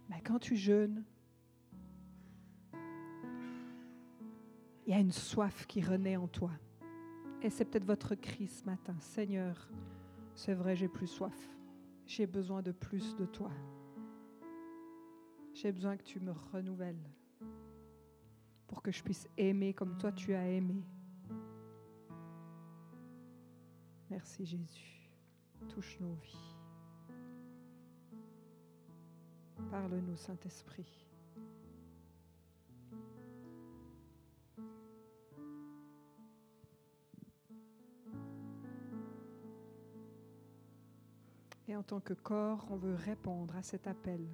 Mais 0.09 0.21
quand 0.23 0.39
tu 0.39 0.55
jeûnes, 0.55 1.03
il 4.85 4.91
y 4.91 4.95
a 4.95 4.99
une 4.99 5.11
soif 5.11 5.65
qui 5.67 5.81
renaît 5.81 6.17
en 6.17 6.27
toi. 6.27 6.51
Et 7.41 7.49
c'est 7.49 7.65
peut-être 7.65 7.85
votre 7.85 8.15
cri 8.15 8.47
ce 8.47 8.63
matin. 8.65 8.95
Seigneur, 8.99 9.69
c'est 10.33 10.53
vrai, 10.53 10.75
j'ai 10.75 10.87
plus 10.87 11.07
soif. 11.07 11.37
J'ai 12.05 12.25
besoin 12.25 12.61
de 12.61 12.71
plus 12.71 13.15
de 13.15 13.25
toi. 13.25 13.51
J'ai 15.53 15.71
besoin 15.71 15.97
que 15.97 16.03
tu 16.03 16.19
me 16.19 16.31
renouvelles 16.51 17.09
pour 18.67 18.81
que 18.81 18.91
je 18.91 19.03
puisse 19.03 19.27
aimer 19.37 19.73
comme 19.73 19.97
toi 19.97 20.11
tu 20.11 20.33
as 20.33 20.47
aimé. 20.49 20.83
Merci 24.09 24.45
Jésus. 24.45 25.09
Touche 25.69 25.99
nos 25.99 26.13
vies. 26.15 26.55
Parle-nous, 29.69 30.17
Saint-Esprit. 30.17 31.07
Et 41.67 41.75
en 41.75 41.83
tant 41.83 41.99
que 41.99 42.13
corps, 42.13 42.67
on 42.69 42.75
veut 42.75 42.95
répondre 42.95 43.55
à 43.55 43.61
cet 43.63 43.87
appel. 43.87 44.27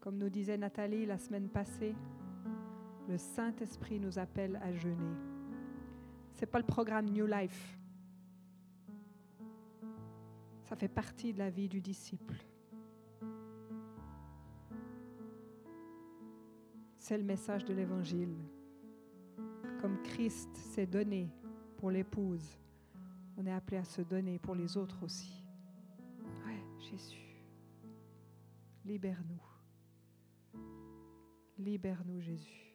Comme 0.00 0.16
nous 0.16 0.30
disait 0.30 0.56
Nathalie 0.56 1.04
la 1.04 1.18
semaine 1.18 1.48
passée, 1.48 1.94
le 3.08 3.18
Saint-Esprit 3.18 4.00
nous 4.00 4.18
appelle 4.18 4.56
à 4.62 4.72
jeûner. 4.72 5.14
Ce 6.34 6.40
n'est 6.40 6.50
pas 6.50 6.58
le 6.58 6.64
programme 6.64 7.06
New 7.06 7.26
Life. 7.26 7.78
Ça 10.64 10.76
fait 10.76 10.88
partie 10.88 11.32
de 11.32 11.38
la 11.38 11.50
vie 11.50 11.68
du 11.68 11.80
disciple. 11.80 12.36
C'est 16.96 17.18
le 17.18 17.24
message 17.24 17.64
de 17.64 17.74
l'Évangile. 17.74 18.36
Comme 19.80 20.00
Christ 20.02 20.56
s'est 20.56 20.86
donné 20.86 21.28
pour 21.76 21.90
l'épouse, 21.90 22.58
on 23.36 23.44
est 23.46 23.52
appelé 23.52 23.78
à 23.78 23.84
se 23.84 24.00
donner 24.00 24.38
pour 24.38 24.54
les 24.54 24.76
autres 24.76 25.02
aussi. 25.02 25.39
Jésus, 26.90 27.36
libère-nous. 28.84 29.40
Libère-nous, 31.56 32.20
Jésus. 32.20 32.74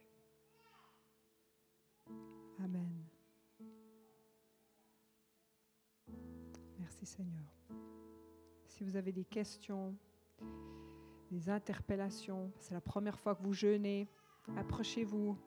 Amen. 2.64 3.04
Merci 6.80 7.06
Seigneur. 7.06 7.44
Si 8.68 8.86
vous 8.86 8.96
avez 8.96 9.12
des 9.12 9.26
questions, 9.26 9.94
des 11.30 11.50
interpellations, 11.50 12.54
c'est 12.60 12.74
la 12.74 12.80
première 12.80 13.20
fois 13.20 13.36
que 13.36 13.44
vous 13.44 13.54
jeûnez, 13.54 14.08
approchez-vous. 14.56 15.38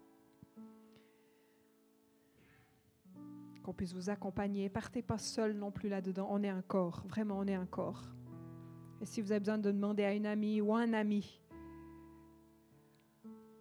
Qu'on 3.63 3.73
puisse 3.73 3.95
vous 3.95 4.11
accompagner. 4.11 4.69
Partez 4.69 5.01
pas 5.01 5.17
seul 5.17 5.55
non 5.55 5.71
plus 5.71 5.89
là-dedans. 5.89 6.29
On 6.31 6.43
est 6.43 6.51
un 6.51 6.63
corps. 6.63 7.03
Vraiment, 7.07 7.39
on 7.39 7.47
est 7.47 7.55
un 7.55 7.67
corps. 7.67 8.18
Et 9.01 9.07
si 9.07 9.21
vous 9.21 9.31
avez 9.31 9.41
besoin 9.41 9.59
de 9.59 9.71
demander 9.71 10.05
à 10.05 10.13
une 10.13 10.27
amie 10.27 10.61
ou 10.61 10.75
à 10.75 10.81
un 10.81 10.93
ami 10.93 11.41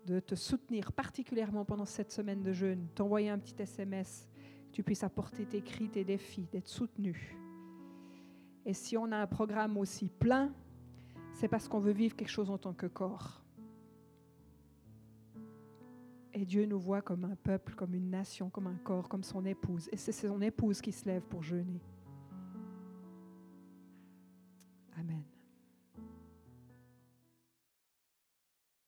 de 0.06 0.20
te 0.20 0.36
soutenir 0.36 0.94
particulièrement 0.94 1.66
pendant 1.66 1.86
cette 1.86 2.12
semaine 2.12 2.42
de 2.42 2.54
jeûne, 2.54 2.88
t'envoyer 2.96 3.30
un 3.30 3.38
petit 3.38 3.62
SMS, 3.62 4.28
que 4.70 4.72
tu 4.72 4.84
puisses 4.84 5.04
apporter 5.04 5.46
tes 5.46 5.62
cris, 5.62 5.90
tes 5.90 6.06
défis, 6.06 6.48
d'être 6.52 6.70
soutenu. 6.70 7.38
Et 8.66 8.74
si 8.74 8.98
on 8.98 9.12
a 9.12 9.18
un 9.18 9.28
programme 9.28 9.78
aussi 9.78 10.08
plein, 10.08 10.54
c'est 11.34 11.48
parce 11.48 11.68
qu'on 11.68 11.80
veut 11.80 11.92
vivre 11.92 12.16
quelque 12.16 12.30
chose 12.30 12.50
en 12.50 12.58
tant 12.58 12.74
que 12.74 12.88
corps. 12.88 13.42
Et 16.34 16.46
Dieu 16.46 16.66
nous 16.66 16.80
voit 16.80 17.02
comme 17.02 17.26
un 17.26 17.36
peuple, 17.36 17.76
comme 17.76 17.94
une 17.94 18.10
nation, 18.10 18.50
comme 18.50 18.68
un 18.68 18.78
corps, 18.84 19.10
comme 19.10 19.24
son 19.24 19.46
épouse. 19.46 19.90
Et 19.92 19.98
c'est 19.98 20.12
son 20.12 20.42
épouse 20.42 20.82
qui 20.82 20.92
se 20.92 21.06
lève 21.06 21.24
pour 21.24 21.44
jeûner. 21.44 21.82
Amen. 25.00 25.37